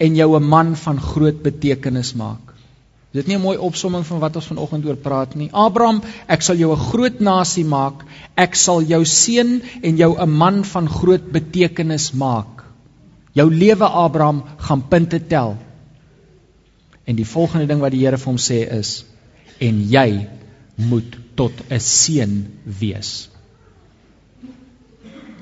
en 0.01 0.15
jou 0.15 0.29
'n 0.35 0.49
man 0.53 0.75
van 0.75 0.99
groot 0.99 1.43
betekenis 1.43 2.13
maak. 2.15 2.50
Is 3.11 3.19
dit 3.19 3.27
nie 3.27 3.35
'n 3.35 3.43
mooi 3.43 3.57
opsomming 3.57 4.05
van 4.07 4.19
wat 4.19 4.35
ons 4.35 4.45
vanoggend 4.47 4.85
oor 4.85 4.95
praat 4.95 5.35
nie? 5.35 5.49
Abraham, 5.51 6.01
ek 6.27 6.41
sal 6.41 6.55
jou 6.55 6.71
'n 6.71 6.79
groot 6.79 7.19
nasie 7.19 7.65
maak. 7.65 8.05
Ek 8.37 8.55
sal 8.55 8.81
jou 8.81 9.03
seën 9.05 9.61
en 9.83 9.97
jou 9.97 10.15
'n 10.17 10.29
man 10.29 10.63
van 10.63 10.87
groot 10.87 11.31
betekenis 11.31 12.13
maak. 12.13 12.63
Jou 13.33 13.49
lewe 13.51 13.85
Abraham 13.85 14.43
gaan 14.57 14.87
punte 14.87 15.19
tel. 15.27 15.57
En 17.05 17.15
die 17.15 17.25
volgende 17.25 17.67
ding 17.67 17.81
wat 17.81 17.91
die 17.91 18.05
Here 18.05 18.17
vir 18.17 18.31
hom 18.31 18.37
sê 18.37 18.79
is 18.79 19.03
en 19.59 19.89
jy 19.89 20.27
moet 20.75 21.17
tot 21.35 21.51
'n 21.69 21.79
seën 21.79 22.47
wees. 22.79 23.29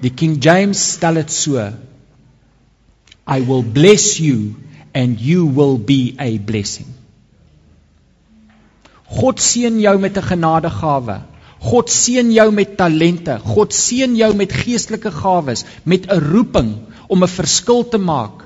Die 0.02 0.10
King 0.12 0.44
James 0.44 0.92
stel 0.92 1.14
dit 1.14 1.32
so: 1.32 1.74
I 3.28 3.42
will 3.42 3.64
bless 3.64 4.18
you 4.18 4.56
and 4.94 5.20
you 5.20 5.46
will 5.46 5.78
be 5.78 6.16
a 6.18 6.38
blessing. 6.38 6.99
God 9.10 9.42
seën 9.42 9.80
jou 9.82 9.98
met 10.00 10.18
'n 10.18 10.30
genadegawe. 10.32 11.22
God 11.60 11.90
seën 11.90 12.32
jou 12.32 12.52
met 12.52 12.78
talente. 12.78 13.40
God 13.44 13.74
seën 13.74 14.16
jou 14.16 14.34
met 14.36 14.52
geestelike 14.52 15.12
gawes, 15.12 15.66
met 15.84 16.08
'n 16.08 16.20
roeping 16.32 16.76
om 17.08 17.24
'n 17.24 17.28
verskil 17.28 17.84
te 17.90 17.98
maak. 17.98 18.46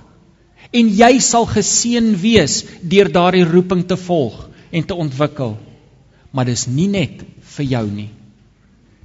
En 0.71 0.88
jy 0.89 1.19
sal 1.19 1.45
geseën 1.45 2.15
wees 2.21 2.63
deur 2.82 3.12
daardie 3.12 3.45
roeping 3.45 3.86
te 3.88 3.97
volg 3.97 4.49
en 4.71 4.86
te 4.86 4.95
ontwikkel. 4.95 5.58
Maar 6.32 6.45
dis 6.45 6.67
nie 6.67 6.88
net 6.88 7.23
vir 7.41 7.65
jou 7.65 7.86
nie. 7.91 8.10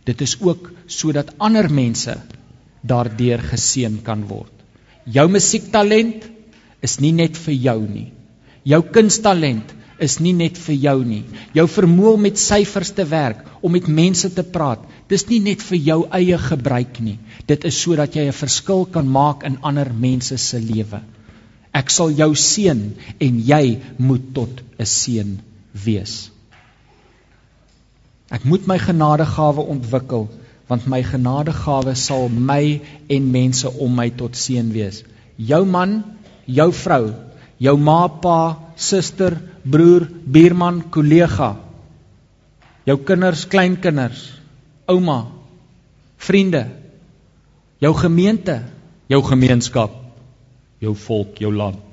Dit 0.04 0.20
is 0.20 0.36
ook 0.40 0.70
sodat 0.86 1.34
ander 1.38 1.70
mense 1.70 2.16
daardeur 2.80 3.38
geseën 3.38 4.02
kan 4.02 4.24
word. 4.26 4.52
Jou 5.04 5.28
musiektalent 5.28 6.24
is 6.80 6.98
nie 7.00 7.12
net 7.12 7.36
vir 7.36 7.54
jou 7.54 7.80
nie. 7.88 8.12
Jou 8.62 8.82
kunstalent 8.82 9.74
is 10.00 10.18
nie 10.20 10.32
net 10.32 10.58
vir 10.58 10.74
jou 10.74 10.96
nie. 11.04 11.24
Jou 11.56 11.66
vermoë 11.70 12.14
om 12.14 12.24
met 12.26 12.38
syfers 12.38 12.90
te 12.94 13.04
werk, 13.08 13.44
om 13.62 13.72
met 13.72 13.88
mense 13.88 14.30
te 14.34 14.44
praat, 14.44 14.82
dis 15.08 15.26
nie 15.28 15.40
net 15.42 15.62
vir 15.64 15.78
jou 15.78 15.98
eie 16.14 16.38
gebruik 16.38 17.00
nie. 17.00 17.18
Dit 17.46 17.64
is 17.64 17.78
sodat 17.82 18.14
jy 18.14 18.28
'n 18.28 18.40
verskil 18.40 18.86
kan 18.86 19.06
maak 19.06 19.44
in 19.44 19.58
ander 19.62 19.92
mense 19.92 20.36
se 20.38 20.58
lewe. 20.60 21.00
Ek 21.74 21.90
sal 21.90 22.10
jou 22.10 22.34
seën 22.34 22.80
en 23.20 23.40
jy 23.40 23.78
moet 23.98 24.34
tot 24.34 24.62
'n 24.78 24.84
seën 24.84 25.38
wees. 25.84 26.30
Ek 28.30 28.44
moet 28.44 28.66
my 28.66 28.78
genadegawe 28.78 29.60
ontwikkel 29.60 30.28
want 30.68 30.86
my 30.86 31.02
genadegawe 31.02 31.94
sal 31.96 32.28
my 32.28 32.80
en 33.08 33.30
mense 33.32 33.70
om 33.70 33.94
my 33.96 34.10
tot 34.10 34.36
seën 34.36 34.72
wees. 34.72 35.02
Jou 35.36 35.64
man, 35.64 36.02
jou 36.44 36.72
vrou, 36.72 37.14
jou 37.58 37.76
ma, 37.76 38.08
pa, 38.08 38.67
suster, 38.78 39.36
broer, 39.62 40.06
buurman, 40.24 40.84
kollega, 40.94 41.56
jou 42.86 42.96
kinders, 43.04 43.44
kleinkinders, 43.50 44.22
ouma, 44.88 45.26
vriende, 46.16 46.64
jou 47.82 47.92
gemeente, 47.98 48.62
jou 49.10 49.20
gemeenskap, 49.26 49.98
jou 50.80 50.94
volk, 50.94 51.36
jou 51.42 51.52
land 51.52 51.88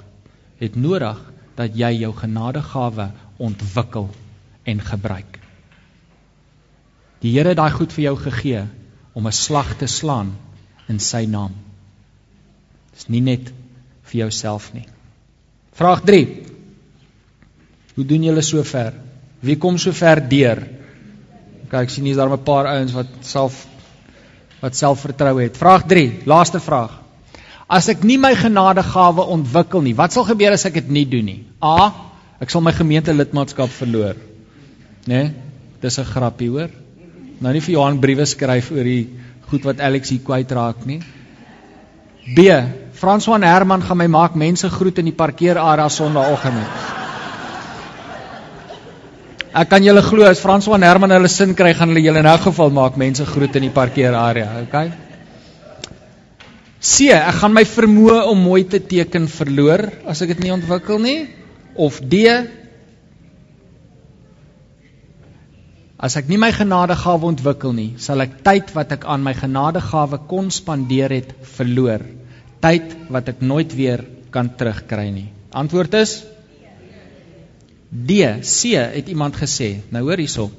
het 0.60 0.76
nodig 0.76 1.20
dat 1.56 1.76
jy 1.76 1.92
jou 2.00 2.12
genadegawe 2.16 3.10
ontwikkel 3.44 4.10
en 4.64 4.82
gebruik. 4.82 5.40
Die 7.24 7.34
Here 7.36 7.52
het 7.54 7.60
daai 7.60 7.72
goed 7.74 7.94
vir 7.96 8.04
jou 8.10 8.16
gegee 8.20 8.64
om 9.14 9.28
'n 9.28 9.32
slag 9.32 9.76
te 9.78 9.88
slaan 9.88 10.36
in 10.88 11.00
sy 11.00 11.26
naam. 11.26 11.54
Dis 12.94 13.10
nie 13.10 13.22
net 13.22 13.52
vir 14.04 14.20
jouself 14.20 14.74
nie. 14.74 14.88
Vraag 15.74 16.02
3. 16.02 16.55
Hoe 17.96 18.06
doen 18.06 18.24
julle 18.24 18.42
so 18.42 18.64
ver? 18.64 18.94
Wie 19.42 19.58
kom 19.58 19.78
so 19.78 19.92
ver 19.92 20.22
deur? 20.30 20.64
Kyk, 21.70 21.90
sien 21.90 22.06
hier's 22.06 22.18
daar 22.18 22.32
'n 22.32 22.44
paar 22.44 22.68
ouens 22.68 22.94
wat 22.94 23.08
self 23.22 23.66
wat 24.62 24.76
selfvertroue 24.76 25.44
het. 25.44 25.58
Vraag 25.58 25.86
3, 25.88 26.22
laaste 26.26 26.60
vraag. 26.60 26.92
As 27.68 27.90
ek 27.90 28.04
nie 28.04 28.18
my 28.18 28.36
genadegawe 28.36 29.22
ontwikkel 29.22 29.82
nie, 29.82 29.94
wat 29.94 30.14
sal 30.14 30.24
gebeur 30.24 30.52
as 30.52 30.66
ek 30.66 30.74
dit 30.74 30.90
nie 30.90 31.06
doen 31.06 31.26
nie? 31.26 31.44
A, 31.62 31.94
ek 32.40 32.50
sal 32.50 32.62
my 32.62 32.72
gemeente 32.72 33.14
lidmaatskap 33.14 33.70
verloor. 33.70 34.16
Né? 35.08 35.24
Nee? 35.24 35.34
Dis 35.82 36.00
'n 36.00 36.06
grappie, 36.06 36.50
hoor 36.50 36.70
nou 37.44 37.52
nie 37.54 37.64
vir 37.64 37.76
Johan 37.76 38.00
briewe 38.02 38.26
skryf 38.28 38.72
oor 38.72 38.88
die 38.88 39.08
goed 39.50 39.66
wat 39.68 39.82
Alex 39.84 40.12
hier 40.14 40.24
kwyt 40.26 40.52
raak 40.56 40.86
nie. 40.88 41.02
B. 42.36 42.48
Franswan 42.96 43.44
Herman 43.46 43.84
gaan 43.86 44.00
my 44.00 44.08
maak 44.10 44.38
mense 44.40 44.70
groet 44.72 45.02
in 45.02 45.12
die 45.12 45.18
parkeerarea 45.18 45.90
Sondagoggend. 45.90 46.95
Ek 49.56 49.70
kan 49.72 49.86
julle 49.86 50.02
glo 50.04 50.26
as 50.28 50.42
Franswan 50.44 50.84
Herman 50.84 51.14
hulle 51.16 51.30
sin 51.32 51.54
kry, 51.56 51.72
gaan 51.72 51.94
hulle 51.94 52.04
julle 52.04 52.20
in 52.20 52.28
elk 52.28 52.50
geval 52.50 52.74
maak 52.76 52.98
mense 53.00 53.24
groet 53.30 53.56
in 53.56 53.70
die 53.70 53.72
parkeerarea, 53.72 54.50
okay? 54.66 54.90
C. 56.84 57.08
Ek 57.16 57.40
gaan 57.40 57.56
my 57.56 57.64
vermoë 57.64 58.26
om 58.28 58.44
mooi 58.44 58.66
te 58.68 58.82
teken 58.84 59.30
verloor 59.32 59.86
as 60.12 60.22
ek 60.26 60.36
dit 60.36 60.44
nie 60.44 60.54
ontwikkel 60.58 61.00
nie. 61.00 61.18
Of 61.80 62.02
D. 62.04 62.20
As 65.96 66.20
ek 66.20 66.28
nie 66.28 66.42
my 66.42 66.52
genadegawe 66.52 67.32
ontwikkel 67.32 67.72
nie, 67.80 67.90
sal 67.96 68.22
ek 68.28 68.42
tyd 68.44 68.76
wat 68.76 68.92
ek 69.00 69.08
aan 69.08 69.24
my 69.24 69.34
genadegawe 69.40 70.20
kon 70.28 70.52
spandeer 70.52 71.16
het, 71.16 71.32
verloor. 71.56 72.04
Tyd 72.60 72.92
wat 73.08 73.32
ek 73.32 73.40
nooit 73.40 73.72
weer 73.80 74.04
kan 74.36 74.52
terugkry 74.60 75.08
nie. 75.16 75.30
Antwoord 75.56 75.96
is 76.04 76.20
D. 77.96 78.42
C 78.42 78.76
het 78.76 79.08
iemand 79.08 79.38
gesê. 79.40 79.80
Nou 79.90 80.04
hoor 80.04 80.20
hierso. 80.20 80.50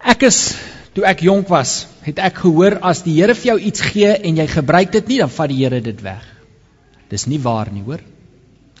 Ek 0.00 0.22
is 0.28 0.54
toe 0.94 1.04
ek 1.06 1.24
jonk 1.26 1.50
was, 1.50 1.86
het 2.06 2.18
ek 2.22 2.40
gehoor 2.44 2.78
as 2.86 3.02
die 3.06 3.16
Here 3.18 3.34
vir 3.34 3.52
jou 3.52 3.58
iets 3.70 3.82
gee 3.92 4.14
en 4.14 4.38
jy 4.40 4.46
gebruik 4.50 4.92
dit 4.92 5.12
nie, 5.12 5.18
dan 5.22 5.32
vat 5.32 5.50
die 5.50 5.60
Here 5.62 5.80
dit 5.84 6.00
weg. 6.02 6.24
Dis 7.10 7.26
nie 7.26 7.40
waar 7.42 7.70
nie, 7.72 7.82
hoor. 7.86 8.02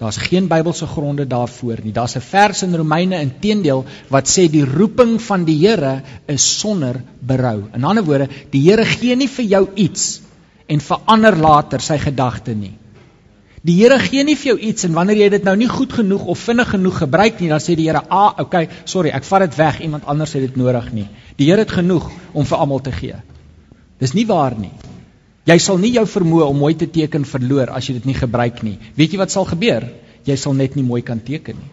Daar's 0.00 0.16
geen 0.16 0.46
Bybelse 0.48 0.86
gronde 0.88 1.26
daarvoor 1.28 1.82
nie. 1.84 1.92
Daar's 1.92 2.16
'n 2.16 2.24
vers 2.24 2.62
in 2.62 2.74
Romeine 2.74 3.20
inteendeel 3.20 3.84
wat 4.08 4.28
sê 4.28 4.48
die 4.48 4.64
roeping 4.64 5.20
van 5.20 5.44
die 5.44 5.58
Here 5.66 6.02
is 6.26 6.58
sonder 6.60 7.02
berou. 7.20 7.68
In 7.74 7.84
ander 7.84 8.04
woorde, 8.04 8.28
die 8.50 8.62
Here 8.62 8.84
gee 8.84 9.16
nie 9.16 9.28
vir 9.28 9.44
jou 9.44 9.68
iets 9.74 10.20
en 10.66 10.80
verander 10.80 11.36
later 11.36 11.80
sy 11.80 11.98
gedagte 11.98 12.54
nie. 12.54 12.79
Die 13.60 13.74
Here 13.76 13.98
gee 14.00 14.24
nie 14.24 14.36
vir 14.40 14.54
jou 14.54 14.58
iets 14.70 14.86
en 14.88 14.94
wanneer 14.96 15.18
jy 15.20 15.28
dit 15.34 15.44
nou 15.44 15.52
nie 15.60 15.68
goed 15.68 15.92
genoeg 15.92 16.24
of 16.32 16.40
vinnig 16.48 16.70
genoeg 16.72 17.02
gebruik 17.02 17.42
nie, 17.42 17.50
dan 17.52 17.60
sê 17.60 17.76
die 17.76 17.88
Here, 17.90 18.02
"Ah, 18.08 18.32
okay, 18.40 18.68
sorry, 18.84 19.10
ek 19.10 19.24
vat 19.24 19.40
dit 19.40 19.56
weg, 19.56 19.80
iemand 19.80 20.04
anders 20.06 20.32
het 20.32 20.42
dit 20.42 20.56
nodig 20.56 20.92
nie." 20.92 21.08
Die 21.36 21.46
Here 21.46 21.60
het 21.60 21.70
genoeg 21.70 22.10
om 22.32 22.44
vir 22.44 22.58
almal 22.58 22.80
te 22.80 22.92
gee. 22.92 23.16
Dis 23.98 24.14
nie 24.14 24.26
waar 24.26 24.56
nie. 24.58 24.72
Jy 25.44 25.58
sal 25.58 25.78
nie 25.78 25.92
jou 25.92 26.06
vermoë 26.06 26.48
om 26.48 26.56
mooi 26.56 26.74
te 26.74 26.86
teken 26.86 27.24
verloor 27.24 27.70
as 27.70 27.86
jy 27.86 27.94
dit 27.94 28.04
nie 28.04 28.14
gebruik 28.14 28.62
nie. 28.62 28.78
Weet 28.96 29.12
jy 29.12 29.18
wat 29.18 29.30
sal 29.30 29.44
gebeur? 29.44 29.92
Jy 30.24 30.36
sal 30.36 30.52
net 30.54 30.76
nie 30.76 30.84
mooi 30.84 31.02
kan 31.02 31.20
teken 31.20 31.56
nie. 31.56 31.70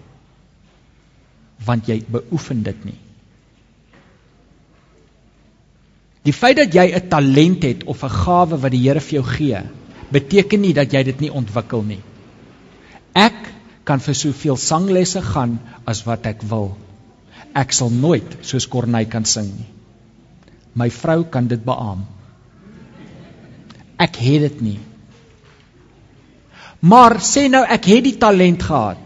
Want 1.65 1.87
jy 1.87 2.03
beoefen 2.11 2.63
dit 2.63 2.85
nie. 2.85 2.99
Die 6.23 6.33
feit 6.33 6.57
dat 6.57 6.73
jy 6.73 6.91
'n 6.95 7.07
talent 7.07 7.63
het 7.63 7.83
of 7.83 8.03
'n 8.03 8.09
gawe 8.09 8.57
wat 8.57 8.71
die 8.71 8.81
Here 8.81 8.99
vir 8.99 9.21
jou 9.21 9.23
gee, 9.23 9.61
beteken 10.13 10.61
nie 10.61 10.73
dat 10.73 10.93
jy 10.93 11.03
dit 11.07 11.23
nie 11.25 11.31
ontwikkel 11.33 11.83
nie. 11.83 12.01
Ek 13.17 13.37
kan 13.87 14.03
vir 14.03 14.15
soveel 14.15 14.59
sanglesse 14.59 15.21
gaan 15.23 15.57
as 15.87 16.03
wat 16.07 16.27
ek 16.29 16.43
wil. 16.51 16.75
Ek 17.57 17.73
sal 17.73 17.89
nooit 17.93 18.37
soos 18.45 18.67
Corneille 18.69 19.09
kan 19.09 19.25
sing 19.25 19.49
nie. 19.49 19.69
My 20.77 20.89
vrou 20.93 21.23
kan 21.33 21.47
dit 21.49 21.63
beamoen. 21.65 22.05
Ek 23.97 24.19
het 24.21 24.43
dit 24.43 24.59
nie. 24.61 24.79
Maar 26.85 27.17
sê 27.25 27.47
nou 27.49 27.63
ek 27.65 27.87
het 27.89 28.03
die 28.05 28.17
talent 28.21 28.61
gehad. 28.61 29.01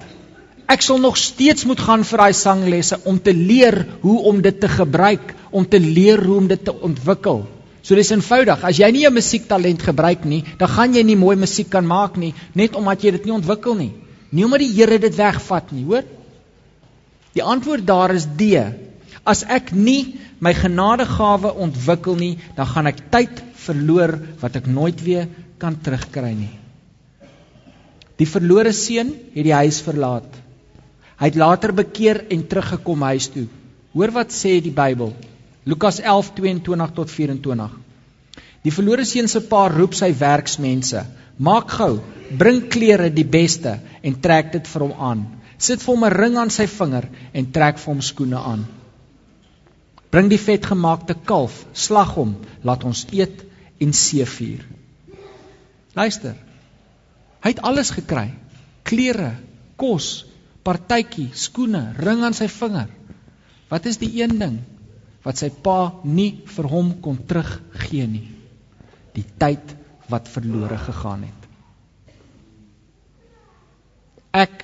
Ek 0.72 0.84
sal 0.84 1.00
nog 1.04 1.16
steeds 1.20 1.64
moet 1.68 1.80
gaan 1.80 2.04
vir 2.08 2.24
daai 2.26 2.36
sanglesse 2.36 3.00
om 3.08 3.20
te 3.20 3.34
leer 3.36 3.78
hoe 4.02 4.18
om 4.28 4.42
dit 4.44 4.60
te 4.60 4.68
gebruik, 4.72 5.34
om 5.52 5.68
te 5.68 5.80
leer 5.80 6.20
hoe 6.26 6.38
om 6.44 6.48
dit 6.52 6.64
te 6.64 6.76
ontwikkel. 6.76 7.46
So 7.82 7.98
dis 7.98 8.12
eenvoudig. 8.14 8.62
As 8.64 8.78
jy 8.78 8.90
nie 8.94 9.04
jou 9.06 9.14
musiektalent 9.14 9.82
gebruik 9.82 10.26
nie, 10.30 10.44
dan 10.60 10.70
gaan 10.70 10.94
jy 10.94 11.04
nie 11.06 11.18
mooi 11.18 11.36
musiek 11.40 11.70
kan 11.74 11.88
maak 11.88 12.18
nie, 12.22 12.34
net 12.54 12.78
omdat 12.78 13.04
jy 13.04 13.16
dit 13.18 13.28
nie 13.28 13.36
ontwikkel 13.36 13.78
nie. 13.80 13.92
Nie 14.32 14.46
omdat 14.46 14.64
die 14.64 14.74
Here 14.76 15.00
dit 15.02 15.18
wegvat 15.18 15.72
nie, 15.76 15.86
hoor? 15.90 16.06
Die 17.36 17.44
antwoord 17.44 17.88
daar 17.88 18.14
is 18.16 18.28
D. 18.38 18.54
As 19.26 19.44
ek 19.44 19.72
nie 19.74 20.20
my 20.42 20.54
genadegawe 20.58 21.54
ontwikkel 21.62 22.18
nie, 22.18 22.36
dan 22.58 22.70
gaan 22.70 22.90
ek 22.90 23.04
tyd 23.14 23.42
verloor 23.66 24.18
wat 24.42 24.58
ek 24.58 24.70
nooit 24.70 25.02
weer 25.06 25.28
kan 25.62 25.78
terugkry 25.78 26.34
nie. 26.34 26.54
Die 28.18 28.30
verlore 28.30 28.74
seun 28.74 29.14
het 29.34 29.46
die 29.46 29.56
huis 29.56 29.82
verlaat. 29.82 30.30
Hy 31.22 31.30
het 31.30 31.38
later 31.38 31.74
bekeer 31.74 32.24
en 32.34 32.46
teruggekom 32.50 33.06
huis 33.10 33.30
toe. 33.34 33.48
Hoor 33.94 34.14
wat 34.14 34.34
sê 34.34 34.56
die 34.62 34.74
Bybel. 34.74 35.14
Lukas 35.64 36.02
11:22 36.02 36.94
tot 36.94 37.12
24. 37.12 37.70
Die 38.62 38.74
verlore 38.74 39.06
seun 39.06 39.28
se 39.30 39.42
pa 39.46 39.68
roep 39.70 39.94
sy 39.94 40.10
werksmense: 40.18 41.06
"Maak 41.38 41.72
gou, 41.78 42.00
bring 42.38 42.68
klere 42.70 43.10
die 43.14 43.26
beste 43.26 43.80
en 44.02 44.20
trek 44.22 44.52
dit 44.54 44.68
vir 44.68 44.82
hom 44.82 44.94
aan. 44.98 45.26
Sit 45.58 45.82
vir 45.82 45.94
hom 45.94 46.06
'n 46.06 46.14
ring 46.14 46.38
aan 46.38 46.50
sy 46.50 46.66
vinger 46.68 47.10
en 47.34 47.52
trek 47.52 47.78
vir 47.78 47.94
hom 47.94 48.02
skoene 48.02 48.38
aan. 48.38 48.66
Bring 50.10 50.30
die 50.30 50.42
vetgemaakte 50.42 51.16
kalf, 51.26 51.66
slag 51.74 52.16
hom, 52.16 52.36
laat 52.64 52.84
ons 52.84 53.06
eet 53.12 53.46
en 53.80 53.94
seefuur. 53.94 54.66
Luister. 55.96 56.36
Hy 57.44 57.50
het 57.50 57.62
alles 57.62 57.90
gekry. 57.90 58.34
Klere, 58.84 59.36
kos, 59.78 60.26
partytjie, 60.64 61.30
skoene, 61.34 61.94
ring 61.98 62.24
aan 62.24 62.34
sy 62.34 62.48
vinger. 62.48 62.90
Wat 63.70 63.86
is 63.86 63.98
die 63.98 64.22
een 64.22 64.38
ding 64.40 64.60
wat 65.24 65.38
sy 65.38 65.50
pa 65.50 65.94
nie 66.04 66.42
vir 66.56 66.68
hom 66.72 66.96
kon 67.02 67.20
teruggee 67.28 68.08
nie? 68.10 68.28
Die 69.14 69.26
tyd 69.38 69.76
wat 70.10 70.30
verlore 70.32 70.78
gegaan 70.82 71.28
het. 71.28 71.48
Ek 74.32 74.64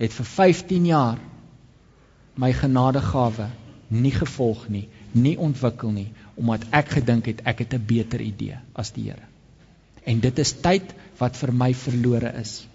het 0.00 0.14
vir 0.16 0.28
15 0.28 0.86
jaar 0.88 1.20
my 2.40 2.50
genadegawe 2.56 3.50
nie 3.92 4.12
gevolg 4.16 4.64
nie, 4.72 4.86
nie 5.12 5.34
ontwikkel 5.36 5.92
nie, 5.92 6.08
omdat 6.40 6.64
ek 6.72 6.94
gedink 6.96 7.28
het 7.28 7.42
ek 7.44 7.64
het 7.64 7.74
'n 7.74 7.86
beter 7.86 8.20
idee 8.20 8.58
as 8.74 8.90
die 8.90 9.10
Here. 9.10 9.26
En 10.04 10.20
dit 10.20 10.38
is 10.38 10.52
tyd 10.52 10.94
wat 11.18 11.36
vir 11.36 11.52
my 11.52 11.74
verlore 11.74 12.32
is. 12.40 12.66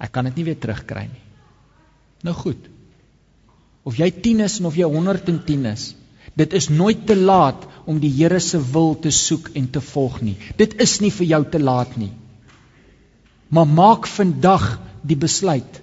Ek 0.00 0.12
kan 0.12 0.24
dit 0.24 0.36
nie 0.36 0.44
weer 0.44 0.58
terugkry 0.58 1.06
nie. 1.12 1.24
Nou 2.22 2.34
goed. 2.34 2.75
Of 3.86 4.00
jy 4.00 4.10
10 4.10 4.42
is 4.48 4.58
of 4.66 4.76
jy 4.78 4.88
110 4.90 5.66
is, 5.70 5.94
dit 6.34 6.54
is 6.58 6.68
nooit 6.68 7.06
te 7.06 7.14
laat 7.16 7.62
om 7.86 8.00
die 8.02 8.10
Here 8.10 8.40
se 8.42 8.58
wil 8.72 8.96
te 8.98 9.12
soek 9.14 9.52
en 9.54 9.70
te 9.70 9.80
volg 9.92 10.18
nie. 10.26 10.34
Dit 10.58 10.74
is 10.82 10.98
nie 11.00 11.12
vir 11.14 11.30
jou 11.36 11.42
te 11.54 11.62
laat 11.62 11.94
nie. 11.96 12.10
Maar 13.54 13.70
maak 13.70 14.10
vandag 14.10 14.66
die 15.06 15.16
besluit. 15.16 15.80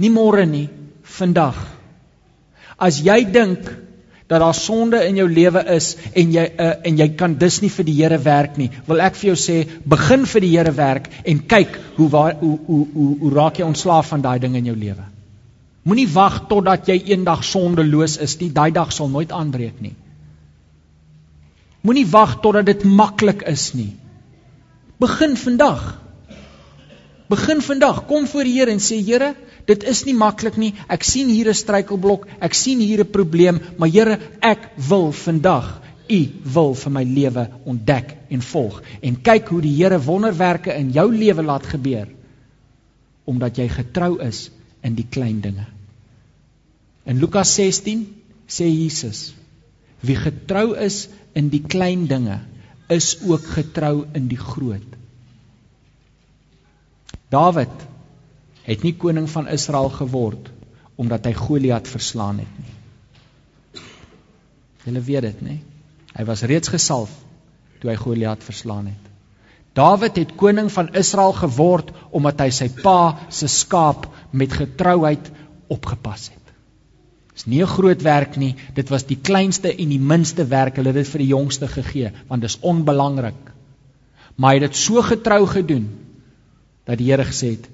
Nie 0.00 0.10
môre 0.10 0.46
nie, 0.48 0.66
vandag. 1.18 1.60
As 2.80 3.02
jy 3.04 3.20
dink 3.28 3.68
dat 4.26 4.40
daar 4.40 4.56
sonde 4.56 5.02
in 5.04 5.20
jou 5.20 5.28
lewe 5.28 5.60
is 5.76 5.92
en 6.16 6.32
jy 6.32 6.44
uh, 6.48 6.70
en 6.88 6.96
jy 6.98 7.10
kan 7.20 7.36
dus 7.38 7.60
nie 7.60 7.70
vir 7.70 7.86
die 7.86 7.98
Here 8.00 8.18
werk 8.24 8.56
nie, 8.56 8.70
wil 8.88 9.04
ek 9.04 9.20
vir 9.20 9.34
jou 9.34 9.36
sê, 9.38 9.58
begin 9.84 10.24
vir 10.26 10.42
die 10.46 10.54
Here 10.56 10.72
werk 10.74 11.10
en 11.22 11.44
kyk 11.46 11.76
hoe 11.98 12.08
waar, 12.10 12.38
hoe, 12.40 12.56
hoe 12.66 12.86
hoe 12.94 13.10
hoe 13.20 13.34
raak 13.36 13.60
jy 13.60 13.68
ontslaaf 13.68 14.08
van 14.14 14.24
daai 14.24 14.38
ding 14.40 14.56
in 14.56 14.72
jou 14.72 14.78
lewe. 14.80 15.04
Moenie 15.84 16.08
wag 16.08 16.46
totdat 16.48 16.88
jy 16.88 16.96
eendag 17.12 17.44
sondeloos 17.44 18.16
is 18.24 18.38
nie, 18.40 18.50
daai 18.50 18.72
dag 18.72 18.92
sal 18.92 19.10
nooit 19.12 19.32
aanbreek 19.32 19.80
nie. 19.84 19.94
Moenie 21.84 22.06
wag 22.08 22.38
totdat 22.40 22.66
dit 22.70 22.84
maklik 22.88 23.44
is 23.50 23.72
nie. 23.76 23.92
Begin 24.98 25.36
vandag. 25.36 25.82
Begin 27.28 27.60
vandag, 27.64 28.06
kom 28.08 28.26
voor 28.28 28.48
die 28.48 28.56
Here 28.56 28.72
en 28.72 28.80
sê 28.80 29.00
Here, 29.04 29.34
Dit 29.64 29.84
is 29.88 30.02
nie 30.04 30.12
maklik 30.12 30.58
nie. 30.60 30.74
Ek 30.92 31.04
sien 31.08 31.28
hier 31.32 31.48
'n 31.48 31.56
struikelblok, 31.56 32.26
ek 32.40 32.54
sien 32.54 32.80
hier 32.80 33.00
'n 33.00 33.10
probleem, 33.10 33.60
maar 33.78 33.88
Here, 33.88 34.18
ek 34.40 34.70
wil 34.76 35.10
vandag 35.12 35.80
U 36.08 36.20
wil 36.54 36.74
vir 36.74 36.92
my 36.92 37.02
lewe 37.08 37.48
ontdek 37.64 38.10
en 38.28 38.42
volg 38.44 38.82
en 39.00 39.14
kyk 39.24 39.48
hoe 39.48 39.60
die 39.64 39.72
Here 39.76 39.98
wonderwerke 40.04 40.74
in 40.76 40.90
jou 40.92 41.06
lewe 41.12 41.42
laat 41.42 41.66
gebeur 41.66 42.08
omdat 43.24 43.56
jy 43.56 43.68
getrou 43.72 44.18
is 44.20 44.50
in 44.84 44.94
die 44.94 45.06
klein 45.08 45.40
dinge. 45.40 45.64
In 47.04 47.20
Lukas 47.20 47.54
16 47.54 48.06
sê 48.48 48.68
Jesus: 48.68 49.34
Wie 50.00 50.16
getrou 50.16 50.74
is 50.74 51.08
in 51.36 51.50
die 51.52 51.62
klein 51.62 52.06
dinge, 52.08 52.40
is 52.88 53.16
ook 53.24 53.46
getrou 53.56 54.06
in 54.12 54.28
die 54.28 54.40
groot. 54.40 54.96
Dawid 57.32 57.72
het 58.64 58.84
nie 58.84 58.94
koning 58.96 59.28
van 59.30 59.48
Israel 59.48 59.90
geword 59.92 60.50
omdat 61.00 61.26
hy 61.26 61.32
Goliat 61.34 61.88
verslaan 61.90 62.38
het 62.44 62.58
nie. 62.62 63.82
Julle 64.84 65.00
weet 65.02 65.24
dit, 65.26 65.40
nê? 65.42 65.56
Hy 66.14 66.24
was 66.28 66.44
reeds 66.46 66.70
gesalf 66.70 67.10
toe 67.80 67.90
hy 67.90 67.96
Goliat 67.98 68.44
verslaan 68.46 68.92
het. 68.92 69.10
Dawid 69.74 70.20
het 70.20 70.36
koning 70.38 70.70
van 70.70 70.92
Israel 70.94 71.34
geword 71.34 71.90
omdat 72.14 72.44
hy 72.44 72.50
sy 72.54 72.68
pa 72.78 73.16
se 73.28 73.50
skaap 73.50 74.06
met 74.30 74.54
getrouheid 74.54 75.32
opgepas 75.72 76.28
het. 76.30 76.43
Dis 77.34 77.46
nie 77.50 77.62
'n 77.62 77.66
groot 77.66 78.02
werk 78.02 78.36
nie, 78.36 78.54
dit 78.74 78.88
was 78.88 79.04
die 79.06 79.18
kleinste 79.18 79.74
en 79.74 79.88
die 79.88 79.98
minste 79.98 80.46
werk. 80.46 80.76
Hulle 80.76 80.92
het 80.92 81.02
dit 81.02 81.08
vir 81.08 81.18
die 81.18 81.32
jongste 81.34 81.68
gegee 81.68 82.12
want 82.28 82.42
dis 82.42 82.58
onbelangrik. 82.60 83.52
Maar 84.36 84.50
hy 84.50 84.60
het 84.60 84.70
dit 84.70 84.76
so 84.76 85.02
getrou 85.02 85.46
gedoen 85.46 85.88
dat 86.84 86.98
die 86.98 87.10
Here 87.10 87.24
gesê 87.24 87.50
het, 87.56 87.68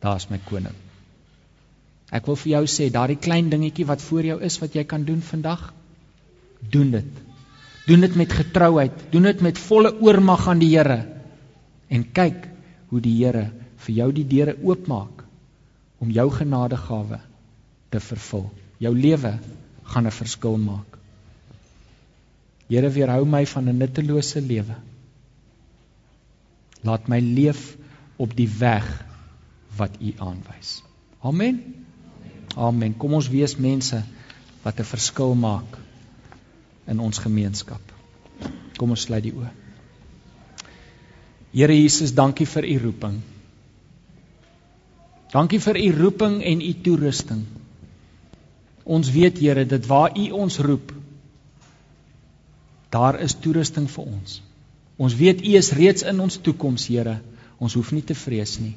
daar's 0.00 0.28
my 0.30 0.38
koning. 0.44 0.74
Ek 2.10 2.26
wil 2.26 2.36
vir 2.36 2.52
jou 2.52 2.64
sê, 2.66 2.90
daardie 2.90 3.18
klein 3.18 3.50
dingetjie 3.50 3.86
wat 3.86 4.02
voor 4.02 4.24
jou 4.24 4.40
is 4.40 4.58
wat 4.62 4.74
jy 4.74 4.84
kan 4.84 5.04
doen 5.04 5.22
vandag, 5.22 5.72
doen 6.70 6.90
dit. 6.90 7.22
Doen 7.86 8.00
dit 8.00 8.16
met 8.16 8.32
getrouheid, 8.32 8.92
doen 9.10 9.22
dit 9.22 9.40
met 9.40 9.58
volle 9.58 9.92
oormag 10.00 10.48
aan 10.48 10.58
die 10.58 10.72
Here 10.76 11.06
en 11.88 12.12
kyk 12.12 12.48
hoe 12.90 13.00
die 13.00 13.16
Here 13.24 13.50
vir 13.86 13.94
jou 13.94 14.12
die 14.12 14.26
deure 14.26 14.56
oopmaak 14.62 15.24
om 16.02 16.10
jou 16.10 16.30
genadegawe 16.30 17.20
te 17.96 18.02
vervul. 18.04 18.46
Jou 18.82 18.92
lewe 18.94 19.32
gaan 19.92 20.06
'n 20.06 20.18
verskil 20.18 20.58
maak. 20.60 20.98
Here 22.68 22.90
weerhou 22.90 23.24
my 23.24 23.46
van 23.46 23.68
'n 23.68 23.78
nuttelose 23.78 24.40
lewe. 24.40 24.76
Laat 26.82 27.08
my 27.08 27.20
leef 27.20 27.76
op 28.16 28.36
die 28.36 28.48
weg 28.58 28.86
wat 29.76 29.90
U 30.00 30.12
aanwys. 30.18 30.82
Amen. 31.20 31.62
Amen. 32.56 32.96
Kom 32.96 33.14
ons 33.14 33.28
wees 33.28 33.56
mense 33.56 34.02
wat 34.62 34.80
'n 34.80 34.84
verskil 34.84 35.34
maak 35.34 35.78
in 36.86 37.00
ons 37.00 37.18
gemeenskap. 37.18 37.80
Kom 38.76 38.90
ons 38.90 39.00
sluit 39.00 39.22
die 39.22 39.32
oë. 39.32 39.50
Here 41.52 41.72
Jesus, 41.72 42.12
dankie 42.14 42.46
vir 42.46 42.64
u 42.64 42.78
roeping. 42.78 43.20
Dankie 45.32 45.60
vir 45.60 45.76
u 45.76 45.92
roeping 45.92 46.42
en 46.42 46.60
u 46.60 46.72
toerusting. 46.82 47.46
Ons 48.86 49.10
weet 49.10 49.38
Here, 49.42 49.66
dit 49.66 49.86
waar 49.90 50.14
u 50.14 50.30
ons 50.30 50.58
roep, 50.62 50.92
daar 52.94 53.18
is 53.20 53.34
toerusting 53.34 53.90
vir 53.90 54.04
ons. 54.06 54.40
Ons 54.96 55.16
weet 55.18 55.42
u 55.44 55.56
is 55.58 55.72
reeds 55.74 56.06
in 56.06 56.20
ons 56.22 56.38
toekoms, 56.38 56.86
Here. 56.88 57.18
Ons 57.58 57.74
hoef 57.74 57.90
nie 57.92 58.04
te 58.06 58.14
vrees 58.14 58.58
nie. 58.62 58.76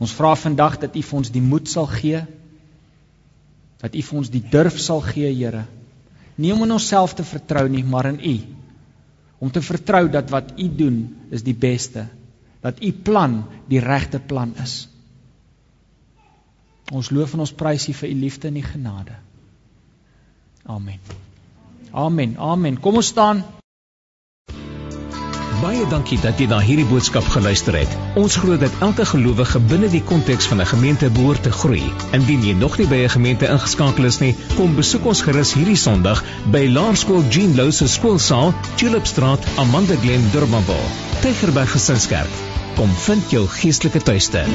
Ons 0.00 0.14
vra 0.16 0.32
vandag 0.38 0.78
dat 0.80 0.94
u 0.96 1.02
vir 1.02 1.18
ons 1.18 1.32
die 1.32 1.42
moed 1.44 1.68
sal 1.68 1.88
gee 1.90 2.22
dat 3.80 3.96
u 3.96 4.02
vir 4.04 4.18
ons 4.20 4.30
die 4.32 4.42
durf 4.52 4.78
sal 4.80 5.00
gee, 5.04 5.30
Here. 5.32 5.64
Nie 6.40 6.52
om 6.54 6.64
in 6.66 6.76
onsself 6.76 7.14
te 7.16 7.24
vertrou 7.24 7.66
nie, 7.68 7.84
maar 7.84 8.10
in 8.12 8.20
u. 8.20 8.36
Om 9.40 9.52
te 9.52 9.62
vertrou 9.64 10.06
dat 10.12 10.30
wat 10.32 10.52
u 10.60 10.68
doen 10.76 10.98
is 11.32 11.44
die 11.44 11.56
beste. 11.56 12.06
Dat 12.60 12.82
u 12.84 12.92
plan 12.92 13.40
die 13.68 13.80
regte 13.80 14.20
plan 14.20 14.52
is. 14.60 14.84
Ons 16.90 17.10
loof 17.10 17.34
en 17.34 17.46
ons 17.46 17.52
prys 17.62 17.88
U 17.88 17.94
vir 18.02 18.10
U 18.10 18.14
liefde 18.24 18.48
en 18.48 18.56
U 18.56 18.62
genade. 18.66 19.16
Amen. 20.66 20.98
Amen. 21.92 22.36
Amen. 22.38 22.80
Kom 22.80 23.00
ons 23.00 23.06
staan. 23.06 23.44
Baie 25.60 25.84
dankie 25.90 26.16
dat 26.22 26.38
jy 26.40 26.46
na 26.48 26.56
hierdie 26.64 26.86
boodskap 26.88 27.26
geluister 27.34 27.76
het. 27.76 27.90
Ons 28.16 28.38
glo 28.40 28.56
dat 28.56 28.76
elke 28.86 29.04
gelowige 29.04 29.60
binne 29.68 29.90
die 29.92 30.00
konteks 30.08 30.46
van 30.48 30.62
'n 30.62 30.70
gemeente 30.70 31.10
behoort 31.10 31.42
te 31.42 31.52
groei. 31.52 31.82
Indien 32.16 32.46
jy 32.46 32.54
nog 32.56 32.78
nie 32.78 32.86
by 32.86 33.02
'n 33.04 33.14
gemeente 33.16 33.46
ingeskakel 33.46 34.04
is 34.04 34.20
nie, 34.20 34.34
kom 34.56 34.74
besoek 34.74 35.04
ons 35.04 35.22
gerus 35.22 35.52
hierdie 35.54 35.76
Sondag 35.76 36.24
by 36.50 36.64
Laerskool 36.66 37.22
Jean 37.28 37.54
Louw 37.56 37.70
se 37.70 37.88
skoolsaal, 37.88 38.54
Tulipstraat, 38.76 39.46
Amanda 39.56 39.96
Glen, 39.96 40.30
Durbanville. 40.32 40.88
Tygerberg 41.20 41.72
Gesinskerk. 41.72 42.32
Kom 42.76 42.88
vind 42.88 43.30
jou 43.30 43.46
geestelike 43.46 44.00
tuiste. 44.00 44.46